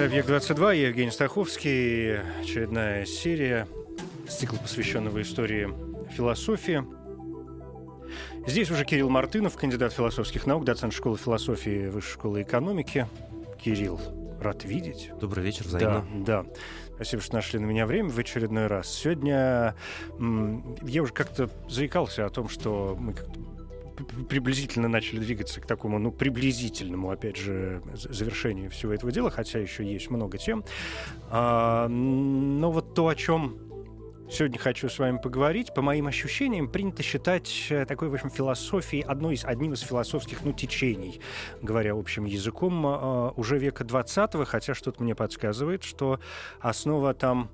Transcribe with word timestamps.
Это 0.00 0.06
«Объект-22», 0.06 0.76
я 0.76 0.88
Евгений 0.88 1.10
Стаховский. 1.10 2.20
Очередная 2.40 3.04
серия, 3.04 3.68
цикл, 4.26 4.56
посвященного 4.56 5.20
истории 5.20 5.68
философии. 6.16 6.82
Здесь 8.46 8.70
уже 8.70 8.86
Кирилл 8.86 9.10
Мартынов, 9.10 9.56
кандидат 9.56 9.92
философских 9.92 10.46
наук, 10.46 10.64
доцент 10.64 10.94
школы 10.94 11.18
философии 11.18 11.88
Высшей 11.88 12.14
школы 12.14 12.40
экономики. 12.40 13.08
Кирилл, 13.62 14.00
рад 14.40 14.64
видеть. 14.64 15.10
Добрый 15.20 15.44
вечер, 15.44 15.66
взаимно. 15.66 16.06
Да, 16.14 16.44
да. 16.44 16.50
Спасибо, 16.94 17.20
что 17.20 17.34
нашли 17.34 17.58
на 17.58 17.66
меня 17.66 17.84
время 17.84 18.08
в 18.08 18.18
очередной 18.18 18.68
раз. 18.68 18.88
Сегодня 18.88 19.74
я 20.80 21.02
уже 21.02 21.12
как-то 21.12 21.50
заикался 21.68 22.24
о 22.24 22.30
том, 22.30 22.48
что 22.48 22.96
мы 22.98 23.12
как-то 23.12 23.38
приблизительно 24.28 24.88
начали 24.88 25.18
двигаться 25.18 25.60
к 25.60 25.66
такому, 25.66 25.98
ну, 25.98 26.12
приблизительному, 26.12 27.10
опять 27.10 27.36
же, 27.36 27.82
завершению 27.94 28.70
всего 28.70 28.92
этого 28.92 29.12
дела, 29.12 29.30
хотя 29.30 29.58
еще 29.58 29.84
есть 29.84 30.10
много 30.10 30.38
тем. 30.38 30.64
А, 31.30 31.88
но 31.88 32.70
вот 32.70 32.94
то, 32.94 33.08
о 33.08 33.14
чем 33.14 33.58
сегодня 34.30 34.58
хочу 34.58 34.88
с 34.88 34.98
вами 34.98 35.18
поговорить, 35.18 35.74
по 35.74 35.82
моим 35.82 36.06
ощущениям, 36.06 36.68
принято 36.68 37.02
считать 37.02 37.66
э, 37.70 37.84
такой, 37.84 38.08
в 38.08 38.14
общем, 38.14 38.30
философией 38.30 39.02
одной 39.02 39.34
из, 39.34 39.44
одним 39.44 39.72
из 39.72 39.80
философских, 39.80 40.44
ну, 40.44 40.52
течений, 40.52 41.20
говоря 41.62 41.94
общим 41.94 42.24
языком, 42.24 42.84
а, 42.86 43.32
уже 43.36 43.58
века 43.58 43.84
20 43.84 44.46
хотя 44.46 44.74
что-то 44.74 45.02
мне 45.02 45.14
подсказывает, 45.14 45.82
что 45.82 46.20
основа 46.60 47.14
там 47.14 47.50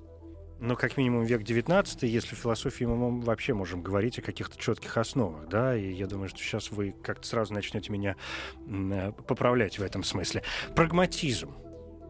ну, 0.61 0.77
как 0.77 0.97
минимум 0.97 1.25
век 1.25 1.43
19 1.43 2.03
если 2.03 2.35
в 2.35 2.39
философии 2.39 2.85
мы 2.85 3.21
вообще 3.21 3.55
можем 3.55 3.83
говорить 3.83 4.19
о 4.19 4.23
каких-то 4.23 4.59
четких 4.59 4.97
основах, 4.97 5.49
да, 5.49 5.77
и 5.77 5.93
я 5.93 6.07
думаю, 6.07 6.29
что 6.29 6.39
сейчас 6.39 6.71
вы 6.71 6.95
как-то 7.03 7.27
сразу 7.27 7.53
начнете 7.53 7.93
меня 7.93 8.17
э, 8.67 9.13
поправлять 9.27 9.79
в 9.79 9.83
этом 9.83 10.03
смысле. 10.03 10.43
Прагматизм. 10.75 11.55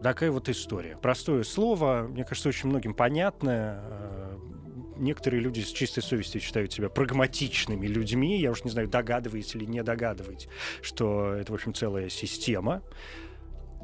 Такая 0.01 0.29
вот 0.31 0.47
история. 0.47 0.97
Простое 1.01 1.43
слово, 1.43 2.07
мне 2.07 2.23
кажется, 2.23 2.49
очень 2.49 2.69
многим 2.69 2.93
понятное. 2.93 3.81
Э, 3.83 4.37
некоторые 4.97 5.41
люди 5.41 5.61
с 5.61 5.71
чистой 5.71 6.01
совестью 6.01 6.41
считают 6.41 6.71
себя 6.71 6.89
прагматичными 6.89 7.87
людьми. 7.87 8.39
Я 8.39 8.51
уж 8.51 8.63
не 8.63 8.71
знаю, 8.71 8.87
догадываетесь 8.87 9.55
или 9.55 9.65
не 9.65 9.83
догадываетесь, 9.83 10.49
что 10.81 11.33
это, 11.33 11.51
в 11.51 11.55
общем, 11.55 11.73
целая 11.73 12.09
система. 12.09 12.83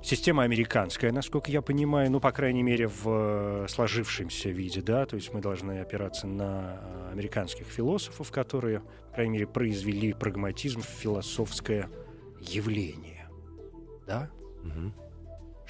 Система 0.03 0.43
американская, 0.43 1.13
насколько 1.13 1.49
я 1.49 1.61
понимаю, 1.61 2.11
ну, 2.11 2.19
по 2.19 2.33
крайней 2.33 2.61
мере, 2.61 2.87
в 2.89 3.03
э, 3.05 3.67
сложившемся 3.69 4.49
виде, 4.49 4.81
да, 4.81 5.05
то 5.05 5.15
есть 5.15 5.33
мы 5.33 5.39
должны 5.39 5.79
опираться 5.79 6.27
на 6.27 6.77
э, 6.81 7.11
американских 7.13 7.67
философов, 7.67 8.29
которые, 8.29 8.81
по 8.81 9.15
крайней 9.15 9.31
мере, 9.31 9.47
произвели 9.47 10.11
прагматизм 10.11 10.81
в 10.81 10.85
философское 10.87 11.89
явление, 12.41 13.29
да? 14.05 14.29
Угу. 14.63 14.93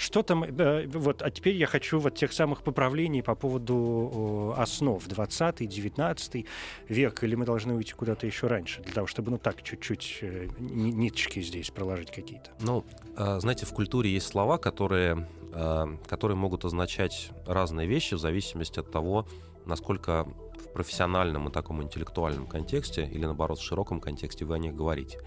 Что 0.04 0.22
там, 0.22 0.44
э, 0.44 0.86
вот, 0.88 1.22
а 1.22 1.32
теперь 1.32 1.56
я 1.56 1.66
хочу 1.66 1.98
вот 1.98 2.16
тех 2.16 2.34
самых 2.34 2.62
поправлений 2.62 3.22
по 3.22 3.36
поводу 3.36 4.54
основ 4.58 5.02
20-19 5.08 6.46
век, 6.90 7.24
или 7.24 7.36
мы 7.36 7.46
должны 7.46 7.74
уйти 7.74 7.94
куда-то 7.94 8.28
еще 8.28 8.48
раньше, 8.48 8.82
для 8.82 8.94
того, 8.94 9.08
чтобы, 9.08 9.32
ну 9.32 9.38
так, 9.38 9.64
чуть-чуть 9.64 10.18
э, 10.22 10.48
ниточки 10.60 11.42
здесь 11.42 11.72
проложить 11.72 12.12
какие-то? 12.12 12.52
Ну, 12.60 12.84
э, 13.16 13.40
знаете, 13.40 13.66
в 13.66 13.70
культуре 13.70 14.12
есть 14.12 14.28
слова, 14.28 14.58
которые, 14.58 15.30
которые 16.10 16.36
могут 16.36 16.66
означать 16.66 17.30
разные 17.48 17.88
вещи 17.88 18.16
в 18.16 18.20
зависимости 18.20 18.80
от 18.80 18.92
того, 18.92 19.26
насколько 19.66 20.28
в 20.58 20.74
профессиональном 20.74 21.48
и 21.48 21.52
таком 21.52 21.82
интеллектуальном 21.82 22.46
контексте 22.48 23.06
или, 23.10 23.24
наоборот, 23.24 23.60
в 23.60 23.64
широком 23.64 24.02
контексте 24.02 24.44
вы 24.44 24.56
о 24.56 24.58
них 24.58 24.76
говорите. 24.76 25.20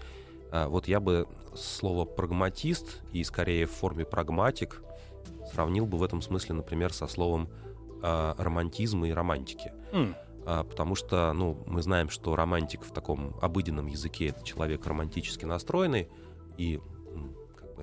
А, 0.51 0.67
вот 0.67 0.87
я 0.87 0.99
бы 0.99 1.27
слово 1.57 2.05
прагматист 2.05 3.01
и 3.11 3.23
скорее 3.23 3.65
в 3.65 3.71
форме 3.71 4.05
прагматик 4.05 4.81
сравнил 5.51 5.85
бы 5.85 5.97
в 5.97 6.03
этом 6.03 6.21
смысле, 6.21 6.55
например, 6.55 6.93
со 6.93 7.07
словом 7.07 7.49
э, 8.03 8.33
романтизма 8.37 9.07
и 9.07 9.11
романтики. 9.11 9.73
Mm. 9.91 10.15
А, 10.45 10.63
потому 10.63 10.95
что, 10.95 11.33
ну, 11.33 11.61
мы 11.65 11.81
знаем, 11.81 12.09
что 12.09 12.35
романтик 12.35 12.83
в 12.83 12.91
таком 12.91 13.35
обыденном 13.41 13.87
языке 13.87 14.27
это 14.27 14.45
человек 14.45 14.85
романтически 14.85 15.43
настроенный, 15.43 16.07
и 16.57 16.79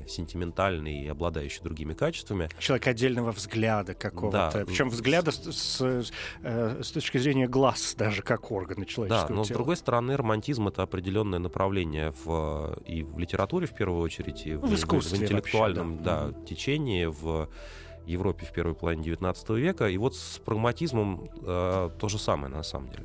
сентиментальный 0.06 1.02
и 1.02 1.08
обладающий 1.08 1.62
другими 1.62 1.94
качествами. 1.94 2.48
Человек 2.58 2.86
отдельного 2.86 3.32
взгляда 3.32 3.94
какого-то. 3.94 4.50
Да. 4.52 4.64
Причем 4.64 4.88
взгляда 4.88 5.30
с, 5.30 5.52
с, 5.52 6.10
э, 6.42 6.82
с 6.82 6.90
точки 6.90 7.18
зрения 7.18 7.48
глаз 7.48 7.94
даже 7.96 8.22
как 8.22 8.50
органа 8.50 8.84
человеческого 8.86 9.28
Да, 9.28 9.34
но 9.34 9.44
тела. 9.44 9.54
с 9.54 9.56
другой 9.56 9.76
стороны, 9.76 10.16
романтизм— 10.16 10.68
это 10.68 10.82
определенное 10.82 11.38
направление 11.38 12.12
в, 12.24 12.78
и 12.86 13.02
в 13.02 13.18
литературе, 13.18 13.66
в 13.66 13.74
первую 13.74 14.00
очередь, 14.02 14.46
и 14.46 14.54
в, 14.54 14.66
в, 14.66 14.74
искусстве 14.74 15.18
в 15.18 15.22
интеллектуальном 15.22 15.96
вообще, 15.96 16.04
да. 16.04 16.28
Да, 16.28 16.44
течении, 16.44 17.06
в 17.06 17.48
Европе 18.06 18.46
в 18.46 18.52
первой 18.52 18.74
половине 18.74 19.10
XIX 19.10 19.58
века. 19.58 19.88
И 19.88 19.96
вот 19.96 20.16
с 20.16 20.38
прагматизмом 20.38 21.30
э, 21.42 21.90
то 21.98 22.08
же 22.08 22.18
самое 22.18 22.52
на 22.52 22.62
самом 22.62 22.90
деле. 22.90 23.04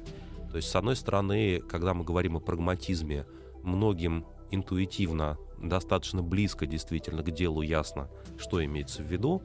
То 0.52 0.58
есть, 0.58 0.70
с 0.70 0.76
одной 0.76 0.96
стороны, 0.96 1.62
когда 1.62 1.94
мы 1.94 2.04
говорим 2.04 2.38
о 2.38 2.40
прагматизме, 2.40 3.26
многим 3.64 4.26
интуитивно 4.52 5.38
достаточно 5.62 6.22
близко 6.22 6.66
действительно 6.66 7.24
к 7.24 7.32
делу 7.32 7.62
ясно, 7.62 8.10
что 8.38 8.64
имеется 8.64 9.04
в 9.04 9.06
виду. 9.06 9.42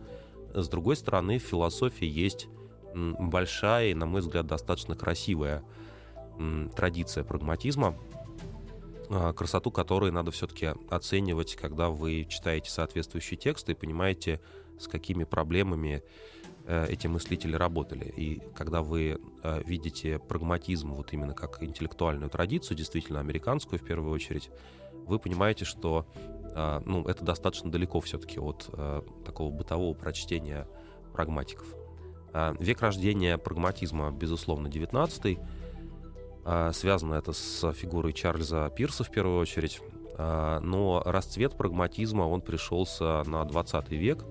С 0.53 0.69
другой 0.69 0.97
стороны, 0.97 1.39
в 1.39 1.43
философии 1.43 2.07
есть 2.07 2.49
большая 2.95 3.89
и, 3.89 3.95
на 3.95 4.07
мой 4.07 4.21
взгляд, 4.21 4.47
достаточно 4.47 4.95
красивая 4.95 5.65
традиция 6.75 7.25
прагматизма, 7.25 7.97
а, 9.11 9.33
красоту 9.33 9.71
которой 9.71 10.11
надо 10.11 10.31
все-таки 10.31 10.73
оценивать, 10.91 11.57
когда 11.57 11.91
вы 11.91 12.27
читаете 12.29 12.71
соответствующие 12.71 13.39
тексты 13.39 13.73
и 13.73 13.75
понимаете, 13.75 14.41
с 14.79 14.89
какими 14.89 15.23
проблемами 15.25 16.03
э, 16.67 16.87
эти 16.89 17.07
мыслители 17.07 17.55
работали. 17.55 18.13
И 18.17 18.43
когда 18.57 18.83
вы 18.83 19.21
э, 19.43 19.63
видите 19.65 20.19
прагматизм 20.19 20.95
вот 20.95 21.13
именно 21.13 21.33
как 21.33 21.63
интеллектуальную 21.63 22.29
традицию, 22.29 22.77
действительно 22.77 23.21
американскую 23.21 23.79
в 23.79 23.85
первую 23.85 24.13
очередь, 24.13 24.51
вы 25.07 25.19
понимаете, 25.19 25.65
что 25.65 26.07
э, 26.55 26.81
ну, 26.85 27.05
это 27.05 27.25
достаточно 27.25 27.71
далеко 27.71 28.01
все-таки 28.01 28.39
от 28.39 28.69
э, 28.73 29.03
такого 29.25 29.51
бытового 29.51 29.95
прочтения 29.95 30.67
прагматиков. 31.13 31.67
Э, 32.33 32.55
век 32.59 32.81
рождения 32.81 33.39
прагматизма, 33.39 34.11
безусловно, 34.11 34.69
19 34.69 35.39
э, 36.47 36.73
Связано 36.73 37.15
это 37.15 37.33
с 37.33 37.73
фигурой 37.73 38.13
Чарльза 38.13 38.71
Пирса 38.75 39.05
в 39.05 39.11
первую 39.11 39.39
очередь. 39.41 39.81
Но 40.17 41.03
расцвет 41.05 41.57
прагматизма, 41.57 42.23
он 42.23 42.41
пришелся 42.41 43.25
на 43.27 43.45
20 43.45 43.91
век. 43.91 44.25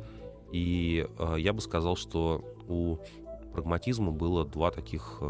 И 0.53 1.05
я 1.37 1.51
бы 1.51 1.59
сказал, 1.59 1.97
что 1.97 2.41
у 2.69 2.99
прагматизма 3.51 4.13
было 4.13 4.45
два 4.45 4.71
таких 4.71 5.21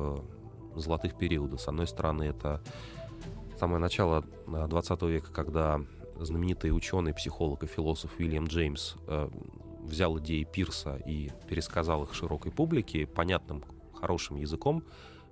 золотых 0.75 1.17
периода. 1.17 1.57
С 1.57 1.67
одной 1.67 1.87
стороны, 1.87 2.23
это 2.23 2.61
самое 3.63 3.79
начало 3.79 4.25
20 4.45 5.01
века, 5.03 5.31
когда 5.31 5.79
знаменитый 6.19 6.75
ученый, 6.75 7.13
психолог 7.13 7.63
и 7.63 7.65
философ 7.65 8.11
Уильям 8.19 8.47
Джеймс 8.47 8.95
э, 9.07 9.29
взял 9.79 10.19
идеи 10.19 10.43
Пирса 10.43 10.97
и 11.05 11.31
пересказал 11.47 12.03
их 12.03 12.13
широкой 12.13 12.51
публике 12.51 13.07
понятным, 13.07 13.63
хорошим 13.97 14.35
языком, 14.35 14.83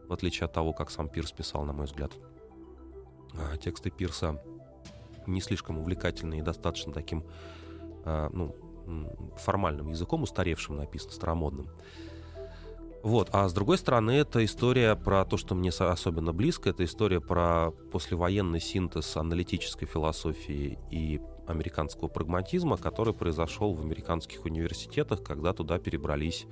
в 0.07 0.13
отличие 0.13 0.45
от 0.45 0.53
того, 0.53 0.71
как 0.71 0.91
сам 0.91 1.09
Пирс 1.09 1.33
писал, 1.33 1.65
на 1.65 1.73
мой 1.73 1.87
взгляд. 1.87 2.13
Э, 3.33 3.57
тексты 3.57 3.89
Пирса 3.89 4.41
не 5.27 5.41
слишком 5.41 5.77
увлекательные 5.77 6.39
и 6.39 6.43
достаточно 6.43 6.93
таким 6.93 7.25
э, 8.05 8.29
ну, 8.31 8.55
формальным 9.39 9.89
языком, 9.89 10.23
устаревшим 10.23 10.77
написано, 10.77 11.11
старомодным. 11.11 11.67
Вот. 13.03 13.29
А 13.31 13.47
с 13.47 13.53
другой 13.53 13.77
стороны, 13.77 14.11
это 14.11 14.43
история 14.45 14.95
про 14.95 15.25
то, 15.25 15.37
что 15.37 15.55
мне 15.55 15.69
особенно 15.69 16.33
близко. 16.33 16.69
Это 16.69 16.85
история 16.85 17.19
про 17.19 17.71
послевоенный 17.91 18.59
синтез 18.59 19.17
аналитической 19.17 19.85
философии 19.85 20.77
и 20.91 21.19
американского 21.47 22.07
прагматизма, 22.07 22.77
который 22.77 23.13
произошел 23.13 23.73
в 23.73 23.81
американских 23.81 24.45
университетах, 24.45 25.23
когда 25.23 25.53
туда 25.53 25.79
перебрались 25.79 26.45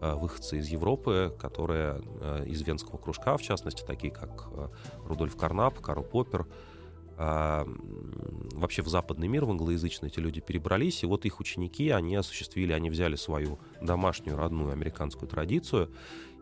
э, 0.00 0.14
выходцы 0.14 0.58
из 0.58 0.68
Европы, 0.68 1.34
которые 1.38 2.00
э, 2.20 2.44
из 2.46 2.62
венского 2.62 2.98
кружка, 2.98 3.36
в 3.36 3.42
частности, 3.42 3.84
такие 3.84 4.12
как 4.12 4.48
э, 4.52 4.68
Рудольф 5.06 5.36
Карнап, 5.36 5.80
Карл 5.80 6.04
Поппер, 6.04 6.46
а, 7.18 7.66
вообще 8.52 8.82
в 8.82 8.88
западный 8.88 9.28
мир, 9.28 9.44
в 9.44 9.50
англоязычный 9.50 10.08
эти 10.08 10.20
люди 10.20 10.40
перебрались, 10.40 11.02
и 11.02 11.06
вот 11.06 11.24
их 11.24 11.40
ученики, 11.40 11.90
они 11.90 12.14
осуществили, 12.16 12.72
они 12.72 12.90
взяли 12.90 13.16
свою 13.16 13.58
домашнюю 13.80 14.36
родную 14.36 14.72
американскую 14.72 15.28
традицию 15.28 15.90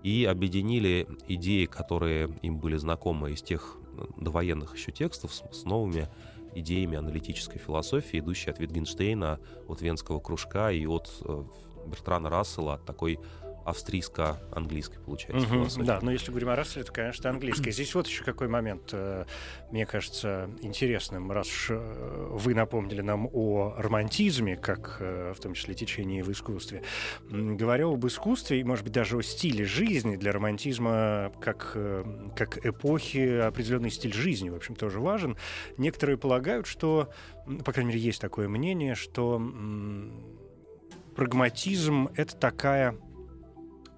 и 0.03 0.25
объединили 0.25 1.07
идеи, 1.29 1.67
которые 1.67 2.37
им 2.43 2.59
были 2.59 2.77
знакомы 2.77 3.33
из 3.33 3.43
тех 3.43 3.79
довоенных 4.17 4.77
еще 4.77 4.93
текстов 4.93 5.33
с, 5.33 5.45
с 5.53 5.65
новыми 5.65 6.09
идеями 6.55 6.97
аналитической 6.97 7.59
философии, 7.59 8.19
идущей 8.19 8.51
от 8.51 8.59
Витгенштейна, 8.59 9.41
от 9.69 9.81
Венского 9.81 10.21
кружка 10.21 10.71
и 10.71 10.87
от 10.87 11.11
э, 11.25 11.45
Бертрана 11.87 12.31
Рассела, 12.31 12.75
от 12.75 12.85
такой 12.85 13.19
австрийско-английской, 13.65 14.99
получается, 14.99 15.49
угу, 15.49 15.85
Да, 15.85 15.99
но 16.03 16.13
если 16.13 16.31
говорим 16.31 16.51
о 16.51 16.57
Расселе, 16.57 16.85
то, 16.85 16.93
конечно, 16.93 17.31
английская. 17.31 17.71
Здесь 17.71 17.95
вот 17.95 18.07
еще 18.07 18.23
какой 18.25 18.49
момент, 18.49 18.91
э, 18.93 19.25
мне 19.71 19.87
кажется, 19.87 20.51
интересным, 20.61 21.33
раз 21.33 21.49
уж 21.49 21.69
э, 21.71 22.29
вы 22.33 22.55
напомнили 22.55 23.01
нам 23.01 23.29
о 23.33 23.75
романтизме, 23.77 24.57
как 24.57 24.99
э, 25.01 25.33
в 25.35 25.41
том 25.41 25.55
числе 25.55 25.75
течении 25.75 26.23
в 26.23 26.31
искусстве. 26.31 26.83
Говоря 27.31 27.87
об 27.87 28.07
искусстве 28.07 28.61
и, 28.61 28.65
может 28.65 28.85
быть, 28.85 28.93
даже 28.93 29.17
о 29.17 29.23
стиле 29.23 29.65
жизни 29.65 30.17
для 30.17 30.33
романтизма 30.33 31.33
как, 31.41 31.77
как 32.37 32.65
эпохи 32.65 33.39
определенный 33.41 33.91
стиль 33.91 34.13
жизни, 34.13 34.51
в 34.51 34.57
общем, 34.57 34.75
тоже 34.77 35.01
важен. 35.01 35.37
Некоторые 35.79 36.19
полагают, 36.19 36.67
что, 36.67 37.11
по 37.65 37.73
крайней 37.73 37.93
мере, 37.93 38.01
есть 38.01 38.21
такое 38.21 38.49
мнение, 38.49 38.95
что 38.95 39.41
прагматизм— 41.17 42.09
это 42.15 42.37
такая 42.37 42.99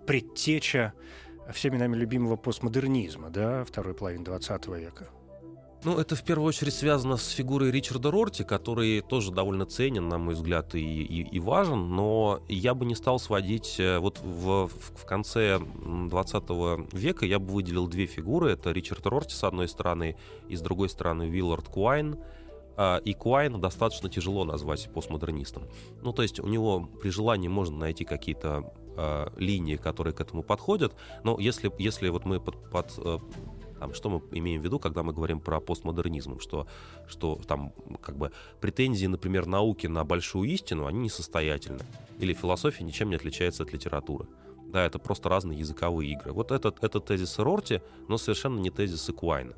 предтеча 0.06 0.93
всеми 1.53 1.76
нами 1.76 1.97
любимого 1.97 2.37
постмодернизма, 2.37 3.31
да, 3.31 3.64
второй 3.64 3.94
половины 3.94 4.25
20 4.25 4.67
века. 4.69 5.08
Ну, 5.85 5.99
это 5.99 6.17
в 6.17 6.25
первую 6.25 6.49
очередь 6.49 6.75
связано 6.75 7.17
с 7.17 7.29
фигурой 7.29 7.70
Ричарда 7.70 8.11
Рорти, 8.11 8.43
который 8.43 9.03
тоже 9.03 9.31
довольно 9.31 9.67
ценен, 9.67 10.08
на 10.08 10.19
мой 10.19 10.35
взгляд, 10.35 10.75
и, 10.75 10.81
и, 10.81 11.23
и 11.23 11.38
важен, 11.38 11.91
но 11.94 12.41
я 12.49 12.75
бы 12.75 12.87
не 12.87 12.94
стал 12.94 13.20
сводить... 13.20 13.76
Э, 13.79 13.99
вот 13.99 14.19
в, 14.20 14.67
в 14.69 15.05
конце 15.06 15.61
20 15.61 16.44
века 16.93 17.25
я 17.26 17.38
бы 17.38 17.53
выделил 17.53 17.87
две 17.87 18.06
фигуры. 18.06 18.50
Это 18.50 18.73
Ричард 18.73 19.06
Рорти, 19.06 19.35
с 19.35 19.44
одной 19.44 19.69
стороны, 19.69 20.17
и 20.49 20.56
с 20.56 20.61
другой 20.61 20.88
стороны 20.88 21.26
Уиллард 21.26 21.69
Куайн. 21.69 22.19
А, 22.76 22.97
и 22.97 23.12
Куайна 23.12 23.58
достаточно 23.58 24.08
тяжело 24.08 24.44
назвать 24.44 24.91
постмодернистом. 24.93 25.64
Ну, 26.03 26.12
то 26.12 26.23
есть 26.23 26.41
у 26.41 26.49
него 26.49 26.88
при 27.00 27.11
желании 27.11 27.49
можно 27.49 27.79
найти 27.79 28.05
какие-то 28.05 28.73
э, 28.96 29.28
линии, 29.37 29.76
которые 29.76 30.14
к 30.14 30.20
этому 30.20 30.43
подходят. 30.43 30.94
Но 31.25 31.38
если, 31.38 31.72
если 31.78 32.08
вот 32.08 32.25
мы 32.25 32.40
под, 32.40 32.70
под 32.70 32.94
э, 32.98 33.19
там, 33.78 33.94
что 33.94 34.08
мы 34.08 34.22
имеем 34.38 34.62
в 34.62 34.64
виду, 34.64 34.78
когда 34.78 35.02
мы 35.02 35.12
говорим 35.12 35.40
про 35.40 35.60
постмодернизм, 35.60 36.40
что, 36.40 36.66
что 37.06 37.38
там 37.46 37.72
как 38.00 38.16
бы 38.16 38.32
претензии, 38.60 39.06
например, 39.06 39.46
науки 39.46 39.87
на 39.87 40.04
большую 40.04 40.48
истину, 40.50 40.87
они 40.87 41.00
несостоятельны. 41.00 41.81
Или 42.19 42.32
философия 42.32 42.84
ничем 42.84 43.10
не 43.10 43.16
отличается 43.16 43.62
от 43.62 43.72
литературы. 43.72 44.26
Да, 44.69 44.84
это 44.84 44.98
просто 44.98 45.28
разные 45.28 45.58
языковые 45.58 46.12
игры. 46.12 46.32
Вот 46.32 46.50
этот, 46.50 46.82
это 46.82 47.00
тезис 47.00 47.38
Рорти, 47.38 47.82
но 48.08 48.19
совершенно 48.19 48.58
не 48.58 48.70
тезис 48.70 49.10
Куайна. 49.16 49.54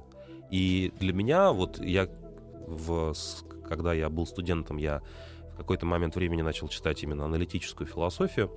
И 0.50 0.93
для 0.99 1.12
меня, 1.12 1.52
вот 1.52 1.79
я, 1.79 2.08
в, 2.67 3.14
когда 3.67 3.93
я 3.94 4.08
был 4.11 4.26
студентом, 4.26 4.76
я 4.76 5.02
какой-то 5.59 5.87
момент 5.87 6.17
времени 6.17 6.43
начал 6.43 6.69
читать 6.69 7.03
именно 7.03 7.25
аналитическую 7.25 7.87
философию, 7.87 8.51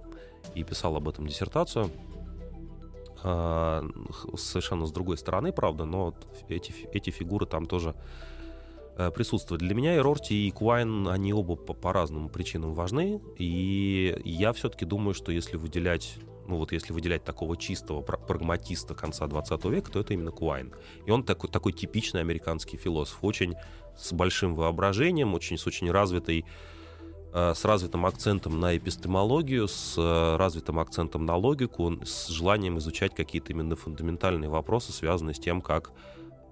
и 0.56 0.64
писал 0.64 0.96
об 0.96 1.08
этом 1.08 1.28
диссертацию. 1.28 1.92
А, 3.24 3.84
совершенно 4.36 4.86
с 4.86 4.92
другой 4.92 5.18
стороны, 5.18 5.52
правда, 5.52 5.86
но 5.86 6.16
эти, 6.50 6.74
эти 6.92 7.12
фигуры 7.12 7.46
там 7.46 7.66
тоже 7.66 7.96
э, 8.98 9.12
присутствуют. 9.12 9.62
Для 9.62 9.76
меня 9.76 9.96
и 9.96 10.00
Рорти, 10.00 10.48
и 10.48 10.52
Куайн, 10.52 11.08
они 11.08 11.34
оба 11.34 11.56
по, 11.56 11.74
по 11.74 11.94
разным 11.94 12.30
причинам 12.30 12.74
важны. 12.74 13.22
И 13.38 14.20
я 14.26 14.54
все-таки 14.54 14.86
думаю, 14.86 15.14
что 15.14 15.32
если 15.32 15.58
выделять 15.58 16.18
ну 16.48 16.58
вот 16.58 16.74
если 16.74 16.92
выделять 16.92 17.24
такого 17.24 17.56
чистого 17.56 18.02
прагматиста 18.02 18.94
конца 18.94 19.26
20 19.28 19.64
века, 19.66 19.92
то 19.92 20.00
это 20.00 20.14
именно 20.14 20.32
Куайн. 20.32 20.74
И 21.06 21.12
он 21.12 21.24
такой, 21.24 21.50
такой 21.50 21.72
типичный 21.72 22.20
американский 22.20 22.78
философ, 22.78 23.20
очень 23.22 23.56
с 23.96 24.12
большим 24.12 24.56
воображением, 24.56 25.34
очень 25.34 25.58
с 25.58 25.66
очень 25.68 25.90
развитой 25.92 26.46
с 27.34 27.64
развитым 27.64 28.06
акцентом 28.06 28.60
на 28.60 28.76
эпистемологию, 28.76 29.68
с 29.68 29.96
э, 29.98 30.36
развитым 30.36 30.80
акцентом 30.80 31.26
на 31.26 31.38
логику, 31.38 31.98
с 32.04 32.28
желанием 32.28 32.78
изучать 32.78 33.16
какие-то 33.16 33.54
именно 33.54 33.76
фундаментальные 33.76 34.50
вопросы, 34.50 34.92
связанные 34.92 35.34
с 35.34 35.40
тем, 35.40 35.62
как, 35.62 35.92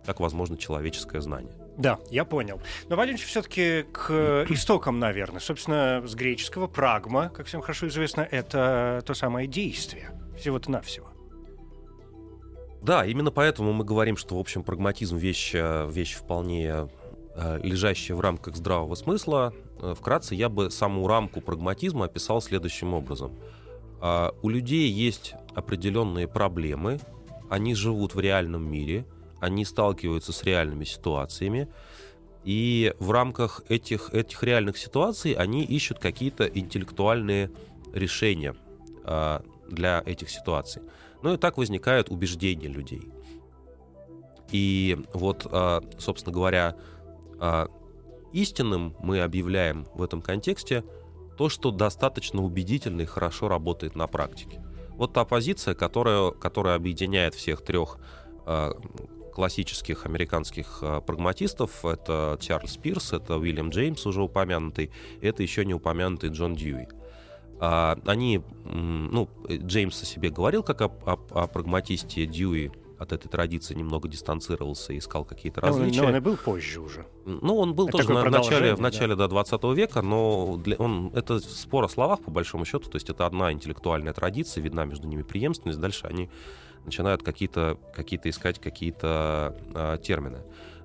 как 0.05 0.21
возможно 0.21 0.57
человеческое 0.57 1.19
знание. 1.19 1.51
Да, 1.77 1.99
я 2.09 2.23
понял. 2.23 2.61
Но 2.87 2.95
пойдемте 2.95 3.25
все-таки 3.25 3.83
к 3.91 4.45
истокам, 4.49 4.99
наверное. 4.99 5.41
Собственно, 5.41 6.01
с 6.05 6.15
греческого 6.15 6.67
прагма, 6.67 7.29
как 7.29 7.47
всем 7.47 7.61
хорошо 7.61 7.87
известно, 7.87 8.21
это 8.21 9.03
то 9.05 9.13
самое 9.13 9.47
действие. 9.47 10.11
Всего-то 10.37 10.71
навсего. 10.71 11.09
Да, 12.81 13.05
именно 13.05 13.31
поэтому 13.31 13.73
мы 13.73 13.83
говорим, 13.83 14.15
что, 14.15 14.37
в 14.37 14.39
общем, 14.39 14.63
прагматизм 14.63 15.17
вещь, 15.17 15.51
э, 15.53 15.89
вещь 15.91 16.15
вполне 16.15 16.87
лежащая 17.61 18.15
в 18.15 18.19
рамках 18.19 18.57
здравого 18.57 18.95
смысла, 18.95 19.53
Э, 19.53 19.68
вкратце 19.95 20.35
я 20.35 20.49
бы 20.49 20.71
саму 20.71 21.07
рамку 21.07 21.41
прагматизма 21.41 22.05
описал 22.05 22.41
следующим 22.41 22.93
образом. 22.93 23.37
А, 24.01 24.33
у 24.41 24.49
людей 24.49 24.89
есть 24.89 25.35
определенные 25.55 26.27
проблемы, 26.27 26.99
они 27.49 27.75
живут 27.75 28.15
в 28.15 28.19
реальном 28.19 28.69
мире, 28.69 29.05
они 29.39 29.65
сталкиваются 29.65 30.31
с 30.31 30.43
реальными 30.43 30.83
ситуациями, 30.83 31.67
и 32.43 32.93
в 32.99 33.11
рамках 33.11 33.63
этих, 33.69 34.13
этих 34.13 34.43
реальных 34.43 34.77
ситуаций 34.77 35.33
они 35.33 35.63
ищут 35.63 35.99
какие-то 35.99 36.45
интеллектуальные 36.45 37.51
решения 37.93 38.55
а, 39.03 39.43
для 39.69 40.01
этих 40.05 40.29
ситуаций. 40.29 40.81
Ну 41.21 41.33
и 41.33 41.37
так 41.37 41.57
возникают 41.57 42.09
убеждения 42.09 42.67
людей. 42.67 43.09
И 44.51 44.97
вот, 45.13 45.45
а, 45.51 45.81
собственно 45.97 46.33
говоря, 46.33 46.75
Истинным 48.33 48.95
мы 49.01 49.21
объявляем 49.21 49.87
в 49.93 50.03
этом 50.03 50.21
контексте 50.21 50.83
то, 51.37 51.49
что 51.49 51.71
достаточно 51.71 52.43
убедительно 52.43 53.01
и 53.01 53.05
хорошо 53.05 53.47
работает 53.47 53.95
на 53.95 54.07
практике. 54.07 54.63
Вот 54.89 55.13
та 55.13 55.23
позиция, 55.25 55.73
которая, 55.73 56.31
которая 56.31 56.75
объединяет 56.75 57.33
всех 57.33 57.63
трех 57.63 57.97
э, 58.45 58.71
классических 59.33 60.05
американских 60.05 60.79
э, 60.81 60.99
прагматистов. 60.99 61.85
Это 61.85 62.37
Чарльз 62.41 62.75
Пирс, 62.75 63.13
это 63.13 63.37
Уильям 63.37 63.69
Джеймс, 63.69 64.05
уже 64.05 64.21
упомянутый, 64.21 64.91
это 65.21 65.41
еще 65.41 65.63
не 65.63 65.73
упомянутый 65.73 66.29
Джон 66.29 66.55
Дьюи. 66.55 66.87
А, 67.61 67.97
они, 68.05 68.41
ну, 68.65 69.29
Джеймс 69.49 70.01
о 70.01 70.05
себе 70.05 70.29
говорил 70.29 70.63
как 70.63 70.81
о, 70.81 70.87
о, 71.05 71.19
о 71.31 71.47
прагматисте 71.47 72.25
Дьюи, 72.25 72.71
от 72.99 73.13
этой 73.13 73.29
традиции 73.29 73.73
немного 73.73 74.09
дистанцировался, 74.09 74.95
искал 74.97 75.23
какие-то 75.23 75.61
различия. 75.61 76.01
Но 76.01 76.07
он 76.09 76.15
и 76.17 76.19
был 76.19 76.35
позже 76.35 76.81
уже. 76.81 77.05
Ну, 77.25 77.55
он 77.57 77.73
был 77.73 77.87
это 77.87 77.97
тоже 77.97 78.11
на, 78.11 78.23
в 78.23 78.29
начале, 78.29 78.75
в 78.75 78.81
начале 78.81 79.15
да. 79.15 79.27
до 79.27 79.29
20 79.29 79.63
века, 79.75 80.01
но 80.01 80.57
для, 80.57 80.75
он, 80.75 81.11
это 81.15 81.39
спор 81.39 81.85
о 81.85 81.89
словах, 81.89 82.19
по 82.21 82.29
большому 82.29 82.65
счету, 82.65 82.89
то 82.89 82.97
есть 82.97 83.09
это 83.09 83.25
одна 83.25 83.53
интеллектуальная 83.53 84.13
традиция, 84.13 84.61
видна 84.61 84.83
между 84.83 85.07
ними 85.07 85.21
преемственность, 85.21 85.79
дальше 85.79 86.07
они 86.07 86.29
начинают 86.83 87.23
какие-то 87.23 87.77
какие 87.93 88.19
искать 88.25 88.59
какие-то 88.59 89.55
а, 89.73 89.97
термины. 89.97 90.39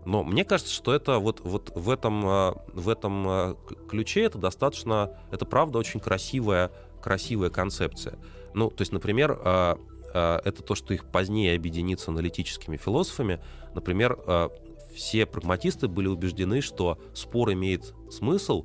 Но 0.04 0.22
мне 0.22 0.44
кажется, 0.44 0.72
что 0.72 0.94
это 0.94 1.18
вот, 1.18 1.40
вот 1.40 1.72
в 1.74 1.90
этом, 1.90 2.22
а, 2.26 2.64
в 2.72 2.88
этом 2.88 3.24
а, 3.26 3.56
ключе 3.88 4.22
это 4.22 4.38
достаточно, 4.38 5.18
это 5.32 5.46
правда 5.46 5.78
очень 5.78 5.98
красивая, 5.98 6.70
красивая 7.02 7.50
концепция. 7.50 8.18
Ну, 8.54 8.70
то 8.70 8.82
есть, 8.82 8.92
например, 8.92 9.80
это 10.14 10.62
то, 10.62 10.74
что 10.74 10.94
их 10.94 11.10
позднее 11.10 11.56
объединит 11.56 12.00
с 12.00 12.08
аналитическими 12.08 12.76
философами. 12.76 13.40
Например, 13.74 14.18
а, 14.26 14.50
все 14.94 15.26
прагматисты 15.26 15.88
были 15.88 16.06
убеждены, 16.06 16.60
что 16.60 16.98
спор 17.14 17.52
имеет 17.52 17.94
смысл 18.10 18.64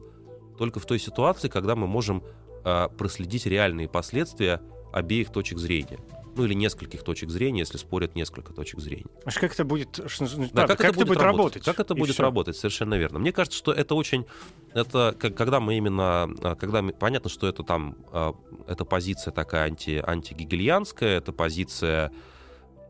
только 0.57 0.79
в 0.79 0.85
той 0.85 0.99
ситуации, 0.99 1.47
когда 1.47 1.75
мы 1.75 1.87
можем 1.87 2.23
а, 2.63 2.89
проследить 2.89 3.45
реальные 3.45 3.89
последствия 3.89 4.61
обеих 4.93 5.31
точек 5.31 5.57
зрения 5.57 5.99
ну 6.39 6.45
или 6.45 6.53
нескольких 6.53 7.03
точек 7.03 7.31
зрения, 7.31 7.59
если 7.59 7.77
спорят 7.77 8.15
несколько 8.15 8.53
точек 8.53 8.79
зрения. 8.79 9.09
А 9.25 9.31
как 9.31 9.51
это 9.51 9.65
будет, 9.65 9.99
что, 10.07 10.25
да, 10.53 10.67
как, 10.67 10.77
как 10.77 10.95
это 10.95 11.05
будет 11.05 11.21
работать? 11.21 11.65
Как 11.65 11.81
это 11.81 11.93
будет 11.95 12.13
все. 12.13 12.23
работать, 12.23 12.55
совершенно 12.55 12.93
верно. 12.93 13.19
Мне 13.19 13.33
кажется, 13.33 13.57
что 13.57 13.73
это 13.73 13.93
очень, 13.93 14.25
это 14.73 15.13
когда 15.19 15.59
мы 15.59 15.75
именно, 15.75 16.29
а, 16.41 16.55
когда 16.55 16.81
мы, 16.81 16.93
понятно, 16.93 17.29
что 17.29 17.45
это 17.45 17.63
там, 17.63 17.97
а, 18.13 18.35
эта 18.67 18.85
позиция 18.85 19.33
такая 19.33 19.65
анти, 19.65 20.01
антигегельянская, 20.01 21.17
это 21.17 21.33
позиция, 21.33 22.13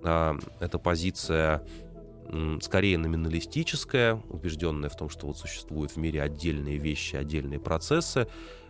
а, 0.03 0.37
это 0.59 0.77
позиция 0.77 1.65
скорее 2.61 2.97
номиналистическая, 2.97 4.21
убежденная 4.29 4.89
в 4.89 4.95
том, 4.95 5.09
что 5.09 5.27
вот 5.27 5.37
существуют 5.37 5.91
в 5.91 5.97
мире 5.97 6.21
отдельные 6.21 6.77
вещи, 6.77 7.15
отдельные 7.15 7.59
процессы. 7.59 8.27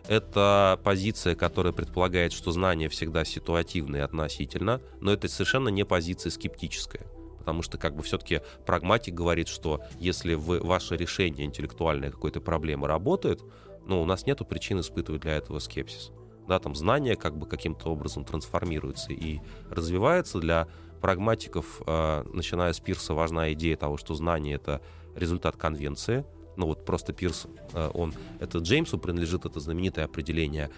Это 0.08 0.80
позиция, 0.82 1.34
которая 1.34 1.72
предполагает, 1.72 2.32
что 2.32 2.52
знание 2.52 2.88
всегда 2.88 3.24
ситуативно 3.24 3.96
и 3.96 4.00
относительно, 4.00 4.80
но 5.00 5.12
это 5.12 5.28
совершенно 5.28 5.68
не 5.68 5.84
позиция 5.84 6.30
скептическая. 6.30 7.06
Потому 7.38 7.62
что 7.62 7.78
как 7.78 7.96
бы 7.96 8.02
все-таки 8.02 8.40
прагматик 8.66 9.14
говорит, 9.14 9.48
что 9.48 9.80
если 9.98 10.34
вы, 10.34 10.60
ваше 10.60 10.96
решение 10.96 11.46
интеллектуальной 11.46 12.10
какой-то 12.10 12.40
проблемы 12.40 12.86
работает, 12.86 13.42
ну, 13.86 14.00
у 14.02 14.04
нас 14.04 14.26
нет 14.26 14.46
причин 14.48 14.80
испытывать 14.80 15.22
для 15.22 15.36
этого 15.36 15.58
скепсис. 15.58 16.12
Да, 16.48 16.58
там 16.58 16.74
знания 16.74 17.16
как 17.16 17.36
бы 17.36 17.46
каким-то 17.46 17.88
образом 17.90 18.24
трансформируются 18.24 19.12
и 19.12 19.40
развиваются. 19.70 20.38
Для 20.38 20.68
прагматиков, 21.00 21.82
э, 21.86 22.24
начиная 22.32 22.72
с 22.72 22.80
Пирса, 22.80 23.14
важна 23.14 23.52
идея 23.52 23.76
того, 23.76 23.96
что 23.96 24.14
знание— 24.14 24.54
это 24.56 24.80
результат 25.14 25.56
конвенции. 25.56 26.24
Ну 26.56 26.66
вот 26.66 26.84
просто 26.84 27.12
Пирс, 27.12 27.46
э, 27.72 27.90
он, 27.94 28.14
это 28.38 28.58
Джеймсу 28.58 28.98
принадлежит 28.98 29.46
это 29.46 29.60
знаменитое 29.60 30.04
определение 30.04 30.70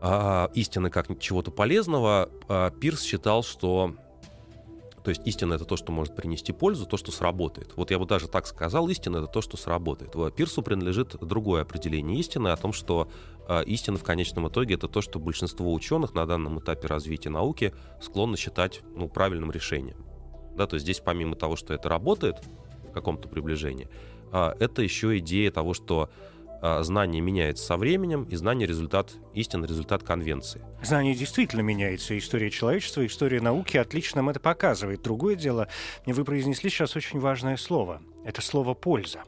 э, 0.00 0.48
истины 0.54 0.90
как 0.90 1.18
чего-то 1.20 1.50
полезного. 1.50 2.28
Э, 2.48 2.70
Пирс 2.80 3.02
считал, 3.02 3.42
что 3.42 3.94
то 5.04 5.10
есть 5.10 5.22
истина 5.24 5.54
это 5.54 5.64
то, 5.64 5.76
что 5.76 5.92
может 5.92 6.16
принести 6.16 6.52
пользу, 6.52 6.84
то, 6.84 6.96
что 6.96 7.12
сработает. 7.12 7.74
Вот 7.76 7.92
я 7.92 7.98
бы 8.00 8.06
даже 8.06 8.26
так 8.26 8.44
сказал, 8.44 8.88
истина 8.88 9.18
это 9.18 9.28
то, 9.28 9.40
что 9.40 9.56
сработает. 9.56 10.16
Пирсу 10.34 10.62
принадлежит 10.62 11.14
другое 11.20 11.62
определение 11.62 12.18
истины 12.18 12.48
о 12.48 12.56
том, 12.56 12.72
что 12.72 13.08
истина 13.66 13.96
в 13.98 14.04
конечном 14.04 14.48
итоге 14.48 14.74
это 14.74 14.88
то, 14.88 15.00
что 15.00 15.18
большинство 15.18 15.72
ученых 15.72 16.14
на 16.14 16.26
данном 16.26 16.58
этапе 16.58 16.88
развития 16.88 17.30
науки 17.30 17.72
склонны 18.00 18.36
считать 18.36 18.82
ну, 18.94 19.08
правильным 19.08 19.50
решением. 19.50 20.04
Да, 20.56 20.66
то 20.66 20.74
есть 20.74 20.84
здесь 20.84 21.00
помимо 21.00 21.36
того, 21.36 21.56
что 21.56 21.74
это 21.74 21.88
работает 21.88 22.36
в 22.88 22.92
каком-то 22.92 23.28
приближении, 23.28 23.88
э, 24.32 24.54
это 24.58 24.82
еще 24.82 25.18
идея 25.18 25.50
того, 25.50 25.74
что 25.74 26.10
а, 26.62 26.82
знание 26.82 27.20
меняется 27.20 27.64
со 27.64 27.76
временем, 27.76 28.24
и 28.24 28.36
знание 28.36 28.66
результат 28.66 29.12
истинный 29.34 29.68
результат 29.68 30.02
конвенции. 30.02 30.62
Знание 30.82 31.14
действительно 31.14 31.60
меняется. 31.60 32.16
История 32.16 32.50
человечества, 32.50 33.04
история 33.06 33.40
науки 33.40 33.76
отлично 33.76 34.22
нам 34.22 34.30
это 34.30 34.40
показывает. 34.40 35.02
Другое 35.02 35.36
дело, 35.36 35.68
вы 36.06 36.24
произнесли 36.24 36.70
сейчас 36.70 36.96
очень 36.96 37.20
важное 37.20 37.56
слово. 37.56 38.02
Это 38.24 38.40
слово 38.40 38.74
«польза». 38.74 39.22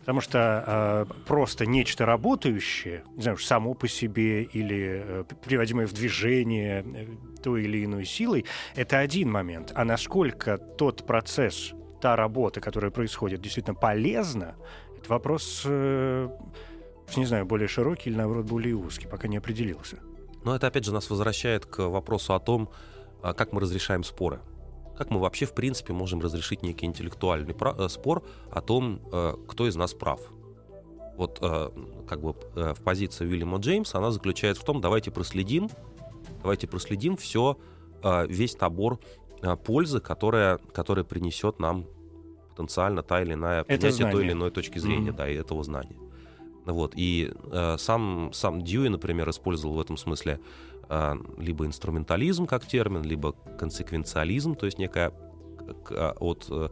Потому 0.00 0.20
что 0.20 0.64
э, 0.66 1.14
просто 1.26 1.66
нечто 1.66 2.06
работающее, 2.06 3.04
не 3.16 3.22
знаю, 3.22 3.38
само 3.38 3.74
по 3.74 3.88
себе 3.88 4.42
или 4.42 5.02
э, 5.04 5.24
приводимое 5.44 5.86
в 5.86 5.92
движение 5.92 6.84
э, 6.84 7.06
той 7.42 7.64
или 7.64 7.84
иной 7.84 8.04
силой, 8.04 8.44
это 8.74 8.98
один 8.98 9.30
момент. 9.30 9.72
А 9.74 9.84
насколько 9.84 10.58
тот 10.58 11.06
процесс, 11.06 11.72
та 12.00 12.16
работа, 12.16 12.60
которая 12.60 12.90
происходит, 12.90 13.40
действительно 13.40 13.74
полезна, 13.74 14.56
это 14.98 15.08
вопрос, 15.08 15.62
э, 15.64 16.28
не 17.16 17.26
знаю, 17.26 17.46
более 17.46 17.68
широкий 17.68 18.10
или, 18.10 18.16
наоборот, 18.16 18.46
более 18.46 18.74
узкий, 18.74 19.06
пока 19.06 19.28
не 19.28 19.36
определился. 19.36 19.98
Но 20.44 20.54
это, 20.54 20.66
опять 20.66 20.84
же, 20.84 20.92
нас 20.92 21.08
возвращает 21.10 21.64
к 21.64 21.88
вопросу 21.88 22.34
о 22.34 22.40
том, 22.40 22.68
а, 23.22 23.32
как 23.32 23.52
мы 23.52 23.60
разрешаем 23.60 24.04
споры. 24.04 24.40
Как 24.96 25.10
мы 25.10 25.20
вообще, 25.20 25.46
в 25.46 25.54
принципе, 25.54 25.92
можем 25.92 26.20
разрешить 26.20 26.62
некий 26.62 26.86
интеллектуальный 26.86 27.54
э, 27.58 27.88
спор 27.88 28.22
о 28.50 28.60
том, 28.60 29.00
э, 29.12 29.34
кто 29.48 29.66
из 29.66 29.76
нас 29.76 29.94
прав. 29.94 30.20
Вот 31.16 31.38
как 31.38 32.20
бы 32.20 32.34
в 32.56 32.82
позиции 32.82 33.24
Уильяма 33.24 33.58
Джеймса 33.58 33.98
она 33.98 34.10
заключается 34.10 34.60
в 34.64 34.66
том, 34.66 34.80
давайте 34.80 35.12
проследим, 35.12 35.70
давайте 36.42 36.66
проследим 36.66 37.16
все, 37.16 37.56
весь 38.02 38.58
набор 38.58 38.98
пользы, 39.64 40.00
которая, 40.00 40.58
которая 40.72 41.04
принесет 41.04 41.60
нам 41.60 41.86
потенциально 42.50 43.04
та 43.04 43.22
или 43.22 43.34
иная 43.34 43.62
принятие 43.62 44.10
той 44.10 44.24
или 44.24 44.32
иной 44.32 44.50
точки 44.50 44.78
зрения, 44.80 45.10
mm-hmm. 45.10 45.16
да, 45.16 45.28
и 45.28 45.34
этого 45.34 45.62
знания. 45.62 45.96
Вот. 46.64 46.94
И 46.96 47.32
э, 47.52 47.76
сам, 47.78 48.32
сам 48.32 48.62
Дьюи, 48.62 48.88
например, 48.88 49.28
использовал 49.28 49.74
в 49.74 49.80
этом 49.80 49.96
смысле 49.96 50.38
э, 50.38 50.73
либо 51.38 51.66
инструментализм 51.66 52.46
как 52.46 52.66
термин, 52.66 53.02
либо 53.02 53.32
консеквенциализм, 53.58 54.54
то 54.54 54.66
есть 54.66 54.78
некая 54.78 55.12
а, 55.90 56.14
от, 56.18 56.46
э, 56.50 56.68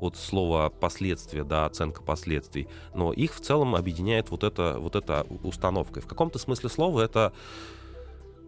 от 0.00 0.16
слова 0.16 0.68
последствия, 0.68 1.44
да, 1.44 1.66
оценка 1.66 2.02
последствий. 2.02 2.68
Но 2.94 3.12
их 3.12 3.34
в 3.34 3.40
целом 3.40 3.74
объединяет 3.74 4.30
вот 4.30 4.44
эта, 4.44 4.76
вот 4.78 4.96
эта 4.96 5.26
установка. 5.42 6.00
И 6.00 6.02
в 6.02 6.06
каком-то 6.06 6.38
смысле 6.38 6.68
слова 6.68 7.00
это 7.00 7.32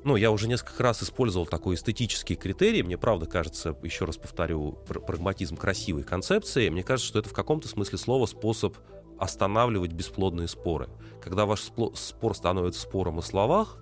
ну, 0.04 0.14
я 0.14 0.30
уже 0.30 0.46
несколько 0.46 0.84
раз 0.84 1.02
использовал 1.02 1.46
такой 1.46 1.74
эстетический 1.74 2.36
критерий. 2.36 2.84
Мне 2.84 2.96
правда 2.96 3.26
кажется, 3.26 3.76
еще 3.82 4.04
раз 4.04 4.16
повторю, 4.16 4.78
прагматизм 4.86 5.56
красивой 5.56 6.04
концепции. 6.04 6.68
Мне 6.68 6.84
кажется, 6.84 7.08
что 7.08 7.18
это 7.18 7.28
в 7.28 7.32
каком-то 7.32 7.66
смысле 7.66 7.98
слова 7.98 8.26
способ 8.26 8.76
останавливать 9.18 9.92
бесплодные 9.92 10.46
споры. 10.46 10.88
Когда 11.20 11.44
ваш 11.44 11.60
спор 11.94 12.36
становится 12.36 12.82
спором 12.82 13.18
о 13.18 13.22
словах, 13.22 13.78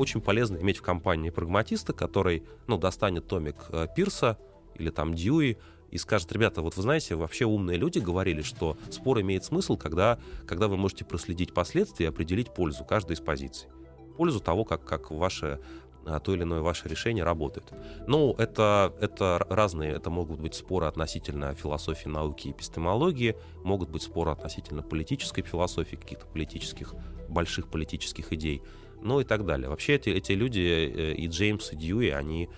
очень 0.00 0.20
полезно 0.20 0.56
иметь 0.58 0.78
в 0.78 0.82
компании 0.82 1.30
прагматиста, 1.30 1.92
который, 1.92 2.44
ну, 2.66 2.78
достанет 2.78 3.26
томик 3.26 3.56
э, 3.70 3.86
Пирса 3.94 4.38
или 4.74 4.90
там 4.90 5.14
Дьюи 5.14 5.58
и 5.90 5.98
скажет, 5.98 6.32
ребята, 6.32 6.62
вот 6.62 6.76
вы 6.76 6.82
знаете, 6.82 7.14
вообще 7.14 7.44
умные 7.44 7.78
люди 7.78 7.98
говорили, 7.98 8.42
что 8.42 8.76
спор 8.90 9.20
имеет 9.20 9.44
смысл, 9.44 9.76
когда, 9.76 10.18
когда 10.46 10.68
вы 10.68 10.76
можете 10.76 11.04
проследить 11.04 11.54
последствия 11.54 12.06
и 12.06 12.08
определить 12.08 12.52
пользу 12.52 12.84
каждой 12.84 13.12
из 13.12 13.20
позиций 13.20 13.68
пользу 14.16 14.40
того, 14.40 14.64
как, 14.64 14.84
как 14.84 15.10
ваше 15.10 15.60
а, 16.06 16.20
то 16.20 16.32
или 16.32 16.42
иное 16.42 16.60
ваше 16.60 16.88
решение 16.88 17.24
работает. 17.24 17.72
Ну, 18.06 18.34
это, 18.38 18.94
это 19.00 19.44
разные, 19.48 19.92
это 19.92 20.08
могут 20.10 20.40
быть 20.40 20.54
споры 20.54 20.86
относительно 20.86 21.54
философии, 21.54 22.08
науки 22.08 22.48
и 22.48 22.50
эпистемологии, 22.52 23.36
могут 23.64 23.90
быть 23.90 24.02
споры 24.02 24.30
относительно 24.30 24.82
политической 24.82 25.42
философии, 25.42 25.96
каких-то 25.96 26.26
политических, 26.26 26.94
больших 27.28 27.68
политических 27.68 28.32
идей, 28.32 28.62
ну 29.06 29.20
и 29.20 29.24
так 29.24 29.46
далее. 29.46 29.68
Вообще 29.68 29.94
эти, 29.94 30.10
эти 30.10 30.32
люди, 30.32 30.60
э, 30.60 31.12
и 31.14 31.28
Джеймс, 31.28 31.72
и 31.72 31.76
Дьюи, 31.76 32.10
они 32.10 32.48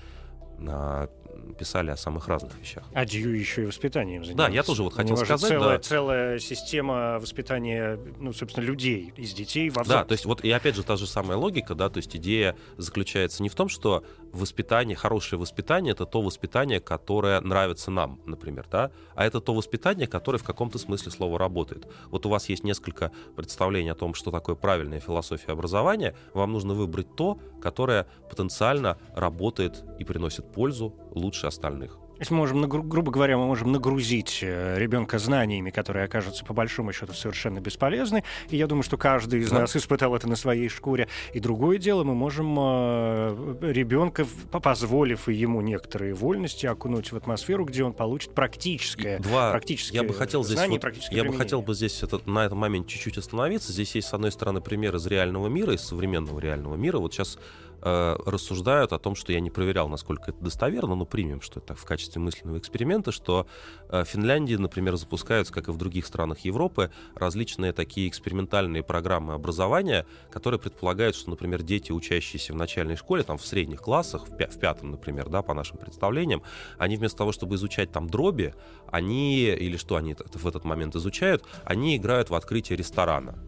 а, 0.66 1.08
писали 1.54 1.90
о 1.90 1.96
самых 1.96 2.28
разных 2.28 2.58
вещах. 2.58 2.84
А 2.92 3.04
Дью 3.04 3.30
еще 3.30 3.62
и 3.62 3.66
воспитанием 3.66 4.24
занимался. 4.24 4.48
Да, 4.48 4.54
я 4.54 4.62
тоже 4.62 4.82
вот 4.82 4.94
хотел 4.94 5.16
сказать. 5.16 5.48
Целая, 5.48 5.76
да. 5.76 5.82
целая 5.82 6.38
система 6.38 7.18
воспитания, 7.18 7.98
ну, 8.18 8.32
собственно, 8.32 8.64
людей, 8.64 9.12
из 9.16 9.32
детей 9.32 9.70
во 9.70 9.84
Да, 9.84 10.04
то 10.04 10.12
есть 10.12 10.24
вот 10.24 10.44
и 10.44 10.50
опять 10.50 10.74
же 10.74 10.82
та 10.82 10.96
же 10.96 11.06
самая 11.06 11.36
логика, 11.36 11.74
да, 11.74 11.88
то 11.88 11.98
есть 11.98 12.14
идея 12.16 12.56
заключается 12.76 13.42
не 13.42 13.48
в 13.48 13.54
том, 13.54 13.68
что 13.68 14.04
воспитание, 14.32 14.96
хорошее 14.96 15.38
воспитание— 15.38 15.92
это 15.94 16.06
то 16.06 16.22
воспитание, 16.22 16.80
которое 16.80 17.40
нравится 17.40 17.90
нам, 17.90 18.20
например, 18.26 18.66
да, 18.70 18.90
а 19.14 19.24
это 19.24 19.40
то 19.40 19.54
воспитание, 19.54 20.06
которое 20.06 20.38
в 20.38 20.44
каком-то 20.44 20.78
смысле 20.78 21.10
слова 21.10 21.38
работает. 21.38 21.86
Вот 22.10 22.26
у 22.26 22.28
вас 22.28 22.48
есть 22.48 22.64
несколько 22.64 23.12
представлений 23.36 23.90
о 23.90 23.94
том, 23.94 24.14
что 24.14 24.30
такое 24.30 24.54
правильная 24.54 25.00
философия 25.00 25.52
образования, 25.52 26.14
вам 26.34 26.52
нужно 26.52 26.74
выбрать 26.74 27.14
то, 27.16 27.38
которое 27.60 28.06
потенциально 28.30 28.98
работает 29.14 29.84
и 29.98 30.04
приносит 30.04 30.50
пользу 30.52 30.94
лучше 31.18 31.46
остальных. 31.46 31.98
То 32.18 32.22
есть 32.22 32.32
мы 32.32 32.38
можем, 32.38 32.68
грубо 32.68 33.12
говоря, 33.12 33.38
мы 33.38 33.46
можем 33.46 33.70
нагрузить 33.70 34.40
э, 34.42 34.76
ребенка 34.76 35.20
знаниями, 35.20 35.70
которые 35.70 36.06
окажутся 36.06 36.44
по 36.44 36.52
большому 36.52 36.92
счету 36.92 37.12
совершенно 37.12 37.60
бесполезны. 37.60 38.24
И 38.50 38.56
я 38.56 38.66
думаю, 38.66 38.82
что 38.82 38.96
каждый 38.96 39.38
из 39.38 39.50
да. 39.50 39.60
нас 39.60 39.76
испытал 39.76 40.16
это 40.16 40.28
на 40.28 40.34
своей 40.34 40.68
шкуре. 40.68 41.06
И 41.32 41.38
другое 41.38 41.78
дело, 41.78 42.02
мы 42.02 42.16
можем 42.16 42.56
э, 42.58 43.58
ребенка, 43.72 44.26
позволив 44.50 45.28
ему 45.28 45.60
некоторые 45.60 46.12
вольности, 46.12 46.66
окунуть 46.66 47.12
в 47.12 47.16
атмосферу, 47.16 47.64
где 47.64 47.84
он 47.84 47.92
получит 47.92 48.34
практическое, 48.34 49.20
Два. 49.20 49.52
практическое 49.52 49.98
я 49.98 50.02
бы 50.02 50.12
хотел 50.12 50.42
здесь 50.42 50.56
знание, 50.56 50.80
вот, 50.82 50.94
Я 51.12 51.22
бы 51.22 51.32
хотел 51.34 51.62
бы 51.62 51.72
здесь 51.72 52.02
этот, 52.02 52.26
на 52.26 52.44
этом 52.44 52.58
моменте 52.58 52.94
чуть-чуть 52.94 53.18
остановиться. 53.18 53.72
Здесь 53.72 53.94
есть, 53.94 54.08
с 54.08 54.14
одной 54.14 54.32
стороны, 54.32 54.60
пример 54.60 54.96
из 54.96 55.06
реального 55.06 55.46
мира, 55.46 55.72
из 55.72 55.82
современного 55.82 56.40
реального 56.40 56.74
мира. 56.74 56.98
Вот 56.98 57.14
сейчас 57.14 57.38
Э, 57.80 58.16
рассуждают 58.26 58.92
о 58.92 58.98
том, 58.98 59.14
что 59.14 59.32
я 59.32 59.38
не 59.38 59.50
проверял, 59.50 59.88
насколько 59.88 60.32
это 60.32 60.42
достоверно, 60.42 60.96
но 60.96 61.06
примем, 61.06 61.40
что 61.40 61.60
это 61.60 61.76
в 61.76 61.84
качестве 61.84 62.20
мысленного 62.20 62.58
эксперимента, 62.58 63.12
что 63.12 63.46
э, 63.88 64.02
в 64.02 64.08
Финляндии, 64.08 64.56
например, 64.56 64.96
запускаются, 64.96 65.52
как 65.52 65.68
и 65.68 65.70
в 65.70 65.76
других 65.76 66.04
странах 66.06 66.40
Европы, 66.40 66.90
различные 67.14 67.72
такие 67.72 68.08
экспериментальные 68.08 68.82
программы 68.82 69.34
образования, 69.34 70.06
которые 70.30 70.58
предполагают, 70.58 71.14
что, 71.14 71.30
например, 71.30 71.62
дети, 71.62 71.92
учащиеся 71.92 72.52
в 72.52 72.56
начальной 72.56 72.96
школе, 72.96 73.22
там 73.22 73.38
в 73.38 73.46
средних 73.46 73.80
классах, 73.80 74.26
в, 74.26 74.32
пя- 74.32 74.50
в 74.50 74.58
пятом, 74.58 74.90
например, 74.90 75.28
да, 75.28 75.42
по 75.42 75.54
нашим 75.54 75.76
представлениям, 75.76 76.42
они 76.78 76.96
вместо 76.96 77.18
того, 77.18 77.30
чтобы 77.30 77.54
изучать 77.54 77.92
там 77.92 78.08
дроби, 78.08 78.54
они, 78.90 79.44
или 79.44 79.76
что 79.76 79.94
они 79.94 80.14
в 80.14 80.46
этот 80.46 80.64
момент 80.64 80.96
изучают, 80.96 81.44
они 81.64 81.96
играют 81.96 82.30
в 82.30 82.34
открытие 82.34 82.76
ресторана. 82.76 83.38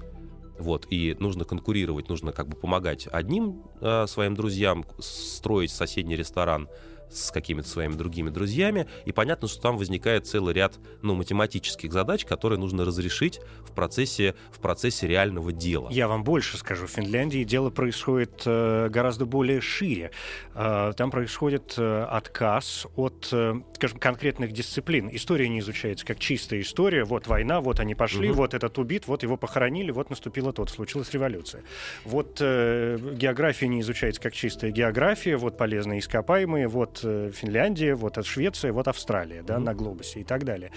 Вот, 0.60 0.86
и 0.90 1.16
нужно 1.18 1.44
конкурировать, 1.44 2.08
нужно 2.08 2.32
как 2.32 2.48
бы 2.48 2.56
помогать 2.56 3.08
одним 3.10 3.64
э, 3.80 4.06
своим 4.06 4.34
друзьям 4.34 4.84
строить 4.98 5.70
соседний 5.70 6.16
ресторан 6.16 6.68
с 7.10 7.30
какими-то 7.30 7.68
своими 7.68 7.94
другими 7.94 8.30
друзьями, 8.30 8.86
и 9.04 9.12
понятно, 9.12 9.48
что 9.48 9.60
там 9.60 9.76
возникает 9.76 10.26
целый 10.26 10.54
ряд 10.54 10.78
ну, 11.02 11.14
математических 11.14 11.92
задач, 11.92 12.24
которые 12.24 12.58
нужно 12.58 12.84
разрешить 12.84 13.40
в 13.64 13.72
процессе, 13.72 14.34
в 14.52 14.60
процессе 14.60 15.06
реального 15.06 15.52
дела. 15.52 15.88
Я 15.90 16.08
вам 16.08 16.24
больше 16.24 16.56
скажу, 16.56 16.86
в 16.86 16.90
Финляндии 16.90 17.44
дело 17.44 17.70
происходит 17.70 18.42
э, 18.46 18.88
гораздо 18.90 19.26
более 19.26 19.60
шире. 19.60 20.10
Э, 20.54 20.92
там 20.96 21.10
происходит 21.10 21.74
э, 21.76 22.02
отказ 22.04 22.86
от, 22.96 23.26
скажем, 23.74 23.98
конкретных 23.98 24.52
дисциплин. 24.52 25.08
История 25.12 25.48
не 25.48 25.60
изучается 25.60 26.06
как 26.06 26.18
чистая 26.18 26.60
история. 26.60 27.04
Вот 27.04 27.26
война, 27.26 27.60
вот 27.60 27.80
они 27.80 27.94
пошли, 27.94 28.30
угу. 28.30 28.38
вот 28.38 28.54
этот 28.54 28.78
убит, 28.78 29.06
вот 29.06 29.22
его 29.22 29.36
похоронили, 29.36 29.90
вот 29.90 30.10
наступила 30.10 30.52
тот, 30.52 30.70
случилась 30.70 31.10
революция. 31.12 31.62
Вот 32.04 32.40
география 32.40 33.68
не 33.68 33.80
изучается 33.80 34.20
как 34.20 34.32
чистая 34.32 34.70
география, 34.70 35.36
вот 35.36 35.56
полезные 35.56 36.00
ископаемые, 36.00 36.68
вот 36.68 36.99
Финляндия, 37.00 37.94
вот 37.94 38.18
от 38.18 38.26
Швеция, 38.26 38.72
вот 38.72 38.88
Австралия, 38.88 39.42
да, 39.42 39.56
Мгм. 39.56 39.64
на 39.64 39.74
глобусе 39.74 40.20
и 40.20 40.24
так 40.24 40.44
далее. 40.44 40.70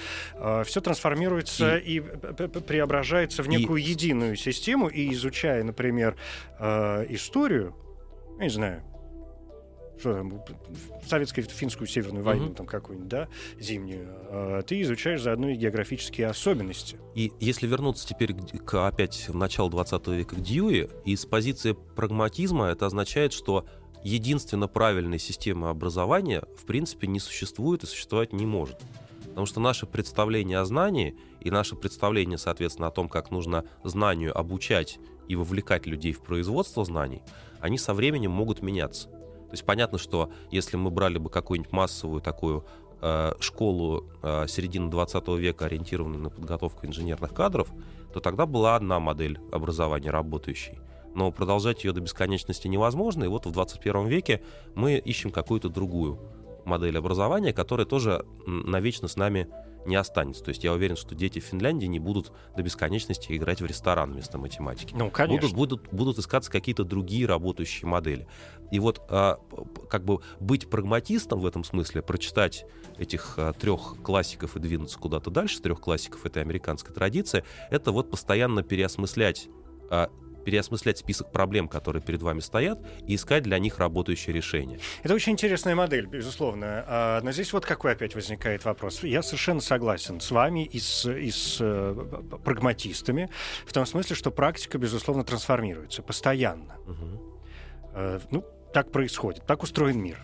Все 0.66 0.82
трансформируется 0.82 1.78
и, 1.78 2.00
п- 2.00 2.48
преображается 2.48 3.44
в 3.44 3.48
И- 3.48 3.50
некую 3.50 3.82
единую 3.84 4.36
систему, 4.36 4.88
и 4.88 5.12
изучая, 5.14 5.64
например, 5.64 6.16
э, 6.60 7.06
историю, 7.10 7.76
я 8.40 8.44
не 8.46 8.50
знаю, 8.50 8.82
что 10.00 10.16
там, 10.16 10.42
советско-финскую 11.08 11.88
северную 11.88 12.24
войну, 12.26 12.46
Мгм. 12.48 12.56
там 12.56 12.66
какую-нибудь, 12.66 13.08
да, 13.10 13.28
зимнюю, 13.60 14.08
э, 14.30 14.62
ты 14.68 14.82
изучаешь 14.82 15.22
заодно 15.22 15.50
и 15.50 15.56
географические 15.56 16.28
особенности. 16.28 16.98
И 17.16 17.32
если 17.40 17.68
вернуться 17.68 18.06
теперь 18.08 18.34
к, 18.34 18.66
к- 18.66 18.88
опять 18.88 19.30
в 19.30 19.36
начало 19.36 19.70
20 19.70 20.16
века 20.18 20.36
к 20.36 20.42
Дьюи, 20.42 20.90
из 21.06 21.26
позиции 21.26 21.76
прагматизма 21.96 22.66
это 22.68 22.86
означает, 22.88 23.34
что 23.34 23.66
единственно 24.04 24.68
правильной 24.68 25.20
системы 25.20 25.70
образования 25.70 26.44
в 26.58 26.66
принципе 26.66 27.08
не 27.08 27.20
существует 27.20 27.84
и 27.84 27.88
существовать 27.88 28.34
не 28.34 28.46
может. 28.46 28.80
Потому 29.26 29.46
что 29.48 29.60
наше 29.60 29.88
представление 29.88 30.60
о 30.60 30.66
знании 30.66 31.18
и 31.40 31.50
наше 31.50 31.76
представление, 31.76 32.38
соответственно, 32.38 32.88
о 32.88 32.92
том, 32.92 33.10
как 33.10 33.32
нужно 33.32 33.66
знанию 33.84 34.38
обучать 34.38 35.00
и 35.28 35.36
вовлекать 35.36 35.88
людей 35.88 36.14
в 36.14 36.22
производство 36.22 36.86
знаний, 36.86 37.24
они 37.60 37.78
со 37.78 37.94
временем 37.94 38.32
могут 38.32 38.62
меняться. 38.62 39.08
То 39.08 39.54
есть 39.54 39.66
понятно, 39.66 39.98
что 39.98 40.32
если 40.52 40.78
мы 40.78 40.92
брали 40.92 41.18
бы 41.18 41.30
какую-нибудь 41.30 41.72
массовую 41.72 42.22
такую 42.22 42.66
э, 43.02 43.34
школу 43.40 44.06
э, 44.22 44.46
середины 44.48 44.90
20 44.90 45.28
века, 45.30 45.66
ориентированную 45.66 46.22
на 46.22 46.30
подготовку 46.30 46.86
инженерных 46.86 47.34
кадров, 47.34 47.70
то 48.14 48.20
тогда 48.20 48.46
была 48.46 48.76
одна 48.76 49.00
модель 49.00 49.40
образования 49.52 50.12
работающей. 50.12 50.80
Но 51.16 51.32
продолжать 51.32 51.84
ее 51.84 51.94
до 51.94 52.02
бесконечности 52.02 52.68
невозможно, 52.68 53.24
и 53.24 53.28
вот 53.28 53.46
в 53.46 53.52
21 53.52 54.08
веке 54.08 54.42
мы 54.76 54.98
ищем 54.98 55.32
какую-то 55.32 55.70
другую 55.70 56.20
модель 56.66 56.98
образования, 56.98 57.54
которая 57.54 57.86
тоже 57.86 58.26
навечно 58.46 59.08
с 59.08 59.16
нами 59.16 59.48
не 59.86 59.96
останется. 59.96 60.44
То 60.44 60.50
есть 60.50 60.64
я 60.64 60.74
уверен, 60.74 60.96
что 60.96 61.16
дети 61.16 61.40
в 61.40 61.44
Финляндии 61.44 61.86
не 61.88 62.00
будут 62.00 62.32
до 62.56 62.64
бесконечности 62.64 63.36
играть 63.36 63.62
в 63.62 63.66
ресторан 63.66 64.14
вместо 64.14 64.38
математики 64.38 64.94
Ну, 64.98 65.10
конечно. 65.10 65.50
будут, 65.50 65.82
будут, 65.82 65.94
будут 65.94 66.20
искаться 66.20 66.52
какие-то 66.52 66.84
другие 66.84 67.26
работающие 67.26 67.88
модели. 67.88 68.28
И 68.72 68.80
вот 68.80 69.02
а, 69.10 69.40
как 69.90 70.06
бы 70.06 70.20
быть 70.40 70.70
прагматистом 70.70 71.40
в 71.40 71.46
этом 71.46 71.64
смысле, 71.64 72.02
прочитать 72.02 72.66
этих 72.98 73.36
а, 73.38 73.54
трех 73.54 73.98
классиков 74.02 74.56
и 74.56 74.60
двинуться 74.60 74.98
куда-то 74.98 75.30
дальше, 75.30 75.62
трех 75.62 75.80
классиков 75.82 76.26
этой 76.26 76.42
американской 76.42 76.94
традиции, 76.94 77.44
это 77.70 77.92
вот 77.92 78.10
постоянно 78.10 78.64
переосмыслять 78.64 79.50
а, 79.90 80.10
переосмыслять 80.44 80.98
список 80.98 81.32
проблем, 81.32 81.68
которые 81.68 82.02
перед 82.02 82.22
вами 82.22 82.40
стоят, 82.40 82.80
и 83.08 83.16
искать 83.16 83.44
для 83.44 83.60
них 83.60 83.80
работающие 83.80 84.36
решения. 84.36 84.80
Это 85.04 85.14
очень 85.14 85.34
интересная 85.34 85.76
модель, 85.76 86.06
безусловно. 86.06 86.84
А, 86.88 87.22
Но 87.22 87.32
здесь 87.32 87.54
вот 87.54 87.66
какой 87.66 87.94
опять 87.94 88.16
возникает 88.16 88.66
вопрос. 88.66 89.04
Я 89.04 89.22
совершенно 89.24 89.62
согласен 89.62 90.20
с 90.20 90.32
вами 90.32 90.66
и 90.66 90.80
с, 90.80 91.10
и 91.10 91.32
с 91.32 91.58
э, 91.60 91.96
прагматистами, 92.44 93.30
в 93.66 93.74
том 93.74 93.86
смысле, 93.86 94.16
что 94.16 94.32
практика, 94.32 94.78
безусловно, 94.78 95.24
трансформируется 95.24 96.02
постоянно. 96.02 96.76
Э, 97.94 98.20
Ну, 98.32 98.44
так 98.74 98.92
происходит, 98.92 99.46
так 99.46 99.62
устроен 99.64 100.02
мир. 100.02 100.18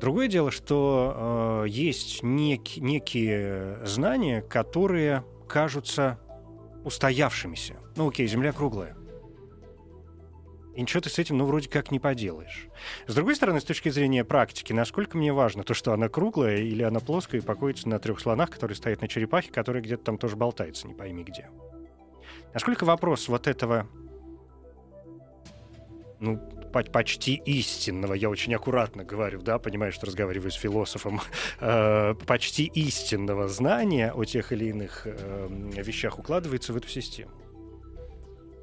Другое 0.00 0.26
дело, 0.28 0.50
что 0.50 1.62
э, 1.64 1.68
есть 1.68 2.22
нек- 2.24 2.80
некие 2.80 3.78
знания, 3.86 4.42
которые 4.42 5.22
кажутся 5.48 6.18
устоявшимися. 6.84 7.74
Ну, 7.96 8.08
окей, 8.08 8.26
Земля 8.26 8.52
круглая. 8.52 8.96
И 10.74 10.80
ничего 10.80 11.00
ты 11.00 11.10
с 11.10 11.18
этим, 11.18 11.36
ну, 11.36 11.44
вроде 11.44 11.68
как 11.68 11.90
не 11.90 12.00
поделаешь. 12.00 12.68
С 13.06 13.14
другой 13.14 13.36
стороны, 13.36 13.60
с 13.60 13.64
точки 13.64 13.90
зрения 13.90 14.24
практики, 14.24 14.72
насколько 14.72 15.18
мне 15.18 15.32
важно 15.32 15.64
то, 15.64 15.74
что 15.74 15.92
она 15.92 16.08
круглая 16.08 16.58
или 16.58 16.82
она 16.82 17.00
плоская 17.00 17.40
и 17.40 17.44
покоится 17.44 17.88
на 17.88 17.98
трех 17.98 18.20
слонах, 18.20 18.50
которые 18.50 18.76
стоят 18.76 19.02
на 19.02 19.08
черепахе, 19.08 19.50
которые 19.50 19.82
где-то 19.82 20.04
там 20.04 20.18
тоже 20.18 20.36
болтаются, 20.36 20.88
не 20.88 20.94
пойми 20.94 21.24
где. 21.24 21.50
Насколько 22.54 22.84
вопрос 22.84 23.28
вот 23.28 23.46
этого, 23.46 23.86
ну, 26.20 26.38
по- 26.72 26.84
почти 26.84 27.34
истинного, 27.34 28.14
я 28.14 28.30
очень 28.30 28.54
аккуратно 28.54 29.04
говорю, 29.04 29.42
да, 29.42 29.58
понимаю, 29.58 29.92
что 29.92 30.06
разговариваю 30.06 30.50
с 30.50 30.54
философом, 30.54 31.20
э, 31.60 32.14
почти 32.26 32.64
истинного 32.64 33.48
знания 33.48 34.12
о 34.12 34.24
тех 34.24 34.52
или 34.52 34.66
иных 34.66 35.02
э, 35.04 35.48
вещах 35.76 36.18
укладывается 36.18 36.72
в 36.72 36.76
эту 36.76 36.88
систему. 36.88 37.41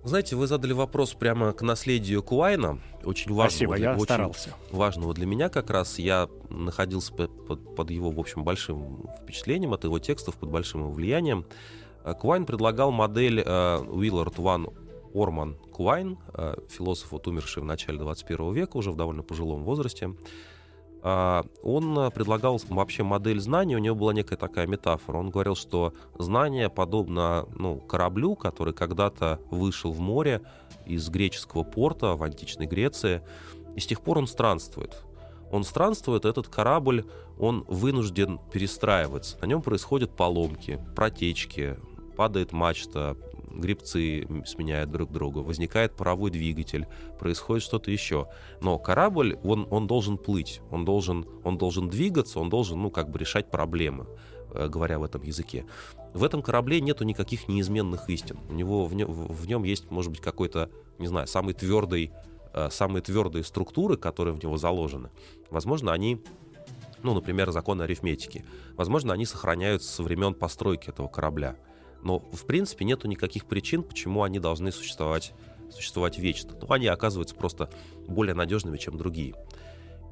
Знаете, 0.04 0.36
вы 0.36 0.48
задали 0.48 0.72
вопрос 0.72 1.14
прямо 1.14 1.52
к 1.52 1.62
наследию 1.62 2.24
Куайна, 2.24 2.80
очень 3.04 3.34
важного, 3.34 3.50
Спасибо, 3.50 3.76
для, 3.76 3.86
я 3.90 3.94
очень 3.96 4.04
старался. 4.06 4.56
важного 4.72 5.14
для 5.14 5.26
меня 5.26 5.50
как 5.50 5.70
раз. 5.70 6.00
Я 6.00 6.30
находился 6.50 7.14
по- 7.14 7.28
под, 7.28 7.76
под 7.76 7.92
его, 7.92 8.10
в 8.10 8.20
общем, 8.20 8.44
большим 8.44 9.08
впечатлением 9.22 9.74
от 9.74 9.84
его 9.84 10.00
текстов, 10.00 10.36
под 10.36 10.50
большим 10.50 10.82
его 10.82 10.92
влиянием. 10.92 11.46
Э, 12.06 12.14
Куайн 12.14 12.46
предлагал 12.46 12.92
модель 12.92 13.42
э, 13.46 13.78
Уиллард 13.80 14.38
Ван 14.38 14.70
Орман 15.14 15.56
Куайн, 15.74 16.18
э, 16.34 16.56
философ, 16.70 17.12
вот 17.12 17.28
умерший 17.28 17.62
в 17.62 17.66
начале 17.66 17.98
21 17.98 18.54
века, 18.54 18.78
уже 18.78 18.92
в 18.92 18.96
довольно 18.96 19.24
пожилом 19.24 19.64
возрасте. 19.64 20.16
А, 21.02 21.46
Он 21.64 21.98
э, 21.98 22.12
предлагал 22.12 22.60
вообще 22.70 23.04
модель 23.04 23.40
знаний, 23.40 23.76
у 23.76 23.80
него 23.80 23.96
была 23.96 24.14
некая 24.14 24.36
такая 24.36 24.68
метафора. 24.68 25.18
Он 25.18 25.30
говорил, 25.30 25.56
что 25.56 25.94
знание 26.18 26.70
подобно 26.70 27.48
ну, 27.56 27.78
кораблю, 27.78 28.36
который 28.36 28.74
когда-то 28.74 29.40
вышел 29.50 29.92
в 29.92 30.00
море 30.00 30.42
из 30.86 31.08
греческого 31.10 31.64
порта 31.64 32.16
в 32.16 32.24
античной 32.24 32.66
Греции, 32.66 33.22
и 33.76 33.80
с 33.80 33.88
тех 33.88 34.02
пор 34.02 34.18
он 34.18 34.28
странствует. 34.28 35.04
Он 35.52 35.64
странствует, 35.64 36.26
этот 36.26 36.48
корабль, 36.48 37.06
он 37.40 37.64
вынужден 37.68 38.40
перестраиваться. 38.52 39.38
На 39.42 39.46
нем 39.46 39.62
происходят 39.62 40.16
поломки, 40.16 40.80
протечки, 40.96 41.78
падает 42.18 42.52
мачта, 42.52 43.16
грибцы 43.60 44.28
сменяют 44.45 44.91
друг 44.91 45.12
друга, 45.12 45.39
возникает 45.39 45.95
паровой 45.95 46.32
двигатель, 46.32 46.88
происходит 47.19 47.63
что-то 47.63 47.91
еще. 47.91 48.28
Но 48.62 48.78
корабль, 48.78 49.38
он, 49.43 49.67
он 49.69 49.88
должен 49.88 50.17
плыть, 50.17 50.62
он 50.72 50.86
должен, 50.86 51.26
он 51.43 51.58
должен 51.58 51.89
двигаться, 51.89 52.39
он 52.39 52.50
должен, 52.50 52.82
ну, 52.82 52.91
как 52.91 53.10
бы 53.10 53.19
решать 53.19 53.50
проблемы, 53.52 54.08
э, 54.54 54.67
говоря 54.67 55.00
в 55.00 55.04
этом 55.04 55.22
языке. 55.24 55.65
В 56.13 56.24
этом 56.24 56.41
корабле 56.41 56.82
нету 56.82 57.04
никаких 57.04 57.48
неизменных 57.48 58.10
истин. 58.10 58.39
У 58.50 58.54
него 58.54 58.86
в 58.86 58.93
нем, 58.95 59.12
в 59.12 59.48
нем 59.48 59.63
есть, 59.63 59.89
может 59.91 60.12
быть, 60.12 60.22
какой-то, 60.22 60.69
не 60.98 61.08
знаю, 61.08 61.28
самый 61.28 61.54
твердый, 61.54 62.12
э, 62.54 62.69
самые 62.72 63.02
твердые 63.02 63.43
структуры, 63.43 63.98
которые 63.98 64.34
в 64.34 64.43
него 64.43 64.58
заложены. 64.58 65.12
Возможно, 65.50 65.93
они 65.93 66.22
ну, 67.04 67.13
например, 67.13 67.52
законы 67.52 67.84
арифметики. 67.84 68.45
Возможно, 68.76 69.13
они 69.13 69.26
сохраняются 69.26 69.89
со 69.89 70.04
времен 70.04 70.34
постройки 70.34 70.89
этого 70.89 71.08
корабля. 71.08 71.56
Но, 72.04 72.20
в 72.20 72.46
принципе, 72.46 72.86
нету 72.86 73.08
никаких 73.08 73.46
причин, 73.46 73.84
почему 73.84 74.24
они 74.24 74.40
должны 74.40 74.72
существовать, 74.72 75.34
существовать 75.70 76.18
вечно. 76.18 76.58
Ну, 76.62 76.72
они 76.72 76.88
оказываются 76.88 77.36
просто 77.36 77.70
более 78.08 78.36
надежными, 78.36 78.78
чем 78.78 78.98
другие. 78.98 79.36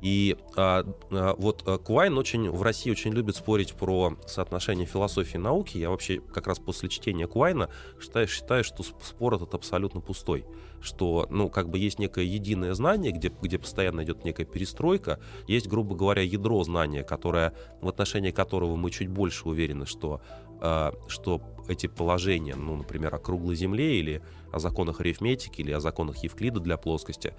И 0.02 0.38
а, 0.56 0.86
а, 1.12 1.36
вот 1.38 1.63
а, 1.65 1.78
Куайн 1.78 2.17
очень 2.17 2.50
в 2.52 2.62
России 2.62 2.91
очень 2.91 3.12
любит 3.12 3.36
спорить 3.36 3.73
про 3.73 4.15
соотношение 4.28 4.86
философии 4.86 5.38
и 5.38 5.39
науки. 5.39 5.78
Я 5.78 5.89
вообще 5.89 6.19
как 6.19 6.47
раз 6.47 6.60
после 6.60 6.89
чтения 6.89 7.28
Куайна 7.28 7.69
считаю, 8.00 8.28
считаю 8.28 8.63
что 8.63 8.84
сп- 8.84 9.04
спор 9.04 9.36
этот 9.36 9.54
абсолютно 9.56 10.00
пустой. 10.00 10.45
Что, 10.82 11.28
ну, 11.32 11.50
как 11.50 11.69
бы 11.69 11.80
есть 11.80 11.97
некое 11.97 12.26
единое 12.26 12.73
знание, 12.76 13.12
где, 13.12 13.34
где 13.41 13.58
постоянно 13.58 14.04
идет 14.04 14.23
некая 14.23 14.45
перестройка. 14.45 15.19
Есть, 15.47 15.67
грубо 15.67 15.95
говоря, 15.95 16.21
ядро 16.21 16.63
знания, 16.63 17.04
которое, 17.04 17.56
в 17.82 17.88
отношении 17.88 18.32
которого 18.32 18.76
мы 18.76 18.91
чуть 18.91 19.08
больше 19.08 19.50
уверены, 19.50 19.88
что, 19.88 20.21
а, 20.62 20.93
что 21.08 21.41
эти 21.67 21.88
положения, 21.88 22.56
ну, 22.56 22.75
например, 22.75 23.13
о 23.15 23.19
круглой 23.19 23.56
Земле 23.56 23.99
или 23.99 24.21
о 24.51 24.60
законах 24.60 24.99
арифметики 25.01 25.62
или 25.62 25.71
о 25.71 25.80
законах 25.80 26.17
Евклида 26.23 26.60
для 26.60 26.77
плоскости, 26.77 27.34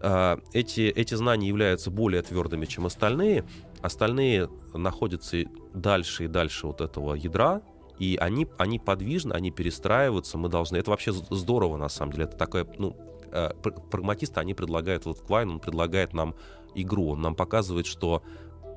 а, 0.00 0.40
эти, 0.52 0.80
эти 0.82 1.14
знания 1.14 1.48
являются 1.48 1.90
более 1.90 2.22
твердыми, 2.22 2.66
чем 2.66 2.86
остальные. 2.86 3.44
Остальные 3.80 4.48
находятся 4.74 5.44
дальше 5.74 6.24
и 6.24 6.28
дальше 6.28 6.66
вот 6.66 6.80
этого 6.80 7.14
ядра, 7.14 7.62
и 7.98 8.16
они, 8.20 8.48
они 8.58 8.80
подвижны, 8.80 9.32
они 9.32 9.52
перестраиваются, 9.52 10.38
мы 10.38 10.48
должны... 10.48 10.76
Это 10.76 10.90
вообще 10.90 11.12
здорово, 11.12 11.76
на 11.76 11.88
самом 11.88 12.12
деле. 12.12 12.24
Это 12.24 12.36
такое, 12.36 12.66
ну, 12.78 12.96
э, 13.30 13.50
пр- 13.62 13.80
прагматисты, 13.90 14.40
они 14.40 14.54
предлагают, 14.54 15.06
вот 15.06 15.20
Квайн, 15.20 15.50
он 15.50 15.60
предлагает 15.60 16.12
нам 16.12 16.34
игру, 16.74 17.10
он 17.10 17.20
нам 17.20 17.36
показывает, 17.36 17.86
что, 17.86 18.24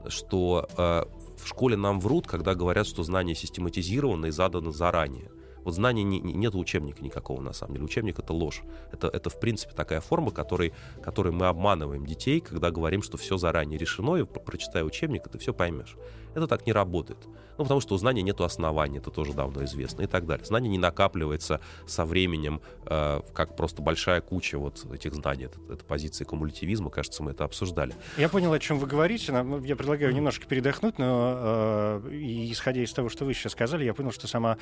что 0.10 0.68
э, 0.78 1.04
в 1.38 1.48
школе 1.48 1.76
нам 1.76 2.00
врут, 2.00 2.28
когда 2.28 2.56
говорят, 2.56 2.88
что 2.88 3.04
знания 3.04 3.36
систематизированы 3.36 4.28
и 4.28 4.32
заданы 4.32 4.72
заранее. 4.72 5.32
Вот 5.64 5.74
знаний 5.74 6.04
не, 6.04 6.20
не- 6.20 6.34
нет 6.34 6.54
учебника 6.54 7.04
никакого, 7.04 7.42
на 7.42 7.52
самом 7.52 7.74
деле. 7.74 7.86
Учебник— 7.86 8.20
это 8.20 8.34
ложь. 8.34 8.62
Это, 8.92 9.08
это 9.08 9.32
в 9.32 9.40
принципе, 9.40 9.74
такая 9.74 10.00
форма, 10.00 10.30
которой, 10.30 10.74
которой 11.02 11.34
мы 11.34 11.48
обманываем 11.48 12.06
детей, 12.06 12.40
когда 12.40 12.70
говорим, 12.70 13.02
что 13.02 13.18
все 13.18 13.38
заранее 13.38 13.80
решено, 13.80 14.16
и 14.18 14.26
про- 14.26 14.40
прочитай 14.42 14.86
учебник, 14.86 15.28
ты 15.28 15.40
все 15.40 15.54
поймешь. 15.54 15.96
Это 16.36 16.48
так 16.48 16.66
не 16.68 16.74
работает. 16.74 17.18
Ну, 17.58 17.64
потому 17.64 17.80
что 17.80 17.96
у 17.96 17.98
знания 17.98 18.22
нет 18.22 18.42
основания, 18.42 18.98
это 18.98 19.12
тоже 19.12 19.34
давно 19.34 19.64
известно 19.64 20.02
и 20.02 20.08
так 20.08 20.26
далее. 20.26 20.46
Знание 20.46 20.70
не 20.70 20.78
накапливается 20.78 21.62
со 21.88 22.06
временем, 22.06 22.62
э, 22.86 23.22
как 23.34 23.56
просто 23.56 23.82
большая 23.82 24.20
куча 24.20 24.58
вот 24.58 24.86
этих 24.92 25.14
знаний. 25.14 25.46
Это, 25.46 25.60
это 25.72 25.86
позиция 25.86 26.26
кумулятивизма, 26.26 26.90
кажется, 26.90 27.24
мы 27.24 27.32
это 27.32 27.46
обсуждали. 27.46 27.94
Я 28.18 28.28
понял, 28.28 28.52
о 28.52 28.60
чем 28.60 28.78
вы 28.78 28.88
говорите. 28.88 29.32
Я 29.64 29.76
предлагаю 29.76 30.14
немножко 30.14 30.46
передохнуть, 30.46 31.00
но 31.00 32.02
э, 32.02 32.10
исходя 32.52 32.82
из 32.82 32.92
того, 32.92 33.08
что 33.08 33.24
вы 33.24 33.34
сейчас 33.34 33.54
сказали, 33.54 33.86
я 33.86 33.94
понял, 33.94 34.12
что 34.12 34.28
сама, 34.28 34.58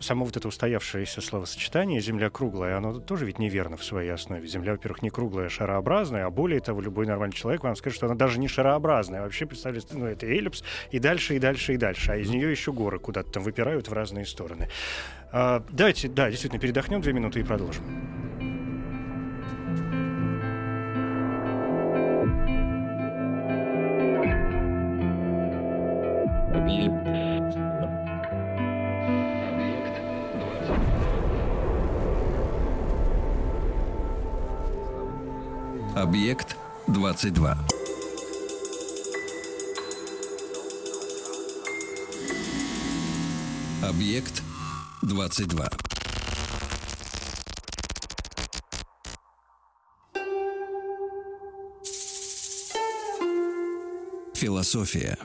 само 0.00 0.24
вот 0.24 0.36
это 0.36 0.48
устоявшееся 0.48 1.20
словосочетание 1.20 2.00
«земля 2.00 2.30
круглая», 2.30 2.78
оно 2.78 2.98
тоже 2.98 3.26
ведь 3.26 3.38
неверно 3.38 3.76
в 3.76 3.84
своей 3.84 4.10
основе. 4.10 4.46
Земля, 4.46 4.72
во-первых, 4.72 5.02
не 5.02 5.10
круглая, 5.10 5.46
а 5.46 5.50
шарообразная, 5.50 6.26
а 6.26 6.30
более 6.30 6.60
того, 6.60 6.80
любой 6.80 7.06
нормальный 7.06 7.34
человек 7.34 7.62
вам 7.62 7.76
скажет, 7.76 7.96
что 7.96 8.06
она 8.06 8.14
даже 8.14 8.38
не 8.38 8.48
шарообразная. 8.48 9.20
Вообще, 9.20 9.44
представляете, 9.44 9.88
ну, 9.92 10.06
это 10.06 10.26
эллипс, 10.26 10.64
и 10.90 10.98
дальше, 11.02 11.36
и 11.36 11.38
дальше, 11.38 11.74
и 11.74 11.76
дальше. 11.76 12.12
А 12.12 12.16
из 12.16 12.30
нее 12.30 12.50
еще 12.50 12.72
горы 12.72 12.98
куда-то 12.98 13.30
там 13.32 13.42
выпирают 13.42 13.88
в 13.88 13.92
разные 13.92 14.24
стороны. 14.24 14.68
А, 15.30 15.62
давайте, 15.70 16.08
да, 16.08 16.30
действительно, 16.30 16.60
передохнем 16.60 17.02
две 17.02 17.12
минуты 17.12 17.40
и 17.40 17.42
продолжим. 17.42 17.84
Объект 35.94 36.56
22. 36.88 37.81
Объект 43.94 44.42
22. 45.02 45.68
Философия. 54.34 55.18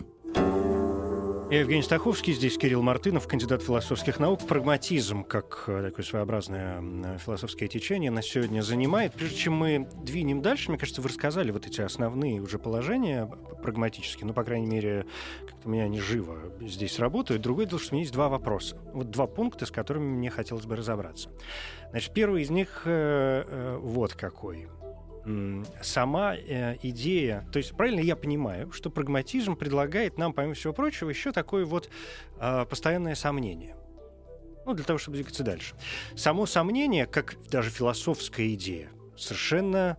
Я 1.49 1.61
Евгений 1.61 1.81
Стаховский, 1.81 2.33
здесь 2.33 2.57
Кирилл 2.57 2.81
Мартынов, 2.81 3.25
кандидат 3.25 3.63
философских 3.63 4.19
наук. 4.19 4.45
Прагматизм, 4.45 5.23
как 5.23 5.63
э, 5.67 5.81
такое 5.81 6.03
своеобразное 6.03 7.17
философское 7.19 7.69
течение, 7.69 8.11
нас 8.11 8.25
сегодня 8.25 8.61
занимает. 8.61 9.13
Прежде 9.13 9.37
чем 9.37 9.53
мы 9.53 9.87
двинем 10.03 10.41
дальше, 10.41 10.69
мне 10.69 10.77
кажется, 10.77 11.01
вы 11.01 11.07
рассказали 11.07 11.51
вот 11.51 11.65
эти 11.65 11.79
основные 11.79 12.41
уже 12.41 12.59
положения 12.59 13.31
прагматические, 13.63 14.27
ну, 14.27 14.33
по 14.33 14.43
крайней 14.43 14.67
мере, 14.67 15.05
как-то 15.47 15.69
меня 15.69 15.83
они 15.83 16.01
живо 16.01 16.37
здесь 16.59 16.99
работают. 16.99 17.43
Другое 17.43 17.65
дело, 17.65 17.79
что 17.79 17.93
у 17.93 17.95
меня 17.95 18.03
есть 18.03 18.13
два 18.13 18.27
вопроса. 18.27 18.77
Вот 18.93 19.09
два 19.09 19.25
пункта, 19.25 19.65
с 19.65 19.71
которыми 19.71 20.03
мне 20.03 20.29
хотелось 20.29 20.65
бы 20.65 20.75
разобраться. 20.75 21.29
Значит, 21.91 22.13
первый 22.13 22.41
из 22.41 22.49
них 22.49 22.81
э, 22.83 23.45
э, 23.47 23.77
вот 23.81 24.15
какой 24.15 24.67
сама 25.81 26.35
э, 26.35 26.77
идея, 26.83 27.47
то 27.51 27.57
есть 27.57 27.75
правильно 27.75 27.99
я 27.99 28.15
понимаю, 28.15 28.71
что 28.71 28.89
прагматизм 28.89 29.55
предлагает 29.55 30.17
нам, 30.17 30.33
помимо 30.33 30.53
всего 30.53 30.73
прочего, 30.73 31.09
еще 31.09 31.31
такое 31.31 31.65
вот 31.65 31.89
э, 32.39 32.65
постоянное 32.69 33.15
сомнение. 33.15 33.75
Ну, 34.65 34.73
для 34.73 34.83
того, 34.83 34.99
чтобы 34.99 35.15
двигаться 35.15 35.43
дальше. 35.43 35.75
Само 36.15 36.45
сомнение, 36.45 37.05
как 37.05 37.37
даже 37.49 37.69
философская 37.69 38.53
идея, 38.53 38.89
совершенно 39.15 39.97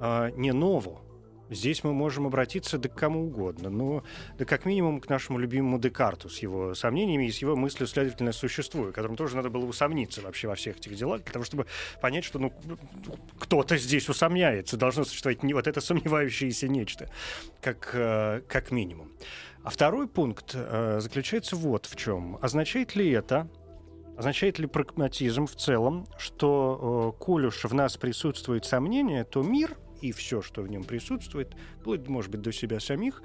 э, 0.00 0.30
не 0.36 0.52
ново. 0.52 1.02
Здесь 1.50 1.82
мы 1.82 1.92
можем 1.92 2.26
обратиться 2.26 2.78
да 2.78 2.88
к 2.88 2.94
кому 2.94 3.26
угодно, 3.26 3.70
но 3.70 4.04
да 4.38 4.44
как 4.44 4.64
минимум 4.64 5.00
к 5.00 5.08
нашему 5.08 5.38
любимому 5.38 5.80
Декарту 5.80 6.28
с 6.28 6.38
его 6.38 6.74
сомнениями 6.74 7.26
и 7.26 7.32
с 7.32 7.38
его 7.38 7.56
мыслью 7.56 7.88
«следовательно 7.88 8.30
существую», 8.30 8.92
которым 8.92 9.16
тоже 9.16 9.34
надо 9.34 9.50
было 9.50 9.64
усомниться 9.64 10.22
вообще 10.22 10.46
во 10.46 10.54
всех 10.54 10.76
этих 10.76 10.94
делах, 10.94 11.24
для 11.24 11.32
того, 11.32 11.44
чтобы 11.44 11.66
понять, 12.00 12.24
что 12.24 12.38
ну, 12.38 12.52
кто-то 13.40 13.76
здесь 13.76 14.08
усомняется, 14.08 14.76
должно 14.76 15.04
существовать 15.04 15.42
не 15.42 15.52
вот 15.52 15.66
это 15.66 15.80
сомневающееся 15.80 16.68
нечто, 16.68 17.10
как, 17.60 17.90
э, 17.94 18.42
как 18.46 18.70
минимум. 18.70 19.10
А 19.64 19.70
второй 19.70 20.06
пункт 20.06 20.52
э, 20.54 21.00
заключается 21.00 21.56
вот 21.56 21.86
в 21.86 21.96
чем. 21.96 22.38
Означает 22.40 22.94
ли 22.94 23.10
это, 23.10 23.48
Означает 24.16 24.58
ли 24.58 24.66
прагматизм 24.66 25.46
в 25.46 25.56
целом, 25.56 26.06
что, 26.18 27.14
э, 27.16 27.24
коль 27.24 27.46
уж 27.46 27.64
в 27.64 27.72
нас 27.72 27.96
присутствует 27.96 28.66
сомнение, 28.66 29.24
то 29.24 29.42
мир— 29.42 29.78
и 30.00 30.12
все, 30.12 30.42
что 30.42 30.62
в 30.62 30.68
нем 30.68 30.84
присутствует, 30.84 31.54
вплоть, 31.80 32.06
может 32.08 32.30
быть, 32.30 32.42
до 32.42 32.52
себя 32.52 32.80
самих, 32.80 33.22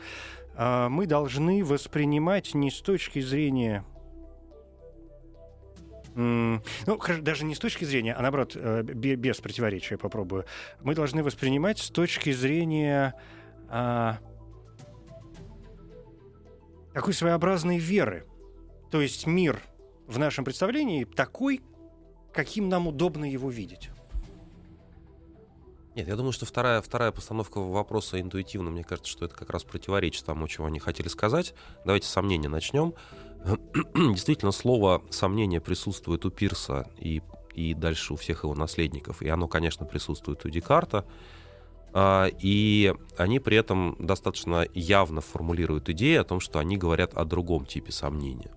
а, 0.55 0.89
мы 0.89 1.05
должны 1.05 1.63
воспринимать 1.63 2.53
не 2.53 2.71
с 2.71 2.81
точки 2.81 3.19
зрения 3.19 3.85
ну, 6.15 6.61
даже 7.19 7.43
не 7.43 7.55
с 7.55 7.59
точки 7.59 7.83
зрения, 7.83 8.13
а 8.13 8.21
наоборот, 8.21 8.53
э, 8.55 8.83
без 8.83 9.41
противоречия 9.41 9.97
попробую. 9.97 10.45
Мы 10.81 10.95
должны 10.95 11.21
воспринимать 11.23 11.77
с 11.77 11.89
точки 11.89 12.31
зрения 12.31 13.15
а, 13.67 14.19
такой 16.93 17.13
своеобразной 17.13 17.79
веры. 17.79 18.25
То 18.91 19.01
есть 19.01 19.27
мир 19.27 19.61
в 20.07 20.17
нашем 20.17 20.45
представлении 20.45 21.03
такой, 21.03 21.59
каким 22.31 22.69
нам 22.69 22.88
удобно 22.88 23.29
его 23.29 23.49
видеть. 23.49 23.89
Нет, 25.95 26.10
я 26.10 26.17
думаю, 26.17 26.34
что 26.34 26.45
вторая, 26.45 26.81
вторая 26.81 27.13
постановка 27.13 27.60
вопроса 27.60 28.19
интуитивно, 28.19 28.69
мне 28.69 28.84
кажется, 28.84 29.10
что 29.10 29.25
это 29.25 29.34
как 29.34 29.49
раз 29.49 29.63
противоречит 29.63 30.25
тому, 30.25 30.45
чего 30.49 30.65
они 30.65 30.77
хотели 30.77 31.08
сказать. 31.08 31.53
Давайте 31.86 32.08
сомнения 32.08 32.49
начнем. 32.49 32.93
Действительно, 33.95 34.51
слово 34.51 35.01
«сомнение» 35.10 35.62
присутствует 35.62 36.25
у 36.25 36.31
Пирса 36.31 36.89
и, 36.97 37.21
и 37.53 37.73
дальше 37.73 38.12
у 38.12 38.17
всех 38.17 38.43
его 38.43 38.53
наследников. 38.55 39.21
И 39.21 39.29
оно, 39.29 39.47
конечно, 39.47 39.86
присутствует 39.86 40.43
у 40.43 40.49
Декарта. 40.49 41.05
А, 41.93 42.27
и 42.41 42.93
они 43.15 43.39
при 43.39 43.55
этом 43.55 43.95
достаточно 43.97 44.67
явно 44.73 45.21
формулируют 45.21 45.88
идею 45.88 46.19
о 46.19 46.25
том, 46.25 46.41
что 46.41 46.60
они 46.60 46.75
говорят 46.75 47.13
о 47.13 47.23
другом 47.23 47.65
типе 47.65 47.93
сомнения. 47.93 48.51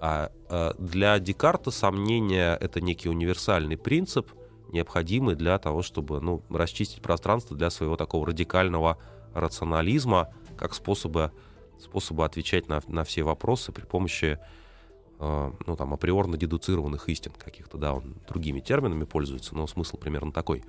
А, 0.00 0.30
а 0.48 0.74
для 0.78 1.18
Декарта 1.18 1.72
сомнение— 1.72 2.56
это 2.60 2.80
некий 2.80 3.08
универсальный 3.08 3.76
принцип— 3.76 4.30
необходимы 4.72 5.34
для 5.34 5.58
того, 5.58 5.82
чтобы 5.82 6.20
ну, 6.20 6.42
расчистить 6.50 7.02
пространство 7.02 7.56
для 7.56 7.70
своего 7.70 7.96
такого 7.96 8.26
радикального 8.26 8.98
рационализма, 9.34 10.32
как 10.56 10.74
способа, 10.74 11.32
способа 11.80 12.24
отвечать 12.24 12.68
на, 12.68 12.80
на 12.88 13.04
все 13.04 13.22
вопросы 13.22 13.72
при 13.72 13.84
помощи 13.84 14.38
э, 15.18 15.52
ну, 15.66 15.76
там, 15.76 15.94
априорно 15.94 16.36
дедуцированных 16.36 17.08
истин 17.08 17.32
каких-то, 17.32 17.78
да, 17.78 17.94
он 17.94 18.14
другими 18.28 18.60
терминами 18.60 19.04
пользуется, 19.04 19.54
но 19.54 19.66
смысл 19.66 19.96
примерно 19.96 20.32
такой. 20.32 20.64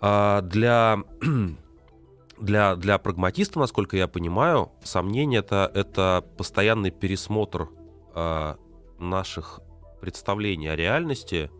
А 0.00 0.40
для, 0.42 0.98
для, 2.40 2.76
для 2.76 2.98
прагматиста, 2.98 3.58
насколько 3.58 3.96
я 3.96 4.08
понимаю, 4.08 4.72
сомнение 4.82 5.40
это, 5.40 5.70
это 5.74 6.24
постоянный 6.36 6.90
пересмотр 6.90 7.68
э, 8.14 8.54
наших 8.98 9.60
представлений 10.00 10.68
о 10.68 10.76
реальности 10.76 11.50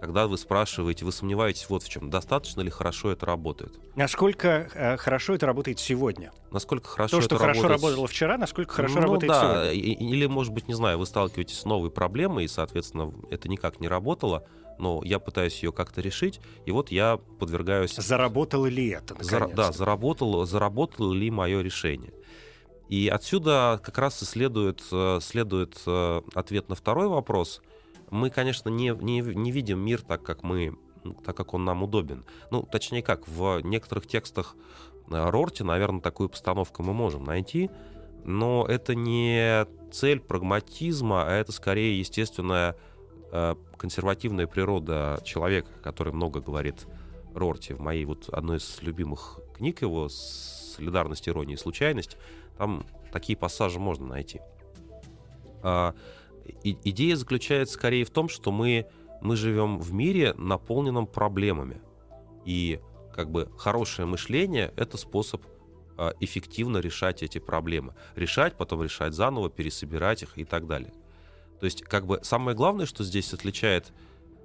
когда 0.00 0.26
вы 0.26 0.38
спрашиваете, 0.38 1.04
вы 1.04 1.12
сомневаетесь 1.12 1.68
вот 1.68 1.82
в 1.82 1.88
чем, 1.88 2.10
достаточно 2.10 2.60
ли 2.60 2.70
хорошо 2.70 3.10
это 3.10 3.26
работает. 3.26 3.78
Насколько 3.96 4.68
э, 4.74 4.96
хорошо 4.96 5.34
это 5.34 5.46
работает 5.46 5.78
сегодня? 5.78 6.32
Насколько 6.50 6.88
хорошо 6.88 7.16
То, 7.16 7.22
что 7.22 7.34
это 7.34 7.44
хорошо 7.44 7.62
работает... 7.62 7.82
работало 7.82 8.06
вчера, 8.06 8.38
насколько 8.38 8.74
хорошо 8.74 8.96
ну, 8.96 9.00
работает 9.02 9.32
да. 9.32 9.40
сегодня? 9.40 9.72
Или, 9.72 10.26
может 10.26 10.52
быть, 10.52 10.68
не 10.68 10.74
знаю, 10.74 10.98
вы 10.98 11.06
сталкиваетесь 11.06 11.58
с 11.58 11.64
новой 11.64 11.90
проблемой, 11.90 12.44
и, 12.44 12.48
соответственно, 12.48 13.12
это 13.30 13.48
никак 13.48 13.80
не 13.80 13.88
работало, 13.88 14.46
но 14.78 15.02
я 15.04 15.18
пытаюсь 15.18 15.62
ее 15.62 15.72
как-то 15.72 16.00
решить, 16.00 16.40
и 16.64 16.70
вот 16.70 16.90
я 16.90 17.18
подвергаюсь... 17.38 17.94
Заработало 17.96 18.66
ли 18.66 18.88
это, 18.90 19.16
Зар... 19.20 19.52
Да, 19.52 19.72
заработало, 19.72 20.46
заработало 20.46 21.12
ли 21.12 21.30
мое 21.30 21.60
решение. 21.60 22.12
И 22.88 23.08
отсюда 23.08 23.80
как 23.82 23.98
раз 23.98 24.22
и 24.22 24.24
следует, 24.24 24.82
э, 24.92 25.18
следует 25.20 25.76
э, 25.84 26.22
ответ 26.34 26.68
на 26.70 26.74
второй 26.74 27.08
вопрос— 27.08 27.60
мы, 28.10 28.30
конечно, 28.30 28.68
не, 28.68 28.90
не, 29.00 29.20
не 29.20 29.50
видим 29.50 29.80
мир 29.80 30.02
так, 30.02 30.22
как 30.22 30.42
мы 30.42 30.76
так 31.24 31.36
как 31.36 31.54
он 31.54 31.64
нам 31.64 31.82
удобен. 31.82 32.24
Ну, 32.50 32.62
точнее 32.62 33.02
как, 33.02 33.28
в 33.28 33.60
некоторых 33.60 34.06
текстах 34.06 34.56
э, 35.10 35.30
Рорти, 35.30 35.62
наверное, 35.62 36.00
такую 36.00 36.28
постановку 36.28 36.82
мы 36.82 36.92
можем 36.92 37.24
найти, 37.24 37.70
но 38.24 38.66
это 38.68 38.94
не 38.94 39.66
цель 39.92 40.20
прагматизма, 40.20 41.24
а 41.24 41.32
это 41.32 41.52
скорее 41.52 41.98
естественная 41.98 42.76
э, 43.32 43.54
консервативная 43.76 44.46
природа 44.46 45.20
человека, 45.24 45.70
который 45.82 46.12
много 46.12 46.40
говорит 46.40 46.86
Рорти. 47.34 47.72
В 47.72 47.80
моей 47.80 48.04
вот 48.04 48.28
одной 48.30 48.58
из 48.58 48.82
любимых 48.82 49.40
книг 49.56 49.82
его 49.82 50.08
«Солидарность, 50.08 51.28
ирония 51.28 51.54
и 51.54 51.58
случайность» 51.58 52.16
там 52.58 52.84
такие 53.12 53.36
пассажи 53.36 53.78
можно 53.78 54.06
найти. 54.06 54.40
И, 56.62 56.76
идея 56.84 57.16
заключается 57.16 57.74
скорее 57.74 58.04
в 58.04 58.10
том, 58.10 58.28
что 58.28 58.50
мы, 58.50 58.86
мы 59.20 59.36
живем 59.36 59.78
в 59.78 59.92
мире, 59.92 60.34
наполненном 60.34 61.06
проблемами. 61.06 61.80
И 62.44 62.80
как 63.12 63.30
бы 63.30 63.50
хорошее 63.56 64.06
мышление— 64.06 64.72
это 64.76 64.96
способ 64.96 65.42
а, 65.96 66.14
эффективно 66.20 66.78
решать 66.78 67.22
эти 67.22 67.38
проблемы. 67.38 67.94
Решать, 68.14 68.56
потом 68.56 68.82
решать 68.82 69.14
заново, 69.14 69.50
пересобирать 69.50 70.22
их 70.22 70.38
и 70.38 70.44
так 70.44 70.66
далее. 70.66 70.92
То 71.60 71.66
есть, 71.66 71.82
как 71.82 72.06
бы 72.06 72.20
самое 72.22 72.56
главное, 72.56 72.86
что 72.86 73.02
здесь 73.02 73.32
отличает 73.34 73.92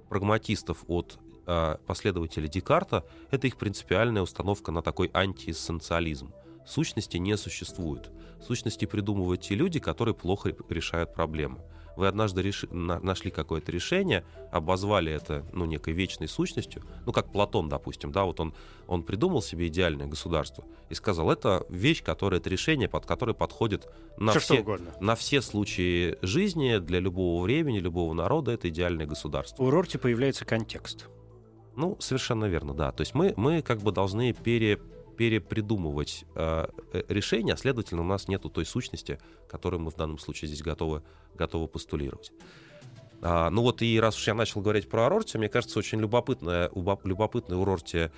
прагматистов 0.08 0.84
от 0.88 1.18
э, 1.46 1.76
последователей 1.86 2.48
Декарта, 2.48 3.04
это 3.30 3.46
их 3.46 3.56
принципиальная 3.56 4.22
установка 4.22 4.72
на 4.72 4.82
такой 4.82 5.10
антиэссенциализм. 5.14 6.32
Сущности 6.66 7.18
не 7.18 7.36
существует. 7.36 8.10
Сущности 8.44 8.84
придумывают 8.84 9.42
те 9.42 9.54
люди, 9.54 9.78
которые 9.78 10.14
плохо 10.14 10.52
решают 10.68 11.14
проблемы 11.14 11.60
вы 11.96 12.06
однажды 12.06 12.42
реши, 12.42 12.68
на, 12.68 13.00
нашли 13.00 13.30
какое-то 13.30 13.70
решение, 13.72 14.24
обозвали 14.50 15.12
это 15.12 15.44
ну, 15.52 15.64
некой 15.64 15.92
вечной 15.92 16.28
сущностью, 16.28 16.82
ну, 17.06 17.12
как 17.12 17.32
Платон, 17.32 17.68
допустим, 17.68 18.12
да, 18.12 18.24
вот 18.24 18.40
он, 18.40 18.54
он 18.86 19.02
придумал 19.02 19.42
себе 19.42 19.68
идеальное 19.68 20.06
государство 20.06 20.64
и 20.88 20.94
сказал, 20.94 21.30
это 21.30 21.66
вещь, 21.68 22.02
которая, 22.02 22.40
это 22.40 22.50
решение, 22.50 22.88
под 22.88 23.06
которое 23.06 23.34
подходит 23.34 23.88
на 24.16 24.32
все, 24.32 24.64
на 25.00 25.14
все 25.14 25.42
случаи 25.42 26.18
жизни, 26.22 26.78
для 26.78 27.00
любого 27.00 27.42
времени, 27.42 27.78
любого 27.78 28.12
народа, 28.12 28.52
это 28.52 28.68
идеальное 28.68 29.06
государство. 29.06 29.62
У 29.62 29.70
Рорти 29.70 29.98
появляется 29.98 30.44
контекст. 30.44 31.08
Ну, 31.76 31.96
совершенно 32.00 32.44
верно, 32.44 32.74
да. 32.74 32.92
То 32.92 33.00
есть 33.00 33.14
мы, 33.14 33.34
мы 33.36 33.62
как 33.62 33.80
бы 33.80 33.90
должны 33.90 34.32
пере, 34.32 34.78
перепридумывать 35.16 36.24
э, 36.34 36.66
э, 36.92 37.02
решение, 37.08 37.54
а 37.54 37.56
следовательно, 37.56 38.02
у 38.02 38.04
нас 38.04 38.28
нету 38.28 38.50
той 38.50 38.66
сущности, 38.66 39.18
которую 39.48 39.80
мы 39.80 39.90
в 39.90 39.96
данном 39.96 40.18
случае 40.18 40.48
здесь 40.48 40.62
готовы, 40.62 41.02
готовы 41.34 41.68
постулировать. 41.68 42.32
А, 43.22 43.50
ну 43.50 43.62
вот 43.62 43.82
и 43.82 43.98
раз 43.98 44.16
уж 44.16 44.26
я 44.26 44.34
начал 44.34 44.60
говорить 44.60 44.88
про 44.88 45.08
Рорти, 45.08 45.38
мне 45.38 45.48
кажется, 45.48 45.78
очень 45.78 46.00
любопытное, 46.00 46.70
любопытное 47.04 47.56
у 47.56 47.64
Рорти 47.64 48.10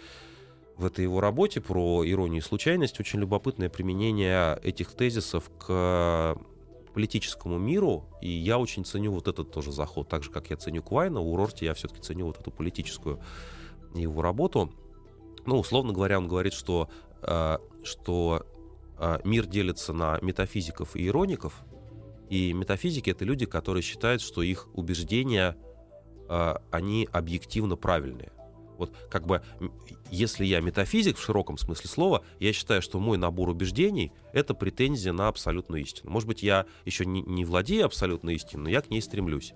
в 0.77 0.85
этой 0.85 1.05
его 1.05 1.21
работе 1.21 1.61
про 1.61 2.05
иронию 2.05 2.43
и 2.43 2.45
случайность, 2.45 3.01
очень 3.01 3.21
любопытное 3.21 3.71
применение 3.71 4.59
этих 4.63 4.93
тезисов 4.93 5.51
к 5.59 6.37
политическому 6.93 7.59
миру, 7.59 8.07
и 8.23 8.29
я 8.29 8.59
очень 8.59 8.85
ценю 8.85 9.13
вот 9.13 9.29
этот 9.29 9.53
тоже 9.53 9.71
заход, 9.71 10.09
так 10.09 10.25
же, 10.25 10.31
как 10.31 10.51
я 10.51 10.57
ценю 10.57 10.83
Квайна, 10.83 11.21
у 11.21 11.37
Рорти 11.37 11.67
я 11.67 11.75
все-таки 11.75 12.01
ценю 12.01 12.27
вот 12.27 12.41
эту 12.41 12.51
политическую 12.51 13.21
его 13.95 14.23
работу. 14.23 14.73
Ну, 15.47 15.59
условно 15.59 15.93
говоря, 15.93 16.19
он 16.19 16.29
говорит, 16.29 16.53
что, 16.53 16.91
э, 17.23 17.59
что 17.85 18.45
э, 18.99 19.19
мир 19.25 19.47
делится 19.47 19.93
на 19.93 20.19
метафизиков 20.21 20.97
и 20.97 21.07
ироников, 21.07 21.65
и 22.29 22.53
метафизики— 22.53 23.11
это 23.13 23.25
люди, 23.25 23.47
которые 23.47 23.83
считают, 23.83 24.21
что 24.21 24.43
их 24.43 24.69
убеждения, 24.75 25.57
э, 26.29 26.55
они 26.71 27.09
объективно 27.13 27.77
правильные. 27.77 28.33
Вот 28.77 28.93
как 29.09 29.27
бы, 29.27 29.43
если 30.11 30.45
я 30.45 30.61
метафизик 30.61 31.17
в 31.17 31.23
широком 31.23 31.57
смысле 31.57 31.89
слова, 31.89 32.25
я 32.41 32.53
считаю, 32.53 32.83
что 32.83 32.99
мой 32.99 33.17
набор 33.17 33.49
убеждений— 33.49 34.13
это 34.33 34.53
претензия 34.53 35.13
на 35.13 35.29
абсолютную 35.29 35.83
истину. 35.83 36.11
Может 36.11 36.29
быть, 36.29 36.43
я 36.43 36.67
еще 36.85 37.07
не, 37.07 37.23
не 37.23 37.45
владею 37.45 37.87
абсолютной 37.87 38.35
истиной, 38.35 38.65
но 38.65 38.69
я 38.69 38.83
к 38.83 38.91
ней 38.91 39.01
стремлюсь. 39.01 39.55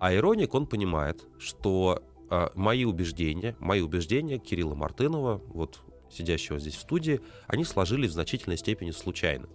А 0.00 0.14
ироник, 0.14 0.54
он 0.54 0.66
понимает, 0.66 1.26
что 1.38 2.02
а, 2.30 2.52
мои 2.54 2.84
убеждения, 2.84 3.56
мои 3.58 3.80
убеждения 3.80 4.38
Кирилла 4.38 4.74
Мартынова, 4.74 5.42
вот 5.46 5.80
сидящего 6.10 6.58
здесь 6.58 6.76
в 6.76 6.80
студии, 6.80 7.20
они 7.48 7.64
сложились 7.64 8.10
в 8.10 8.14
значительной 8.14 8.56
степени 8.56 8.92
случайно. 8.92 9.48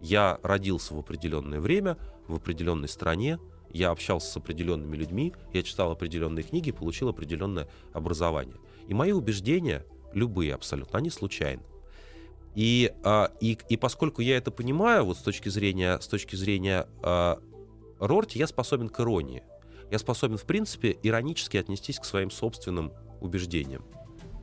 Я 0.00 0.38
родился 0.42 0.94
в 0.94 0.98
определенное 0.98 1.60
время, 1.60 1.96
в 2.26 2.34
определенной 2.34 2.88
стране, 2.88 3.38
я 3.70 3.90
общался 3.90 4.30
с 4.30 4.36
определенными 4.36 4.96
людьми, 4.96 5.34
я 5.52 5.62
читал 5.62 5.92
определенные 5.92 6.42
книги, 6.42 6.72
получил 6.72 7.08
определенное 7.08 7.68
образование. 7.92 8.56
И 8.88 8.94
мои 8.94 9.12
убеждения, 9.12 9.84
любые 10.12 10.54
абсолютно, 10.54 10.98
они 10.98 11.10
случайны. 11.10 11.62
И, 12.56 12.92
а, 13.04 13.30
и, 13.40 13.58
и 13.68 13.76
поскольку 13.76 14.22
я 14.22 14.36
это 14.36 14.50
понимаю, 14.50 15.04
вот 15.04 15.18
с 15.18 15.22
точки 15.22 15.48
зрения, 15.48 15.98
с 16.00 16.08
точки 16.08 16.36
зрения 16.36 16.88
а, 17.02 17.38
Рорти, 18.00 18.38
я 18.38 18.46
способен 18.46 18.88
к 18.88 18.98
иронии 18.98 19.44
я 19.90 19.98
способен, 19.98 20.36
в 20.36 20.44
принципе, 20.44 20.96
иронически 21.02 21.56
отнестись 21.56 21.98
к 21.98 22.04
своим 22.04 22.30
собственным 22.30 22.92
убеждениям. 23.20 23.84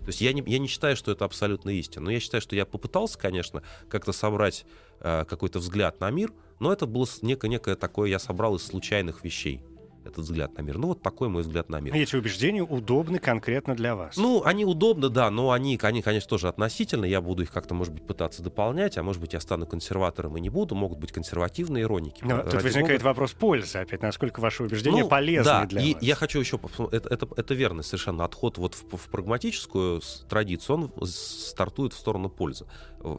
То 0.01 0.07
есть 0.07 0.19
я 0.19 0.33
не, 0.33 0.43
я 0.45 0.59
не 0.59 0.67
считаю, 0.67 0.97
что 0.97 1.11
это 1.11 1.23
абсолютно 1.23 1.69
истина, 1.69 2.05
но 2.05 2.11
я 2.11 2.19
считаю, 2.19 2.41
что 2.41 2.55
я 2.55 2.65
попытался, 2.65 3.17
конечно, 3.17 3.63
как-то 3.89 4.11
собрать 4.11 4.65
э, 4.99 5.23
какой-то 5.25 5.59
взгляд 5.59 5.99
на 6.01 6.09
мир, 6.11 6.33
но 6.59 6.73
это 6.73 6.85
было 6.85 7.07
некое, 7.21 7.47
некое 7.47 7.75
такое, 7.75 8.09
я 8.09 8.19
собрал 8.19 8.55
из 8.55 8.63
случайных 8.63 9.23
вещей 9.23 9.63
этот 10.05 10.19
взгляд 10.19 10.57
на 10.57 10.61
мир. 10.61 10.77
Ну, 10.77 10.87
вот 10.87 11.01
такой 11.01 11.29
мой 11.29 11.43
взгляд 11.43 11.69
на 11.69 11.79
мир. 11.79 11.93
Эти 11.95 12.15
убеждения 12.15 12.63
удобны 12.63 13.19
конкретно 13.19 13.75
для 13.75 13.95
вас. 13.95 14.17
Ну, 14.17 14.43
они 14.43 14.65
удобны, 14.65 15.09
да, 15.09 15.29
но 15.29 15.51
они, 15.51 15.79
они, 15.81 16.01
конечно, 16.01 16.29
тоже 16.29 16.47
относительно. 16.47 17.05
Я 17.05 17.21
буду 17.21 17.43
их 17.43 17.51
как-то, 17.51 17.73
может 17.73 17.93
быть, 17.93 18.05
пытаться 18.05 18.43
дополнять, 18.43 18.97
а 18.97 19.03
может 19.03 19.21
быть, 19.21 19.33
я 19.33 19.39
стану 19.39 19.65
консерватором 19.65 20.37
и 20.37 20.41
не 20.41 20.49
буду. 20.49 20.75
Могут 20.75 20.99
быть 20.99 21.11
консервативные 21.11 21.83
ироники. 21.83 22.23
Но 22.23 22.43
тут 22.43 22.63
возникает 22.63 23.01
Бога. 23.01 23.09
вопрос 23.09 23.31
пользы, 23.31 23.77
опять, 23.77 24.01
насколько 24.01 24.39
ваши 24.39 24.63
убеждения 24.63 25.03
ну, 25.03 25.09
полезны 25.09 25.43
да, 25.43 25.65
для 25.65 25.81
и 25.81 25.93
вас. 25.93 26.03
я 26.03 26.15
хочу 26.15 26.39
еще... 26.39 26.59
Это, 26.91 27.09
это, 27.09 27.27
это 27.35 27.53
верно 27.53 27.83
совершенно. 27.83 28.25
Отход 28.25 28.57
вот 28.57 28.75
в, 28.75 28.97
в 28.97 29.09
прагматическую 29.09 30.01
традицию, 30.29 30.91
он 30.95 31.07
стартует 31.07 31.93
в 31.93 31.97
сторону 31.97 32.29
пользы 32.29 32.65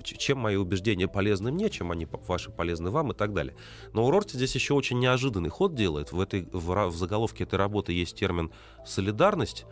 чем 0.03 0.39
мои 0.39 0.57
убеждения 0.57 1.09
полезны 1.09 1.53
мне, 1.53 1.71
чем 1.71 1.91
они 1.91 2.07
ваши 2.27 2.51
полезны 2.51 2.91
вам 2.91 3.13
и 3.13 3.15
так 3.15 3.33
далее. 3.33 3.57
Но 3.93 4.07
Урорти 4.07 4.37
здесь 4.37 4.55
еще 4.55 4.75
очень 4.75 4.99
неожиданный 4.99 5.51
ход 5.51 5.75
делает. 5.75 6.13
В, 6.13 6.21
этой, 6.21 6.49
в, 6.53 6.89
в 6.89 6.97
заголовке 6.97 7.45
этой 7.45 7.57
работы 7.57 7.93
есть 7.93 8.17
термин 8.17 8.51
«солидарность». 8.87 9.67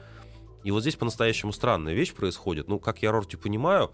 И 0.65 0.71
вот 0.71 0.83
здесь 0.83 0.97
по-настоящему 0.97 1.53
странная 1.53 1.95
вещь 1.95 2.15
происходит. 2.15 2.69
Ну, 2.69 2.79
как 2.79 3.03
я 3.03 3.11
Рорти 3.11 3.37
понимаю, 3.37 3.93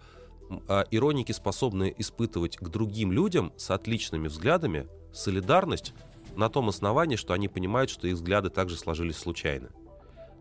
а, 0.67 0.85
ироники 0.91 1.31
способны 1.31 1.93
испытывать 1.97 2.57
к 2.57 2.67
другим 2.67 3.11
людям 3.11 3.53
с 3.57 3.71
отличными 3.71 4.27
взглядами 4.27 4.87
солидарность 5.11 5.93
на 6.35 6.49
том 6.49 6.69
основании, 6.69 7.15
что 7.15 7.33
они 7.33 7.47
понимают, 7.47 7.89
что 7.89 8.07
их 8.07 8.15
взгляды 8.15 8.49
также 8.49 8.77
сложились 8.77 9.17
случайно. 9.17 9.69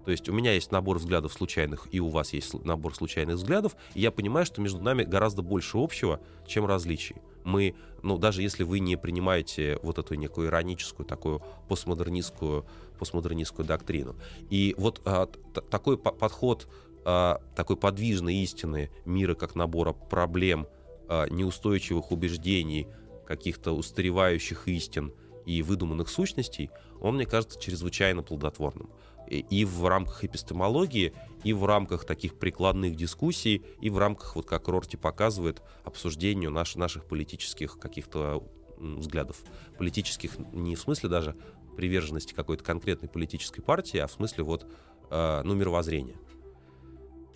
То 0.08 0.12
есть 0.12 0.26
у 0.30 0.32
меня 0.32 0.54
есть 0.54 0.72
набор 0.72 0.96
взглядов 0.96 1.34
случайных, 1.34 1.86
и 1.90 2.00
у 2.00 2.08
вас 2.08 2.32
есть 2.32 2.64
набор 2.64 2.94
случайных 2.94 3.36
взглядов, 3.36 3.76
и 3.92 4.00
я 4.00 4.10
понимаю, 4.10 4.46
что 4.46 4.62
между 4.62 4.80
нами 4.80 5.02
гораздо 5.02 5.42
больше 5.42 5.76
общего, 5.76 6.18
чем 6.46 6.64
различий. 6.64 7.16
Мы, 7.44 7.74
ну, 8.02 8.16
даже 8.16 8.40
если 8.40 8.62
вы 8.62 8.78
не 8.78 8.96
принимаете 8.96 9.78
вот 9.82 9.98
эту 9.98 10.14
некую 10.14 10.48
ироническую, 10.48 11.04
такую 11.04 11.42
постмодернистскую, 11.68 12.64
постмодернистскую 12.98 13.66
доктрину. 13.66 14.16
И 14.48 14.74
вот 14.78 15.02
а, 15.04 15.26
такой 15.26 15.98
по 15.98 16.10
подход, 16.10 16.68
а, 17.04 17.42
такой 17.54 17.76
подвижной 17.76 18.36
истины 18.36 18.90
мира 19.04 19.34
как 19.34 19.56
набора 19.56 19.92
проблем, 19.92 20.68
а, 21.06 21.28
неустойчивых 21.28 22.12
убеждений, 22.12 22.88
каких-то 23.26 23.72
устаревающих 23.72 24.68
истин 24.68 25.12
и 25.48 25.62
выдуманных 25.62 26.10
сущностей, 26.10 26.70
он, 27.00 27.16
мне 27.16 27.24
кажется, 27.24 27.58
чрезвычайно 27.58 28.22
плодотворным 28.22 28.90
и 29.30 29.64
в 29.66 29.86
рамках 29.86 30.24
эпистемологии, 30.24 31.12
и 31.44 31.52
в 31.52 31.66
рамках 31.66 32.06
таких 32.06 32.38
прикладных 32.38 32.96
дискуссий, 32.96 33.62
и 33.80 33.90
в 33.90 33.98
рамках, 33.98 34.36
вот 34.36 34.46
как 34.46 34.68
Рорти 34.68 34.96
показывает, 34.96 35.62
обсуждению 35.84 36.50
наш, 36.50 36.76
наших 36.76 37.04
политических 37.04 37.78
каких-то 37.78 38.42
взглядов. 38.78 39.42
Политических 39.76 40.38
не 40.52 40.76
в 40.76 40.80
смысле 40.80 41.10
даже 41.10 41.36
приверженности 41.76 42.32
какой-то 42.32 42.64
конкретной 42.64 43.08
политической 43.08 43.60
партии, 43.60 43.98
а 43.98 44.06
в 44.06 44.12
смысле 44.12 44.44
вот, 44.44 44.66
э, 45.10 45.42
ну, 45.44 45.54
мировоззрения. 45.54 46.16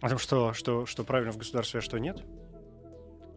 О 0.00 0.08
том, 0.08 0.18
что, 0.18 0.54
что, 0.54 0.86
что 0.86 1.04
правильно 1.04 1.32
в 1.32 1.36
государстве, 1.36 1.78
а 1.78 1.82
что 1.82 1.98
нет? 1.98 2.24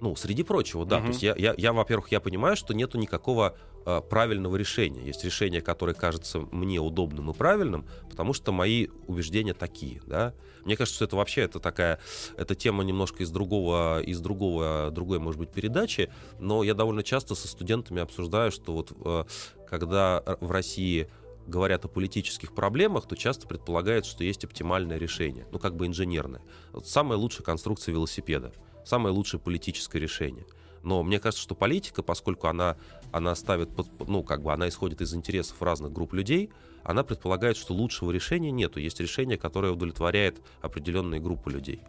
Ну, 0.01 0.15
среди 0.15 0.43
прочего, 0.43 0.85
да. 0.85 0.97
Угу. 0.97 1.05
То 1.05 1.09
есть 1.09 1.23
я, 1.23 1.35
я, 1.37 1.53
я, 1.57 1.73
во-первых, 1.73 2.11
я 2.11 2.19
понимаю, 2.19 2.55
что 2.55 2.73
нету 2.73 2.97
никакого 2.97 3.57
э, 3.85 4.01
правильного 4.09 4.55
решения. 4.55 5.05
Есть 5.05 5.23
решение, 5.23 5.61
которое 5.61 5.93
кажется 5.93 6.39
мне 6.51 6.79
удобным 6.79 7.31
и 7.31 7.33
правильным, 7.33 7.85
потому 8.09 8.33
что 8.33 8.51
мои 8.51 8.87
убеждения 9.07 9.53
такие, 9.53 10.01
да. 10.05 10.33
Мне 10.63 10.75
кажется, 10.75 10.95
что 10.95 11.05
это 11.05 11.15
вообще 11.15 11.41
это 11.41 11.59
такая, 11.59 11.99
эта 12.37 12.55
тема 12.55 12.83
немножко 12.83 13.23
из 13.23 13.29
другого, 13.29 14.01
из 14.01 14.19
другого, 14.19 14.89
другой, 14.91 15.19
может 15.19 15.39
быть, 15.39 15.51
передачи, 15.51 16.09
но 16.39 16.63
я 16.63 16.73
довольно 16.73 17.03
часто 17.03 17.35
со 17.35 17.47
студентами 17.47 18.01
обсуждаю, 18.01 18.51
что 18.51 18.73
вот 18.73 18.91
э, 19.05 19.25
когда 19.69 20.23
в 20.41 20.51
России 20.51 21.07
говорят 21.45 21.85
о 21.85 21.87
политических 21.87 22.55
проблемах, 22.55 23.07
то 23.07 23.15
часто 23.15 23.47
предполагают, 23.47 24.05
что 24.07 24.23
есть 24.23 24.43
оптимальное 24.43 24.97
решение, 24.97 25.45
ну 25.51 25.59
как 25.59 25.75
бы 25.75 25.85
инженерное. 25.85 26.41
Вот 26.71 26.87
самая 26.87 27.19
лучшая 27.19 27.43
конструкция 27.43 27.93
велосипеда 27.93 28.51
самое 28.85 29.13
лучшее 29.13 29.41
политическое 29.41 29.99
решение. 29.99 30.45
Но 30.83 31.01
мне 31.01 31.19
кажется, 31.19 31.41
что 31.41 31.55
политика, 31.55 32.03
поскольку 32.03 32.47
она, 32.47 32.77
она 33.15 33.33
ставит, 33.35 33.69
ну, 34.05 34.23
как 34.23 34.43
бы 34.43 34.51
она 34.51 34.67
исходит 34.67 34.99
из 34.99 35.13
интересов 35.13 35.61
разных 35.61 35.93
групп 35.93 36.11
людей, 36.11 36.49
она 36.83 37.01
предполагает, 37.05 37.55
что 37.55 37.73
лучшего 37.73 38.11
решения 38.11 38.51
нету. 38.51 38.81
Есть 38.81 38.99
решение, 38.99 39.37
которое 39.37 39.71
удовлетворяет 39.71 40.41
определенные 40.61 41.21
группы 41.21 41.49
людей. 41.49 41.79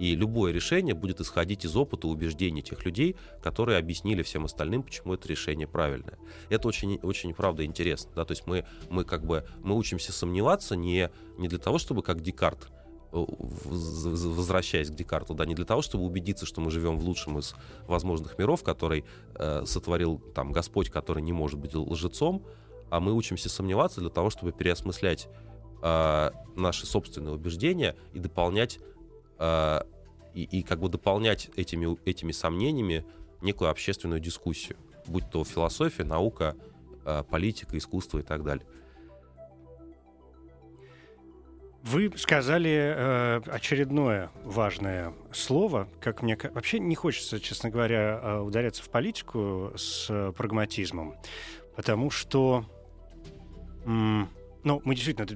И 0.00 0.16
любое 0.16 0.52
решение 0.52 0.96
будет 0.96 1.20
исходить 1.20 1.64
из 1.64 1.76
опыта, 1.76 2.08
убеждений 2.08 2.60
тех 2.60 2.84
людей, 2.84 3.14
которые 3.40 3.78
объяснили 3.78 4.24
всем 4.24 4.46
остальным, 4.46 4.82
почему 4.82 5.14
это 5.14 5.28
решение 5.28 5.68
правильное. 5.68 6.18
Это 6.48 6.66
очень, 6.66 6.98
очень 7.04 7.34
правда, 7.34 7.64
интересно. 7.64 8.10
Да? 8.16 8.24
То 8.24 8.32
есть 8.32 8.48
мы, 8.48 8.66
мы 8.90 9.04
как 9.04 9.24
бы 9.24 9.44
мы 9.62 9.76
учимся 9.76 10.12
сомневаться 10.12 10.74
не, 10.74 11.08
не 11.38 11.46
для 11.46 11.60
того, 11.60 11.78
чтобы, 11.78 12.02
как 12.02 12.20
Декарт, 12.20 12.66
возвращаясь 13.14 14.90
к 14.90 14.94
Декарту, 14.94 15.34
да, 15.34 15.46
не 15.46 15.54
для 15.54 15.64
того, 15.64 15.82
чтобы 15.82 16.04
убедиться, 16.04 16.46
что 16.46 16.60
мы 16.60 16.70
живем 16.70 16.98
в 16.98 17.04
лучшем 17.04 17.38
из 17.38 17.54
возможных 17.86 18.38
миров, 18.38 18.62
который 18.62 19.04
э, 19.36 19.64
сотворил 19.66 20.18
там 20.34 20.52
Господь, 20.52 20.90
который 20.90 21.22
не 21.22 21.32
может 21.32 21.58
быть 21.58 21.74
лжецом, 21.74 22.44
а 22.90 23.00
мы 23.00 23.12
учимся 23.12 23.48
сомневаться 23.48 24.00
для 24.00 24.10
того, 24.10 24.30
чтобы 24.30 24.52
переосмыслять 24.52 25.28
э, 25.82 26.30
наши 26.56 26.86
собственные 26.86 27.34
убеждения 27.34 27.96
и 28.12 28.18
дополнять 28.18 28.80
э, 29.38 29.80
и, 30.34 30.42
и 30.42 30.62
как 30.62 30.80
бы 30.80 30.88
дополнять 30.88 31.50
этими 31.56 31.96
этими 32.08 32.32
сомнениями 32.32 33.06
некую 33.40 33.70
общественную 33.70 34.20
дискуссию, 34.20 34.76
будь 35.06 35.30
то 35.30 35.44
философия, 35.44 36.04
наука, 36.04 36.56
э, 37.04 37.22
политика, 37.30 37.78
искусство 37.78 38.18
и 38.18 38.22
так 38.22 38.42
далее. 38.42 38.66
Вы 41.84 42.10
сказали 42.16 42.70
э, 42.96 43.40
очередное 43.46 44.30
важное 44.42 45.12
слово, 45.32 45.86
как 46.00 46.22
мне 46.22 46.38
вообще 46.54 46.78
не 46.78 46.94
хочется, 46.94 47.38
честно 47.38 47.68
говоря, 47.68 48.20
э, 48.22 48.38
ударяться 48.38 48.82
в 48.82 48.88
политику 48.88 49.70
с 49.76 50.06
э, 50.08 50.32
прагматизмом, 50.34 51.14
потому 51.76 52.10
что 52.10 52.64
ну, 54.64 54.80
мы 54.84 54.94
действительно 54.94 55.28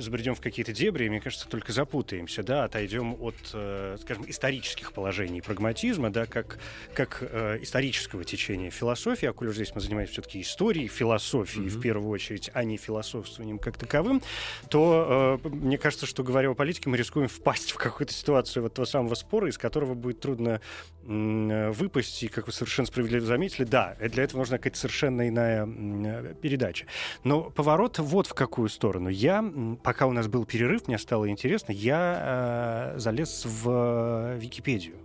забредем 0.00 0.34
в 0.34 0.40
какие-то 0.40 0.72
дебри, 0.72 1.04
и, 1.04 1.10
мне 1.10 1.20
кажется, 1.20 1.46
только 1.48 1.72
запутаемся, 1.72 2.42
да, 2.42 2.64
отойдем 2.64 3.14
от, 3.20 3.34
э, 3.52 3.98
скажем, 4.00 4.24
исторических 4.28 4.92
положений 4.92 5.42
прагматизма, 5.42 6.10
да, 6.10 6.26
как, 6.26 6.58
как 6.94 7.18
э, 7.20 7.58
исторического 7.60 8.24
течения 8.24 8.70
философии, 8.70 9.26
а 9.26 9.32
коль 9.32 9.52
здесь 9.52 9.74
мы 9.74 9.82
занимаемся 9.82 10.14
все-таки 10.14 10.40
историей 10.40 10.88
философии 10.88 11.60
mm-hmm. 11.60 11.68
в 11.68 11.80
первую 11.80 12.10
очередь, 12.10 12.50
а 12.54 12.64
не 12.64 12.78
философствованием 12.78 13.58
как 13.58 13.76
таковым, 13.76 14.22
то 14.70 15.40
э, 15.44 15.48
мне 15.48 15.76
кажется, 15.76 16.06
что, 16.06 16.22
говоря 16.22 16.50
о 16.50 16.54
политике, 16.54 16.88
мы 16.88 16.96
рискуем 16.96 17.28
впасть 17.28 17.72
в 17.72 17.76
какую-то 17.76 18.14
ситуацию 18.14 18.62
вот 18.62 18.74
того 18.74 18.86
самого 18.86 19.14
спора, 19.14 19.48
из 19.48 19.58
которого 19.58 19.92
будет 19.92 20.20
трудно 20.20 20.60
выпасть, 21.02 22.22
и, 22.22 22.28
как 22.28 22.46
вы 22.46 22.52
совершенно 22.52 22.86
справедливо 22.86 23.24
заметили, 23.24 23.64
да, 23.64 23.96
для 24.00 24.24
этого 24.24 24.40
нужна 24.40 24.58
какая-то 24.58 24.78
совершенно 24.78 25.28
иная 25.28 25.66
э, 25.66 26.34
передача. 26.40 26.86
Но 27.24 27.50
поворот 27.50 27.98
вот 27.98 28.26
в 28.26 28.34
какую 28.34 28.68
сторону. 28.68 29.08
Я, 29.08 29.44
пока 29.82 30.06
у 30.06 30.12
нас 30.12 30.28
был 30.28 30.44
перерыв, 30.44 30.88
мне 30.88 30.98
стало 30.98 31.28
интересно, 31.28 31.72
я 31.72 32.92
э, 32.94 32.98
залез 32.98 33.44
в 33.46 34.36
Википедию. 34.36 34.96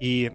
И 0.00 0.32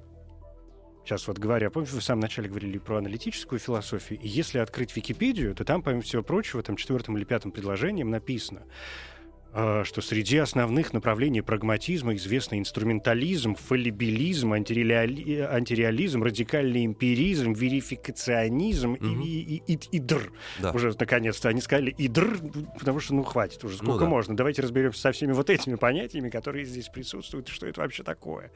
сейчас 1.04 1.28
вот 1.28 1.40
говоря, 1.40 1.70
помните, 1.70 1.94
вы 1.94 2.02
в 2.02 2.04
самом 2.04 2.22
начале 2.22 2.50
говорили 2.50 2.78
про 2.78 2.98
аналитическую 2.98 3.60
философию, 3.60 4.20
и 4.20 4.28
если 4.28 4.60
открыть 4.60 4.96
Википедию, 4.96 5.56
то 5.56 5.64
там, 5.64 5.82
помимо 5.82 6.02
всего 6.02 6.22
прочего, 6.22 6.62
там 6.62 6.76
четвертым 6.76 7.18
или 7.18 7.24
пятым 7.24 7.52
предложением 7.52 8.10
написано, 8.10 8.64
что 9.84 10.02
среди 10.02 10.38
основных 10.38 10.94
направлений 10.94 11.42
прагматизма 11.42 12.16
известны 12.16 12.60
инструментализм, 12.60 13.56
фалибилизм, 13.56 14.54
антиреали... 14.54 15.40
антиреализм, 15.40 16.22
радикальный 16.22 16.86
эмпиризм, 16.86 17.54
верификационизм 17.54 18.94
угу. 18.94 19.06
и, 19.24 19.40
и, 19.40 19.74
и, 19.74 19.80
и 19.92 20.00
др. 20.00 20.32
Да. 20.60 20.72
Уже 20.72 20.94
наконец-то 21.00 21.50
они 21.50 21.62
сказали 21.62 21.92
и 21.98 22.08
др, 22.08 22.38
потому 22.78 23.00
что 23.00 23.16
ну 23.16 23.24
хватит 23.24 23.64
уже, 23.64 23.78
сколько 23.78 23.94
ну, 23.94 24.00
да. 24.00 24.06
можно. 24.08 24.38
Давайте 24.38 24.62
разберемся 24.62 25.02
со 25.02 25.12
всеми 25.12 25.32
вот 25.32 25.50
этими 25.50 25.76
понятиями, 25.76 26.30
которые 26.30 26.66
здесь 26.66 26.90
присутствуют, 26.90 27.48
что 27.48 27.66
это 27.66 27.82
вообще 27.82 28.04
такое. 28.04 28.52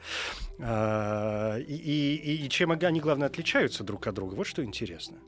А, 0.60 1.58
и, 1.58 1.74
и, 1.74 2.44
и 2.44 2.48
чем 2.48 2.70
они, 2.70 3.00
главное, 3.00 3.26
отличаются 3.26 3.82
друг 3.82 4.06
от 4.06 4.14
друга. 4.14 4.34
Вот 4.34 4.46
что 4.46 4.64
интересно. 4.64 5.18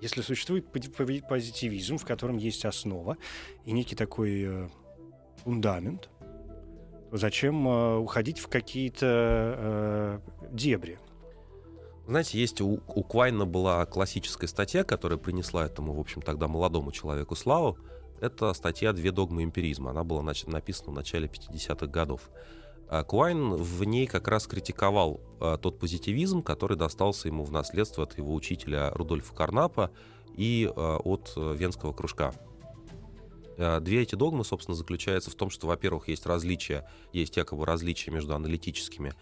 Если 0.00 0.22
существует 0.22 0.66
позитивизм, 0.72 1.98
в 1.98 2.06
котором 2.06 2.38
есть 2.38 2.64
основа 2.64 3.18
и 3.66 3.72
некий 3.72 3.94
такой 3.94 4.44
э, 4.44 4.68
фундамент, 5.44 6.08
то 7.10 7.16
зачем 7.16 7.66
э, 7.66 7.96
уходить 7.98 8.38
в 8.38 8.48
какие-то 8.48 9.06
э, 9.06 10.20
дебри? 10.52 10.98
Знаете, 12.06 12.40
есть 12.40 12.60
у, 12.60 12.80
у 12.86 13.02
Квайна 13.04 13.46
была 13.46 13.84
классическая 13.86 14.46
статья, 14.46 14.84
которая 14.84 15.18
принесла 15.18 15.66
этому, 15.66 15.92
в 15.92 16.00
общем, 16.00 16.22
тогда 16.22 16.48
молодому 16.48 16.92
человеку 16.92 17.36
славу. 17.36 17.78
Это 18.20 18.52
статья 18.52 18.92
«Две 18.92 19.12
догмы 19.12 19.44
эмпиризма». 19.44 19.90
Она 19.90 20.04
была 20.04 20.20
значит, 20.22 20.48
написана 20.48 20.90
в 20.90 20.94
начале 20.94 21.28
50-х 21.28 21.86
годов. 21.86 22.30
А 22.88 23.04
Квайн 23.04 23.54
в 23.54 23.84
ней 23.84 24.06
как 24.06 24.26
раз 24.26 24.46
критиковал 24.46 25.20
а, 25.40 25.56
тот 25.56 25.78
позитивизм, 25.78 26.42
который 26.42 26.76
достался 26.76 27.28
ему 27.28 27.44
в 27.44 27.52
наследство 27.52 28.02
от 28.02 28.18
его 28.18 28.34
учителя 28.34 28.90
Рудольфа 28.90 29.32
Карнапа 29.32 29.92
и 30.36 30.68
а, 30.74 30.96
от 30.96 31.32
а, 31.36 31.54
Венского 31.54 31.92
кружка 31.92 32.32
Э, 32.32 32.49
две 33.80 34.02
эти 34.02 34.14
догмы, 34.14 34.44
собственно, 34.44 34.74
заключаются 34.74 35.30
в 35.30 35.34
том, 35.34 35.50
что, 35.50 35.66
во-первых, 35.66 36.08
есть 36.08 36.26
различия, 36.26 36.88
есть 37.12 37.36
якобы 37.36 37.66
различия 37.66 38.10
между 38.10 38.34
аналитическими 38.34 39.12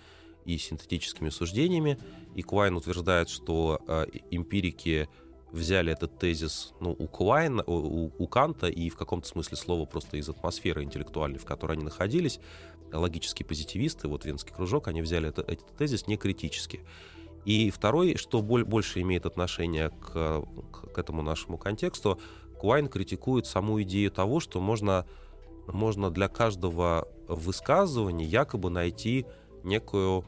и 0.44 0.56
синтетическими 0.58 1.28
суждениями. 1.28 1.98
И 2.34 2.42
Квайн 2.42 2.76
утверждает, 2.76 3.28
что 3.28 3.80
э, 3.86 4.06
эмпирики 4.30 5.08
взяли 5.52 5.92
этот 5.92 6.18
тезис 6.18 6.72
ну, 6.80 6.94
у, 6.98 7.06
Квайна, 7.06 7.62
у, 7.66 8.10
у 8.16 8.26
Канта 8.26 8.68
и 8.68 8.90
в 8.90 8.96
каком-то 8.96 9.26
смысле 9.26 9.56
слова 9.56 9.84
просто 9.86 10.16
из 10.16 10.28
атмосферы 10.28 10.82
интеллектуальной, 10.82 11.38
в 11.38 11.44
которой 11.44 11.72
они 11.72 11.84
находились. 11.84 12.40
Логические 12.92 13.46
позитивисты, 13.46 14.08
вот 14.08 14.24
Венский 14.24 14.54
кружок, 14.54 14.88
они 14.88 15.02
взяли 15.02 15.28
это, 15.28 15.42
этот 15.42 15.76
тезис 15.76 16.06
не 16.06 16.16
критически. 16.16 16.80
И 17.44 17.70
второй, 17.70 18.16
что 18.16 18.42
больше 18.42 19.00
имеет 19.00 19.24
отношение 19.24 19.90
к, 19.90 20.44
к 20.92 20.98
этому 20.98 21.22
нашему 21.22 21.56
контексту, 21.56 22.20
Куайн 22.58 22.88
критикует 22.88 23.46
саму 23.46 23.80
идею 23.82 24.10
того, 24.10 24.40
что 24.40 24.60
можно, 24.60 25.06
можно 25.66 26.10
для 26.10 26.28
каждого 26.28 27.08
высказывания 27.28 28.26
якобы 28.26 28.68
найти 28.70 29.26
некую, 29.62 30.24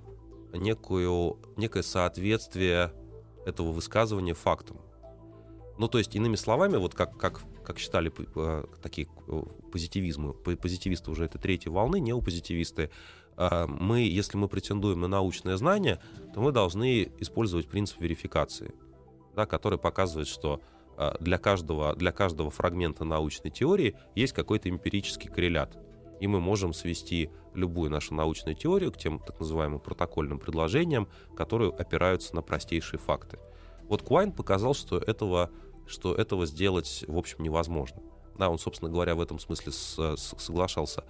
некую, 0.52 1.38
некое 1.56 1.82
соответствие 1.82 2.92
этого 3.46 3.72
высказывания 3.72 4.34
фактам. 4.34 4.80
Ну, 5.78 5.88
то 5.88 5.98
есть, 5.98 6.14
иными 6.14 6.36
словами, 6.36 6.76
вот 6.76 6.94
как, 6.94 7.16
как, 7.16 7.40
как 7.64 7.78
считали 7.78 8.12
э, 8.36 8.64
такие 8.82 9.08
э, 9.28 9.42
позитивизмы, 9.72 10.34
позитивисты 10.34 11.10
уже 11.10 11.24
это 11.24 11.38
третьей 11.38 11.72
волны, 11.72 12.00
неопозитивисты, 12.00 12.90
э, 13.38 13.66
мы, 13.66 14.00
если 14.00 14.36
мы 14.36 14.48
претендуем 14.48 15.00
на 15.00 15.08
научное 15.08 15.56
знание, 15.56 15.98
то 16.34 16.42
мы 16.42 16.52
должны 16.52 17.10
использовать 17.18 17.66
принцип 17.66 17.98
верификации, 17.98 18.74
да, 19.34 19.46
который 19.46 19.78
показывает, 19.78 20.28
что 20.28 20.60
для 21.20 21.38
каждого, 21.38 21.94
для 21.96 22.12
каждого 22.12 22.50
фрагмента 22.50 23.04
научной 23.04 23.50
теории 23.50 23.96
есть 24.14 24.32
какой-то 24.32 24.68
эмпирический 24.68 25.30
коррелят. 25.30 25.78
И 26.20 26.26
мы 26.26 26.40
можем 26.40 26.74
свести 26.74 27.30
любую 27.54 27.90
нашу 27.90 28.14
научную 28.14 28.54
теорию 28.54 28.92
к 28.92 28.98
тем 28.98 29.18
так 29.18 29.40
называемым 29.40 29.80
протокольным 29.80 30.38
предложениям, 30.38 31.08
которые 31.34 31.70
опираются 31.70 32.34
на 32.34 32.42
простейшие 32.42 32.98
факты. 32.98 33.38
Вот 33.84 34.02
Куайн 34.02 34.32
показал, 34.32 34.74
что 34.74 34.98
этого, 34.98 35.50
что 35.86 36.14
этого 36.14 36.46
сделать, 36.46 37.04
в 37.08 37.16
общем, 37.16 37.42
невозможно. 37.42 38.02
Да, 38.38 38.50
он, 38.50 38.58
собственно 38.58 38.90
говоря, 38.90 39.14
в 39.14 39.20
этом 39.20 39.38
смысле 39.38 39.72
с, 39.72 40.16
с, 40.16 40.34
соглашался 40.38 41.04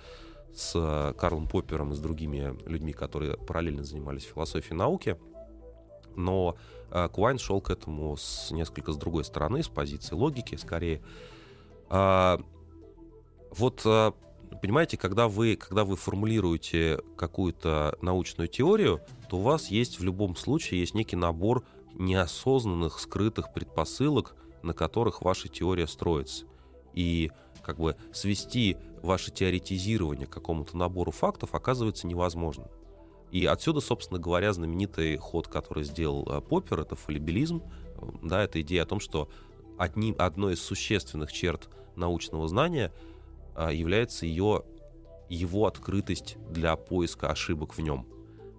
с 0.54 1.14
Карлом 1.18 1.48
Поппером 1.48 1.92
и 1.92 1.94
с 1.94 1.98
другими 1.98 2.56
людьми, 2.68 2.92
которые 2.92 3.36
параллельно 3.36 3.84
занимались 3.84 4.24
философией 4.24 4.76
науки. 4.76 5.18
Но 6.16 6.56
а, 6.56 6.79
Куайн 7.12 7.38
шел 7.38 7.60
к 7.60 7.70
этому 7.70 8.16
с 8.16 8.50
несколько 8.50 8.92
с 8.92 8.96
другой 8.96 9.24
стороны, 9.24 9.62
с 9.62 9.68
позиции 9.68 10.14
логики 10.14 10.56
скорее. 10.56 11.02
А, 11.88 12.40
вот 13.50 13.82
а, 13.84 14.14
понимаете, 14.60 14.96
когда 14.96 15.28
вы, 15.28 15.56
когда 15.56 15.84
вы 15.84 15.96
формулируете 15.96 17.00
какую-то 17.16 17.96
научную 18.00 18.48
теорию, 18.48 19.00
то 19.28 19.38
у 19.38 19.42
вас 19.42 19.68
есть 19.68 19.98
в 19.98 20.04
любом 20.04 20.36
случае 20.36 20.80
есть 20.80 20.94
некий 20.94 21.16
набор 21.16 21.64
неосознанных, 21.94 22.98
скрытых 22.98 23.52
предпосылок, 23.52 24.34
на 24.62 24.72
которых 24.72 25.22
ваша 25.22 25.48
теория 25.48 25.86
строится. 25.86 26.44
И 26.92 27.30
как 27.62 27.78
бы 27.78 27.96
свести 28.12 28.76
ваше 29.02 29.30
теоретизирование 29.30 30.26
к 30.26 30.30
какому-то 30.30 30.76
набору 30.76 31.12
фактов 31.12 31.54
оказывается 31.54 32.06
невозможно. 32.06 32.68
И 33.30 33.46
отсюда, 33.46 33.80
собственно 33.80 34.18
говоря, 34.18 34.52
знаменитый 34.52 35.16
ход, 35.16 35.48
который 35.48 35.84
сделал 35.84 36.26
э, 36.28 36.40
Поппер, 36.40 36.80
это 36.80 36.96
фалибилизм. 36.96 37.62
Да, 38.22 38.42
это 38.42 38.60
идея 38.60 38.82
о 38.82 38.86
том, 38.86 38.98
что 38.98 39.28
одним, 39.78 40.14
одной 40.18 40.54
из 40.54 40.62
существенных 40.62 41.32
черт 41.32 41.68
научного 41.96 42.48
знания 42.48 42.92
а, 43.54 43.70
является 43.72 44.26
ее, 44.26 44.64
его 45.28 45.66
открытость 45.66 46.36
для 46.48 46.76
поиска 46.76 47.30
ошибок 47.30 47.74
в 47.74 47.80
нем. 47.80 48.06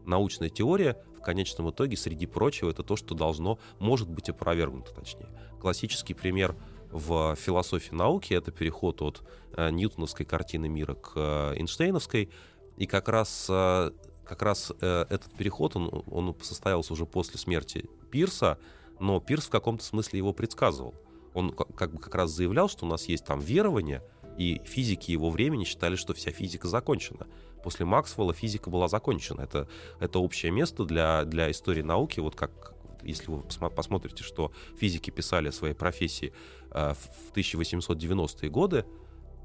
Научная 0.05 0.49
теория 0.49 0.97
в 1.17 1.21
конечном 1.21 1.69
итоге, 1.69 1.97
среди 1.97 2.25
прочего, 2.25 2.69
это 2.69 2.83
то, 2.83 2.95
что 2.95 3.13
должно, 3.13 3.59
может 3.79 4.09
быть 4.09 4.29
опровергнуто, 4.29 4.93
точнее. 4.93 5.29
Классический 5.59 6.13
пример 6.13 6.55
в 6.91 7.35
философии 7.35 7.93
науки— 7.93 8.33
это 8.35 8.51
переход 8.51 9.01
от 9.01 9.21
э, 9.55 9.69
ньютоновской 9.69 10.25
картины 10.25 10.67
мира 10.67 10.95
к 10.95 11.11
э, 11.15 11.55
Эйнштейновской. 11.57 12.29
И 12.77 12.87
как 12.87 13.07
раз 13.07 13.47
э, 13.49 13.91
как 14.31 14.43
раз 14.43 14.71
э, 14.79 15.05
этот 15.09 15.33
переход, 15.33 15.75
он, 15.75 16.03
он 16.09 16.33
состоялся 16.41 16.93
уже 16.93 17.05
после 17.05 17.37
смерти 17.37 17.89
Пирса, 18.11 18.57
но 18.97 19.19
Пирс 19.19 19.47
в 19.47 19.49
каком-то 19.49 19.83
смысле 19.83 20.19
его 20.19 20.31
предсказывал. 20.31 20.95
Он 21.33 21.51
как 21.51 21.91
бы 21.91 21.99
как 21.99 22.15
раз 22.15 22.31
заявлял, 22.31 22.69
что 22.69 22.85
у 22.85 22.87
нас 22.87 23.09
есть 23.09 23.25
там 23.25 23.41
верование, 23.41 24.01
И 24.37 24.61
физики 24.63 25.11
его 25.11 25.29
времени 25.29 25.65
считали, 25.65 25.97
что 25.97 26.13
вся 26.13 26.31
физика 26.31 26.69
закончена. 26.69 27.27
После 27.61 27.85
Максвелла 27.85 28.33
физика 28.33 28.69
была 28.69 28.87
закончена. 28.87 29.41
Это, 29.41 29.67
это 29.99 30.19
общее 30.19 30.53
место 30.53 30.85
для, 30.85 31.25
для 31.25 31.51
истории 31.51 31.81
науки. 31.81 32.21
Вот 32.21 32.35
как, 32.35 32.73
если 33.03 33.29
вы 33.31 33.41
посмотрите, 33.69 34.23
что 34.23 34.53
физики 34.79 35.09
писали 35.09 35.49
о 35.49 35.51
своей 35.51 35.73
профессии 35.73 36.31
э, 36.71 36.93
в 36.93 37.35
1890-е 37.35 38.49
годы, 38.49 38.85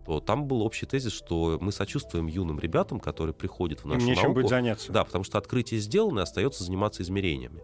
то 0.07 0.21
там 0.21 0.47
был 0.47 0.63
общий 0.63 0.87
тезис, 0.87 1.13
что 1.13 1.59
мы 1.61 1.73
сочувствуем 1.73 2.29
юным 2.29 2.61
ребятам, 2.61 3.01
которые 3.01 3.35
приходят 3.35 3.81
в 3.81 3.87
нашу 3.87 4.07
Им 4.07 4.15
науку. 4.15 4.33
будет 4.35 4.49
заняться. 4.49 4.93
Да, 4.93 5.05
потому 5.05 5.25
что 5.25 5.37
открытие 5.37 5.81
сделано, 5.81 6.21
и 6.21 6.23
остается 6.23 6.63
заниматься 6.63 7.03
измерениями. 7.03 7.61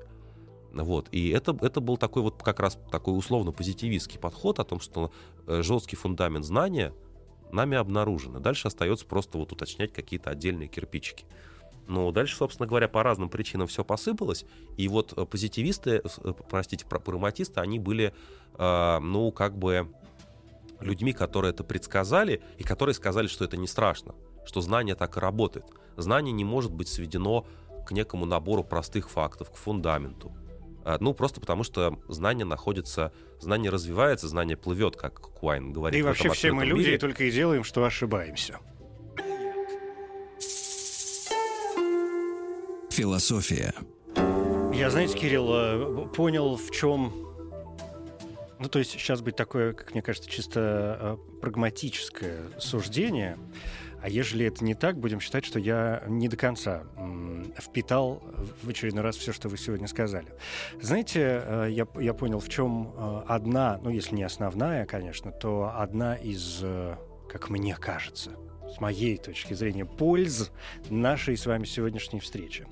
Вот. 0.72 1.08
И 1.12 1.30
это, 1.30 1.56
это 1.60 1.80
был 1.80 1.96
такой 1.96 2.22
вот 2.22 2.42
как 2.42 2.58
раз 2.58 2.78
такой 2.90 3.16
условно-позитивистский 3.16 4.18
подход 4.18 4.58
о 4.58 4.64
том, 4.64 4.80
что 4.80 5.12
э, 5.46 5.62
жесткий 5.62 5.94
фундамент 5.94 6.44
знания 6.44 6.92
нами 7.52 7.76
обнаружен. 7.76 8.36
И 8.38 8.40
дальше 8.40 8.66
остается 8.66 9.06
просто 9.06 9.38
вот 9.38 9.52
уточнять 9.52 9.92
какие-то 9.92 10.30
отдельные 10.30 10.68
кирпичики. 10.68 11.26
Но 11.86 12.10
дальше, 12.10 12.36
собственно 12.36 12.66
говоря, 12.66 12.88
по 12.88 13.04
разным 13.04 13.28
причинам 13.28 13.68
все 13.68 13.84
посыпалось. 13.84 14.46
И 14.76 14.88
вот 14.88 15.12
э, 15.16 15.24
позитивисты, 15.26 16.02
э, 16.02 16.32
простите, 16.50 16.86
прагматисты, 16.86 17.60
они 17.60 17.78
были, 17.78 18.12
ну, 18.58 19.32
как 19.32 19.56
бы 19.56 19.88
людьми, 20.82 21.12
которые 21.12 21.50
это 21.52 21.64
предсказали 21.64 22.42
и 22.58 22.64
которые 22.64 22.94
сказали, 22.94 23.26
что 23.26 23.44
это 23.44 23.56
не 23.56 23.66
страшно, 23.66 24.14
что 24.44 24.60
знание 24.60 24.94
так 24.94 25.16
и 25.16 25.20
работает. 25.20 25.66
Знание 25.96 26.32
не 26.32 26.44
может 26.44 26.72
быть 26.72 26.88
сведено 26.88 27.46
к 27.86 27.92
некому 27.92 28.26
набору 28.26 28.64
простых 28.64 29.10
фактов, 29.10 29.50
к 29.50 29.56
фундаменту. 29.56 30.32
А, 30.84 30.96
ну, 31.00 31.14
просто 31.14 31.40
потому 31.40 31.62
что 31.62 31.98
знание 32.08 32.44
находится, 32.44 33.12
знание 33.38 33.70
развивается, 33.70 34.28
знание 34.28 34.56
плывет, 34.56 34.96
как 34.96 35.20
Куайн 35.20 35.72
говорит. 35.72 35.98
И 35.98 36.02
вообще 36.02 36.30
все 36.30 36.52
мы 36.52 36.64
люди 36.64 36.80
мире. 36.80 36.94
и 36.96 36.98
только 36.98 37.24
и 37.24 37.30
делаем, 37.30 37.64
что 37.64 37.84
ошибаемся. 37.84 38.58
Философия. 42.90 43.72
Я, 44.74 44.90
знаете, 44.90 45.16
Кирилл, 45.16 45.48
э, 45.50 46.08
понял, 46.14 46.56
в 46.56 46.70
чем 46.70 47.31
ну, 48.62 48.68
то 48.68 48.78
есть 48.78 48.92
сейчас 48.92 49.20
быть 49.22 49.34
такое, 49.34 49.72
как 49.72 49.92
мне 49.92 50.02
кажется, 50.02 50.30
чисто 50.30 50.96
э, 51.00 51.40
прагматическое 51.40 52.38
суждение. 52.60 53.36
А 54.00 54.08
ежели 54.08 54.46
это 54.46 54.64
не 54.64 54.74
так, 54.74 54.98
будем 54.98 55.20
считать, 55.20 55.44
что 55.44 55.58
я 55.58 56.04
не 56.06 56.28
до 56.28 56.36
конца 56.36 56.84
впитал 57.58 58.22
в 58.62 58.68
очередной 58.68 59.02
раз 59.02 59.16
все, 59.16 59.32
что 59.32 59.48
вы 59.48 59.58
сегодня 59.58 59.88
сказали. 59.88 60.28
Знаете, 60.80 61.42
э, 61.44 61.66
я, 61.70 61.88
я 62.00 62.14
понял, 62.14 62.38
в 62.38 62.48
чем 62.48 62.94
э, 62.96 63.22
одна, 63.26 63.80
ну, 63.82 63.90
если 63.90 64.14
не 64.14 64.22
основная, 64.22 64.86
конечно, 64.86 65.32
то 65.32 65.72
одна 65.76 66.14
из, 66.14 66.64
как 67.28 67.50
мне 67.50 67.74
кажется, 67.74 68.30
с 68.72 68.80
моей 68.80 69.18
точки 69.18 69.54
зрения, 69.54 69.84
польз 69.84 70.52
нашей 70.88 71.36
с 71.36 71.46
вами 71.46 71.64
сегодняшней 71.64 72.20
встречи. 72.20 72.66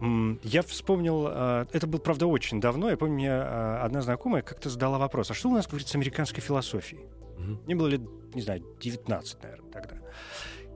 Я 0.00 0.62
вспомнил, 0.62 1.26
а, 1.28 1.66
это 1.72 1.86
было, 1.86 2.00
правда, 2.00 2.26
очень 2.26 2.60
давно. 2.60 2.90
Я 2.90 2.96
помню, 2.96 3.14
мне 3.14 3.30
а, 3.30 3.82
одна 3.84 4.00
знакомая 4.00 4.42
как-то 4.42 4.70
задала 4.70 4.98
вопрос, 4.98 5.30
а 5.30 5.34
что 5.34 5.50
у 5.50 5.52
нас 5.52 5.66
говорит 5.66 5.88
с 5.88 5.94
американской 5.94 6.42
философией? 6.42 7.02
Угу. 7.36 7.60
Мне 7.66 7.74
было 7.74 7.88
лет, 7.88 8.00
не 8.34 8.40
знаю, 8.40 8.64
19, 8.80 9.42
наверное, 9.42 9.70
тогда. 9.70 9.96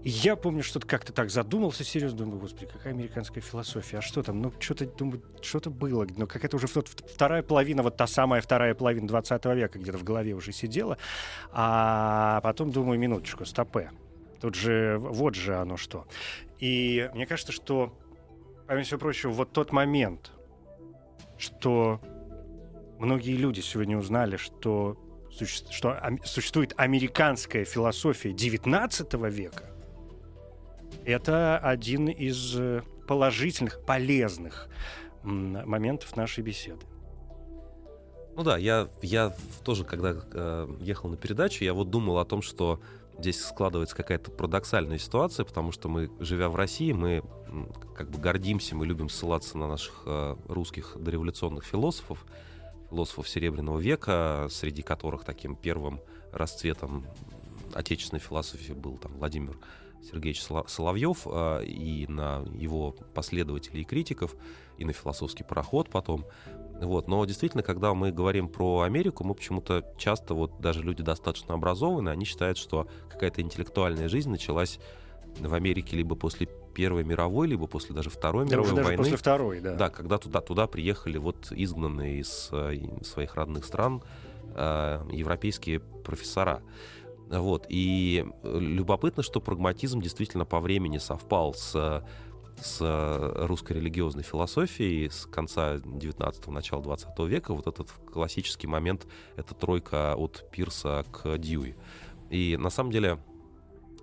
И 0.02 0.10
я 0.10 0.36
помню, 0.36 0.62
что-то 0.62 0.86
как-то 0.86 1.14
так 1.14 1.30
задумался 1.30 1.82
серьезно, 1.82 2.18
думаю, 2.18 2.38
господи, 2.38 2.66
какая 2.70 2.92
американская 2.92 3.42
философия, 3.42 3.98
а 3.98 4.02
что 4.02 4.22
там? 4.22 4.42
Ну, 4.42 4.52
что-то, 4.58 4.84
думаю, 4.84 5.22
что-то 5.40 5.70
было, 5.70 6.06
но 6.18 6.26
какая-то 6.26 6.56
уже 6.56 6.66
вторая 6.66 7.42
половина, 7.42 7.82
вот 7.82 7.96
та 7.96 8.06
самая 8.06 8.42
вторая 8.42 8.74
половина 8.74 9.08
20 9.08 9.44
века 9.46 9.78
где-то 9.78 9.96
в 9.96 10.04
голове 10.04 10.34
уже 10.34 10.52
сидела. 10.52 10.98
А 11.50 12.42
потом 12.42 12.70
думаю, 12.70 12.98
минуточку, 12.98 13.46
стопе. 13.46 13.92
Тут 14.42 14.56
же, 14.56 14.98
вот 14.98 15.34
же 15.34 15.56
оно 15.56 15.78
что. 15.78 16.06
И 16.60 17.10
мне 17.14 17.24
кажется, 17.24 17.52
что 17.52 17.94
помимо 18.66 18.84
всего 18.84 19.00
прочего, 19.00 19.30
вот 19.30 19.52
тот 19.52 19.72
момент, 19.72 20.32
что 21.38 22.00
многие 22.98 23.36
люди 23.36 23.60
сегодня 23.60 23.98
узнали, 23.98 24.36
что, 24.36 24.96
суще... 25.30 25.64
что 25.70 26.00
существует 26.24 26.74
американская 26.76 27.64
философия 27.64 28.30
XIX 28.30 29.30
века, 29.30 29.70
это 31.04 31.58
один 31.58 32.08
из 32.08 32.54
э, 32.58 32.82
положительных, 33.06 33.84
полезных 33.84 34.68
моментов 35.22 36.16
нашей 36.16 36.42
беседы. 36.42 36.84
Ну 38.36 38.42
да, 38.42 38.56
я, 38.56 38.88
я 39.00 39.34
тоже, 39.64 39.84
когда 39.84 40.16
э, 40.32 40.68
ехал 40.80 41.08
на 41.08 41.16
передачу, 41.16 41.64
я 41.64 41.72
вот 41.72 41.90
думал 41.90 42.18
о 42.18 42.24
том, 42.24 42.42
что 42.42 42.80
здесь 43.18 43.42
складывается 43.42 43.94
какая-то 43.94 44.30
парадоксальная 44.30 44.98
ситуация, 44.98 45.44
потому 45.44 45.72
что 45.72 45.88
мы, 45.88 46.10
живя 46.18 46.48
в 46.48 46.56
России, 46.56 46.92
мы 46.92 47.22
как 47.96 48.10
бы 48.10 48.18
гордимся, 48.18 48.74
мы 48.74 48.86
любим 48.86 49.08
ссылаться 49.08 49.58
на 49.58 49.68
наших 49.68 50.02
э, 50.06 50.36
русских 50.48 50.96
дореволюционных 50.98 51.64
философов, 51.64 52.24
философов 52.90 53.28
Серебряного 53.28 53.78
века, 53.78 54.48
среди 54.50 54.82
которых 54.82 55.24
таким 55.24 55.56
первым 55.56 56.00
расцветом 56.32 57.06
отечественной 57.72 58.20
философии 58.20 58.72
был 58.72 58.96
там 58.98 59.12
Владимир 59.18 59.56
Сергеевич 60.02 60.42
Соловьев, 60.42 61.26
э, 61.26 61.64
и 61.64 62.06
на 62.08 62.44
его 62.54 62.92
последователей 63.14 63.82
и 63.82 63.84
критиков, 63.84 64.34
и 64.78 64.84
на 64.84 64.92
философский 64.92 65.44
пароход 65.44 65.88
потом. 65.90 66.24
Вот. 66.80 67.08
Но 67.08 67.24
действительно, 67.24 67.62
когда 67.62 67.94
мы 67.94 68.12
говорим 68.12 68.48
про 68.48 68.80
Америку, 68.80 69.24
мы 69.24 69.34
почему-то 69.34 69.84
часто, 69.96 70.34
вот 70.34 70.60
даже 70.60 70.82
люди 70.82 71.02
достаточно 71.02 71.54
образованные, 71.54 72.12
они 72.12 72.24
считают, 72.24 72.58
что 72.58 72.88
какая-то 73.08 73.40
интеллектуальная 73.40 74.08
жизнь 74.08 74.30
началась 74.30 74.78
в 75.38 75.54
Америке 75.54 75.96
либо 75.96 76.16
после 76.16 76.48
Первой 76.74 77.04
мировой, 77.04 77.48
либо 77.48 77.66
после 77.66 77.94
даже 77.94 78.10
Второй 78.10 78.44
мировой 78.46 78.70
даже 78.70 78.82
войны. 78.82 78.98
после 78.98 79.16
Второй, 79.16 79.60
да. 79.60 79.74
Да, 79.74 79.90
когда 79.90 80.18
туда, 80.18 80.40
туда 80.40 80.66
приехали 80.66 81.18
вот 81.18 81.50
изгнанные 81.50 82.20
из 82.20 82.48
э, 82.52 82.76
своих 83.02 83.36
родных 83.36 83.64
стран 83.64 84.02
э, 84.54 85.00
европейские 85.12 85.80
профессора. 85.80 86.62
Вот. 87.30 87.66
И 87.70 88.26
любопытно, 88.42 89.22
что 89.22 89.40
прагматизм 89.40 90.00
действительно 90.00 90.44
по 90.44 90.60
времени 90.60 90.98
совпал 90.98 91.54
с 91.54 92.04
с 92.60 92.78
э, 92.80 93.46
русской 93.46 93.74
религиозной 93.74 94.22
философией 94.22 95.10
с 95.10 95.26
конца 95.26 95.76
19-го, 95.76 96.52
начала 96.52 96.82
20 96.82 97.18
века, 97.20 97.52
вот 97.52 97.66
этот 97.66 97.90
классический 98.12 98.66
момент, 98.66 99.06
это 99.36 99.54
тройка 99.54 100.14
от 100.14 100.48
Пирса 100.50 101.04
к 101.10 101.36
Дьюи. 101.38 101.74
И 102.30 102.56
на 102.58 102.70
самом 102.70 102.90
деле, 102.90 103.18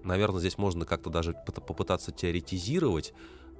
наверное, 0.03 0.39
здесь 0.39 0.57
можно 0.57 0.85
как-то 0.85 1.09
даже 1.09 1.33
попытаться 1.33 2.11
теоретизировать 2.11 3.13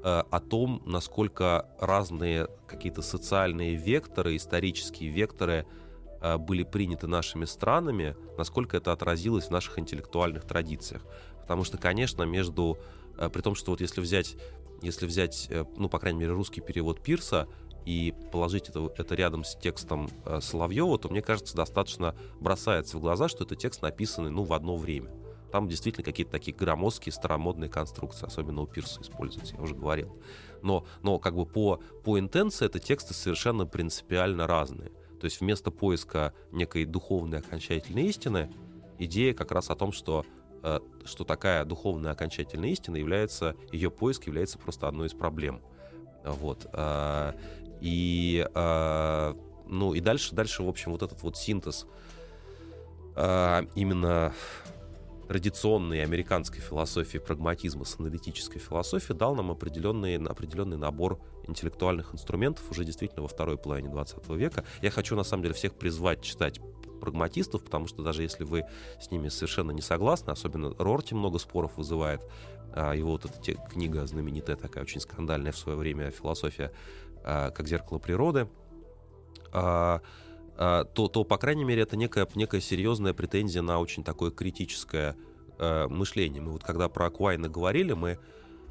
э, 0.03 0.23
о 0.29 0.39
том, 0.39 0.81
насколько 0.85 1.69
разные 1.79 2.47
какие-то 2.67 3.01
социальные 3.01 3.75
векторы, 3.75 4.35
исторические 4.35 5.09
векторы 5.09 5.65
э, 6.21 6.37
были 6.37 6.63
приняты 6.63 7.07
нашими 7.07 7.45
странами, 7.45 8.15
насколько 8.37 8.77
это 8.77 8.91
отразилось 8.91 9.45
в 9.45 9.51
наших 9.51 9.79
интеллектуальных 9.79 10.45
традициях. 10.45 11.03
Потому 11.41 11.63
что, 11.63 11.77
конечно, 11.77 12.23
между 12.23 12.77
э, 13.17 13.29
при 13.29 13.41
том, 13.41 13.55
что 13.55 13.71
вот 13.71 13.81
если 13.81 14.01
взять 14.01 14.37
если 14.83 15.05
взять, 15.05 15.47
ну, 15.77 15.89
по 15.89 15.99
крайней 15.99 16.21
мере, 16.21 16.31
русский 16.31 16.59
перевод 16.59 17.03
Пирса 17.03 17.47
и 17.85 18.13
положить 18.31 18.69
это, 18.69 18.91
это 18.97 19.15
рядом 19.15 19.43
с 19.43 19.55
текстом 19.55 20.09
э, 20.25 20.39
Соловьева, 20.41 20.97
то, 20.99 21.09
мне 21.09 21.21
кажется, 21.21 21.55
достаточно 21.55 22.15
бросается 22.39 22.97
в 22.97 23.01
глаза, 23.01 23.27
что 23.27 23.43
это 23.43 23.55
текст 23.55 23.81
написанный, 23.81 24.29
ну, 24.29 24.43
в 24.43 24.53
одно 24.53 24.75
время. 24.75 25.09
Там 25.51 25.67
действительно 25.67 26.03
какие-то 26.03 26.31
такие 26.31 26.55
громоздкие, 26.55 27.13
старомодные 27.13 27.69
конструкции, 27.69 28.25
особенно 28.25 28.61
у 28.61 28.67
Пирса 28.67 29.01
используются, 29.01 29.55
я 29.55 29.61
уже 29.61 29.75
говорил. 29.75 30.15
Но, 30.61 30.85
но 31.01 31.19
как 31.19 31.35
бы 31.35 31.45
по, 31.45 31.81
по 32.03 32.19
интенции 32.19 32.65
это 32.65 32.79
тексты 32.79 33.13
совершенно 33.13 33.65
принципиально 33.65 34.47
разные. 34.47 34.91
То 35.19 35.25
есть 35.25 35.41
вместо 35.41 35.71
поиска 35.71 36.33
некой 36.51 36.85
духовной 36.85 37.39
окончательной 37.39 38.03
истины, 38.03 38.51
идея 38.97 39.33
как 39.33 39.51
раз 39.51 39.69
о 39.69 39.75
том, 39.75 39.91
что 39.91 40.25
Э, 40.63 40.79
что 41.05 41.23
такая 41.23 41.65
духовная 41.65 42.11
окончательная 42.11 42.69
истина 42.69 42.97
является, 42.97 43.55
ее 43.71 43.89
поиск 43.89 44.27
является 44.27 44.59
просто 44.59 44.87
одной 44.87 45.07
из 45.07 45.13
проблем. 45.13 45.61
Вот. 46.23 46.67
Э, 46.73 47.33
и, 47.81 48.47
э, 48.53 49.33
ну, 49.67 49.93
и 49.93 49.99
дальше, 49.99 50.35
дальше, 50.35 50.61
в 50.61 50.69
общем, 50.69 50.91
вот 50.91 51.01
этот 51.01 51.21
вот 51.23 51.37
синтез 51.37 51.87
именно 53.75 54.33
традиционной 55.31 56.03
американской 56.03 56.59
философии 56.59 57.17
прагматизма 57.17 57.85
с 57.85 57.97
аналитической 57.97 58.59
философией 58.59 59.17
дал 59.17 59.33
нам 59.33 59.49
определенный, 59.49 60.17
определенный 60.17 60.75
набор 60.75 61.21
интеллектуальных 61.47 62.13
инструментов 62.13 62.69
уже 62.69 62.83
действительно 62.83 63.21
во 63.21 63.29
второй 63.29 63.57
половине 63.57 63.87
20 63.87 64.27
века. 64.31 64.65
Я 64.81 64.91
хочу, 64.91 65.15
на 65.15 65.23
самом 65.23 65.43
деле, 65.43 65.55
всех 65.55 65.75
призвать 65.75 66.21
читать 66.21 66.59
прагматистов, 66.99 67.63
потому 67.63 67.87
что 67.87 68.03
даже 68.03 68.23
если 68.23 68.43
вы 68.43 68.65
с 68.99 69.09
ними 69.09 69.29
совершенно 69.29 69.71
не 69.71 69.81
согласны, 69.81 70.31
особенно 70.31 70.75
Рорти 70.77 71.15
много 71.15 71.39
споров 71.39 71.77
вызывает, 71.77 72.19
а, 72.73 72.91
его 72.93 73.11
вот 73.11 73.23
эта 73.23 73.53
книга 73.69 74.05
знаменитая 74.05 74.57
такая, 74.57 74.83
очень 74.83 74.99
скандальная 74.99 75.53
в 75.53 75.57
свое 75.57 75.77
время 75.77 76.11
«Философия 76.11 76.73
а, 77.23 77.51
как 77.51 77.69
зеркало 77.69 77.99
природы», 77.99 78.49
а, 79.53 80.01
то, 80.61 81.07
то, 81.07 81.23
по 81.23 81.37
крайней 81.37 81.63
мере, 81.63 81.81
это 81.81 81.97
некая, 81.97 82.27
некая 82.35 82.61
серьезная 82.61 83.13
претензия 83.13 83.63
на 83.63 83.79
очень 83.79 84.03
такое 84.03 84.29
критическое 84.29 85.15
э, 85.57 85.87
мышление. 85.87 86.39
Мы 86.39 86.51
вот 86.51 86.63
когда 86.63 86.87
про 86.87 87.07
Аквайна 87.07 87.49
говорили, 87.49 87.93
мы 87.93 88.19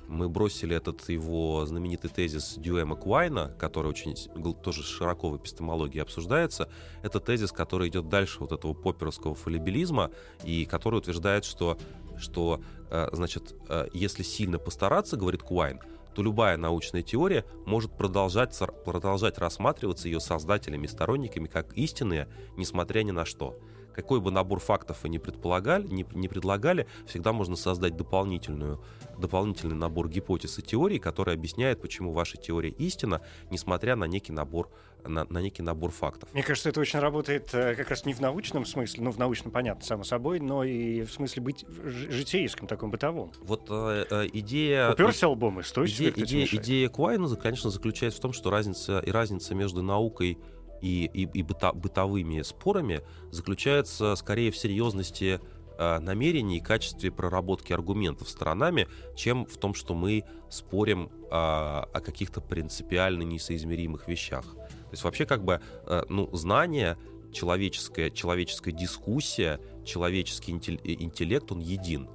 мы 0.07 0.29
бросили 0.29 0.75
этот 0.75 1.09
его 1.09 1.65
знаменитый 1.67 2.11
тезис 2.11 2.55
Дюэма 2.57 2.97
Куайна, 2.97 3.55
который 3.61 3.87
очень 3.87 4.17
тоже 4.55 4.83
широко 4.83 5.31
в 5.31 5.37
эпистемологии 5.37 6.01
обсуждается. 6.01 6.69
Это 7.05 7.21
тезис, 7.21 7.53
который 7.53 7.89
идет 7.89 8.09
дальше 8.09 8.41
вот 8.41 8.51
этого 8.51 8.75
поперовского 8.75 9.37
фалибилизма 9.37 10.11
и 10.43 10.65
который 10.65 10.97
утверждает, 10.97 11.45
что, 11.45 11.79
что 12.19 12.61
э, 12.91 13.09
значит, 13.13 13.55
если 13.93 14.25
сильно 14.25 14.59
постараться, 14.59 15.17
говорит 15.17 15.43
Куайн, 15.45 15.79
то 16.15 16.23
любая 16.23 16.57
научная 16.57 17.03
теория 17.03 17.45
может 17.67 17.97
продолжать, 17.97 18.59
продолжать 18.85 19.39
рассматриваться 19.39 20.09
ее 20.09 20.21
создателями 20.21 20.87
и 20.87 20.89
сторонниками 20.89 21.47
как 21.47 21.73
истинная, 21.77 22.29
несмотря 22.57 23.03
ни 23.03 23.11
на 23.11 23.25
что. 23.25 23.59
Какой 23.95 24.21
бы 24.21 24.31
набор 24.31 24.61
фактов 24.61 25.03
вы 25.03 25.09
не 25.09 25.19
предполагали, 25.19 25.87
не, 25.89 26.07
не 26.13 26.29
предлагали, 26.29 26.87
всегда 27.07 27.33
можно 27.33 27.57
создать 27.57 27.97
дополнительную, 27.97 28.83
дополнительный 29.19 29.75
набор 29.75 30.09
гипотез 30.09 30.59
и 30.59 30.63
теорий, 30.63 30.99
который 30.99 31.35
объясняет, 31.35 31.81
почему 31.83 32.13
ваша 32.13 32.37
теория 32.37 32.71
истина, 32.71 33.21
несмотря 33.51 33.97
на 33.97 34.05
некий 34.05 34.33
набор 34.33 34.71
на, 35.05 35.25
на 35.29 35.39
некий 35.39 35.63
набор 35.63 35.91
фактов. 35.91 36.29
Мне 36.33 36.43
кажется, 36.43 36.69
это 36.69 36.81
очень 36.81 36.99
работает 36.99 37.51
э, 37.53 37.75
как 37.75 37.91
раз 37.91 38.05
не 38.05 38.15
в 38.15 38.21
научном 38.21 38.65
смысле, 38.65 39.05
ну, 39.05 39.11
в 39.11 39.19
научном, 39.19 39.53
понятно, 39.53 39.85
само 39.85 40.05
собой, 40.05 40.41
но 40.41 40.65
и 40.65 41.03
в 41.03 41.13
смысле 41.13 41.43
быть 41.43 41.65
житейском, 41.85 42.67
таком 42.67 42.91
бытовом. 42.91 43.33
Вот 43.43 43.67
э, 43.71 44.05
э, 44.11 44.29
идея... 44.33 44.93
Уперся 44.93 45.29
лбом 45.29 45.61
и 45.61 45.63
стой 45.63 45.87
идея, 45.87 46.13
идея, 46.15 46.47
идея 46.51 46.89
Куайна, 46.89 47.29
конечно, 47.37 47.71
заключается 47.71 48.19
в 48.19 48.23
том, 48.23 48.33
что 48.33 48.51
разница, 48.51 49.01
и 49.01 49.11
разница 49.11 49.55
между 49.55 49.83
наукой 49.83 50.39
и, 50.81 51.11
и, 51.13 51.29
и 51.33 51.43
быта, 51.43 51.73
бытовыми 51.73 52.43
спорами 52.43 53.03
заключается 53.31 54.15
скорее 54.17 54.51
в 54.51 54.57
серьезности 54.57 55.41
э, 55.79 55.99
намерений 55.99 56.59
и 56.59 56.61
качестве 56.61 57.11
проработки 57.11 57.73
аргументов 57.73 58.29
сторонами, 58.29 58.89
чем 59.17 59.47
в 59.47 59.57
том, 59.59 59.75
что 59.75 59.95
мы 59.95 60.25
спорим 60.49 61.11
э, 61.25 61.29
о 61.31 62.01
каких-то 62.05 62.41
принципиально 62.41 63.23
несоизмеримых 63.23 64.09
вещах. 64.09 64.45
То 64.91 64.95
есть 64.95 65.05
вообще 65.05 65.25
как 65.27 65.45
бы 65.45 65.61
э, 65.87 66.03
ну, 66.09 66.29
знание, 66.35 66.99
человеческая, 67.33 68.11
человеческая 68.11 68.73
дискуссия, 68.73 69.61
человеческий 69.85 70.53
интеллект, 70.53 71.51
он 71.53 71.61
един. 71.61 72.09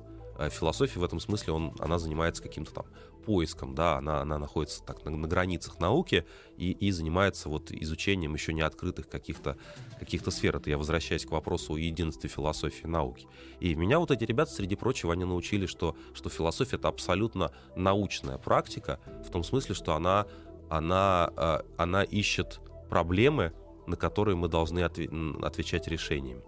Философия 0.49 0.99
в 0.99 1.03
этом 1.05 1.21
смысле, 1.21 1.53
он, 1.53 1.73
она 1.79 1.97
занимается 1.97 2.43
каким-то 2.43 2.73
там 2.73 2.85
поиском, 3.25 3.75
да, 3.75 3.97
она, 3.97 4.21
она 4.21 4.37
находится 4.37 4.83
так 4.83 5.03
на, 5.03 5.11
на 5.11 5.27
границах 5.27 5.79
науки 5.79 6.25
и, 6.57 6.71
и 6.71 6.91
занимается 6.91 7.49
вот 7.49 7.71
изучением 7.71 8.33
еще 8.33 8.53
не 8.53 8.61
открытых 8.61 9.09
каких-то 9.09 9.57
каких 9.99 10.21
сфер. 10.31 10.55
Это 10.55 10.69
я 10.69 10.77
возвращаюсь 10.77 11.25
к 11.25 11.31
вопросу 11.31 11.73
о 11.73 11.79
единстве 11.79 12.29
философии 12.29 12.87
науки. 12.87 13.27
И 13.59 13.75
меня 13.75 13.99
вот 13.99 14.11
эти 14.11 14.23
ребята, 14.23 14.51
среди 14.51 14.75
прочего, 14.75 15.13
они 15.13 15.25
научили, 15.25 15.65
что, 15.65 15.95
что 16.13 16.29
философия— 16.29 16.75
это 16.77 16.87
абсолютно 16.87 17.51
научная 17.75 18.37
практика, 18.37 18.99
в 19.27 19.31
том 19.31 19.43
смысле, 19.43 19.75
что 19.75 19.95
она, 19.95 20.27
она, 20.69 21.31
э, 21.35 21.59
она 21.77 22.03
ищет 22.03 22.59
проблемы, 22.89 23.53
на 23.87 23.95
которые 23.95 24.35
мы 24.35 24.47
должны 24.47 24.79
отвечать 24.79 25.87
решением. 25.87 26.41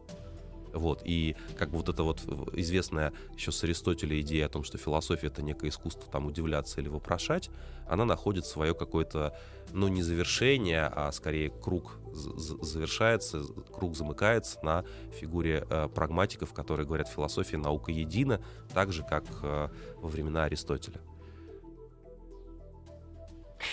Вот, 0.74 1.02
и 1.06 1.36
как 1.58 1.72
бы 1.72 1.78
вот 1.78 1.90
эта 1.90 2.04
вот 2.04 2.22
известная 2.54 3.14
еще 3.36 3.52
с 3.52 3.64
Аристотеля 3.64 4.20
идея 4.22 4.46
о 4.46 4.50
том, 4.50 4.64
что 4.64 4.78
философия— 4.78 5.28
это 5.28 5.42
некое 5.42 5.70
искусство 5.70 6.04
там 6.12 6.28
удивляться 6.28 6.80
или 6.82 6.88
вопрошать, 6.88 7.50
она 7.88 8.06
находит 8.06 8.46
свое 8.46 8.76
какое-то, 8.76 9.36
ну, 9.74 9.88
не 9.88 10.04
завершение, 10.04 10.86
а 10.86 11.12
скорее 11.12 11.50
круг 11.50 12.00
завершается, 12.12 13.44
круг 13.74 13.96
замыкается 13.96 14.60
на 14.64 14.84
фигуре 15.20 15.66
э, 15.70 15.88
прагматиков, 15.88 16.54
которые 16.54 16.86
говорят, 16.86 17.08
философия, 17.08 17.58
наука 17.58 17.92
едина, 17.92 18.42
так 18.74 18.92
же, 18.92 19.04
как 19.04 19.26
э, 19.44 19.70
во 19.96 20.10
времена 20.10 20.44
Аристотеля. 20.44 21.02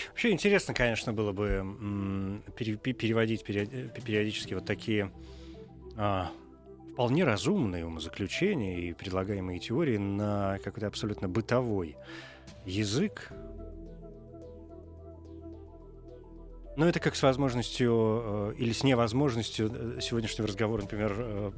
Вообще 0.09 0.31
интересно, 0.31 0.73
конечно, 0.73 1.13
было 1.13 1.31
бы 1.31 2.41
переводить 2.55 3.43
периодически 3.43 4.53
вот 4.53 4.65
такие 4.65 5.11
а, 5.97 6.31
вполне 6.93 7.25
разумные 7.25 7.85
умозаключения 7.85 8.77
и 8.77 8.93
предлагаемые 8.93 9.59
теории 9.59 9.97
на 9.97 10.59
какой-то 10.63 10.87
абсолютно 10.87 11.27
бытовой 11.27 11.97
язык. 12.65 13.31
Но 16.77 16.87
это 16.87 16.99
как 16.99 17.15
с 17.15 17.23
возможностью 17.23 18.53
э, 18.53 18.53
или 18.57 18.71
с 18.71 18.83
невозможностью 18.83 19.71
э, 19.97 20.01
сегодняшнего 20.01 20.47
разговора, 20.47 20.81
например, 20.81 21.15
э, 21.17 21.51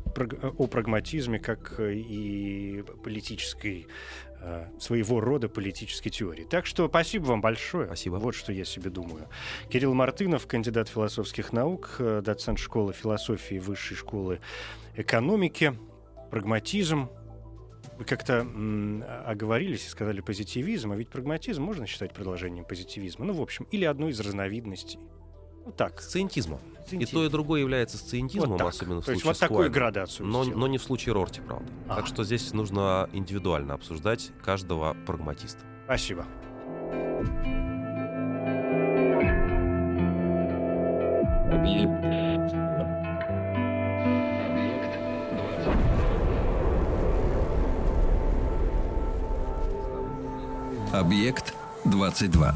о 0.57 0.67
прагматизме, 0.67 1.39
как 1.39 1.79
и 1.79 2.83
политической 3.03 3.87
своего 4.79 5.19
рода 5.19 5.49
политической 5.49 6.09
теории. 6.09 6.43
Так 6.43 6.65
что 6.65 6.87
спасибо 6.87 7.25
вам 7.25 7.41
большое. 7.41 7.87
Спасибо. 7.87 8.15
Вот 8.15 8.35
что 8.35 8.51
я 8.51 8.65
себе 8.65 8.89
думаю. 8.89 9.27
Кирилл 9.69 9.93
Мартынов, 9.93 10.47
кандидат 10.47 10.89
философских 10.89 11.53
наук, 11.53 11.95
доцент 11.99 12.59
школы 12.59 12.93
философии 12.93 13.59
Высшей 13.59 13.97
школы 13.97 14.39
экономики, 14.95 15.77
прагматизм. 16.31 17.09
Вы 17.97 18.05
как-то 18.05 18.33
м, 18.41 19.03
оговорились 19.25 19.85
и 19.87 19.89
сказали 19.89 20.21
позитивизм, 20.21 20.91
а 20.91 20.95
ведь 20.95 21.09
прагматизм 21.09 21.63
можно 21.63 21.87
считать 21.87 22.13
продолжением 22.13 22.63
позитивизма. 22.63 23.25
Ну, 23.25 23.33
в 23.33 23.41
общем, 23.41 23.65
или 23.71 23.85
одной 23.85 24.11
из 24.11 24.19
разновидностей. 24.19 24.99
Ну 25.67 25.73
так. 25.73 26.01
Сциентизмом. 26.01 26.59
И 26.91 27.05
то, 27.05 27.25
и 27.25 27.29
другое 27.29 27.59
является 27.59 27.97
сциентизмом, 27.97 28.51
вот 28.51 28.61
особенно 28.61 29.01
в 29.01 29.05
то 29.05 29.11
случае 29.11 29.29
есть 29.29 29.41
вот 29.41 29.49
такую 29.49 29.69
градацию 29.69 30.25
но, 30.25 30.45
но 30.45 30.67
не 30.67 30.77
в 30.77 30.83
случае 30.83 31.13
Рорти, 31.13 31.41
правда. 31.41 31.69
А. 31.89 31.97
Так 31.97 32.07
что 32.07 32.23
здесь 32.23 32.53
нужно 32.53 33.09
индивидуально 33.11 33.73
обсуждать 33.73 34.31
каждого 34.41 34.95
прагматиста. 35.05 35.59
Спасибо. 35.83 36.25
Объект 50.93 51.53
22. 51.83 52.55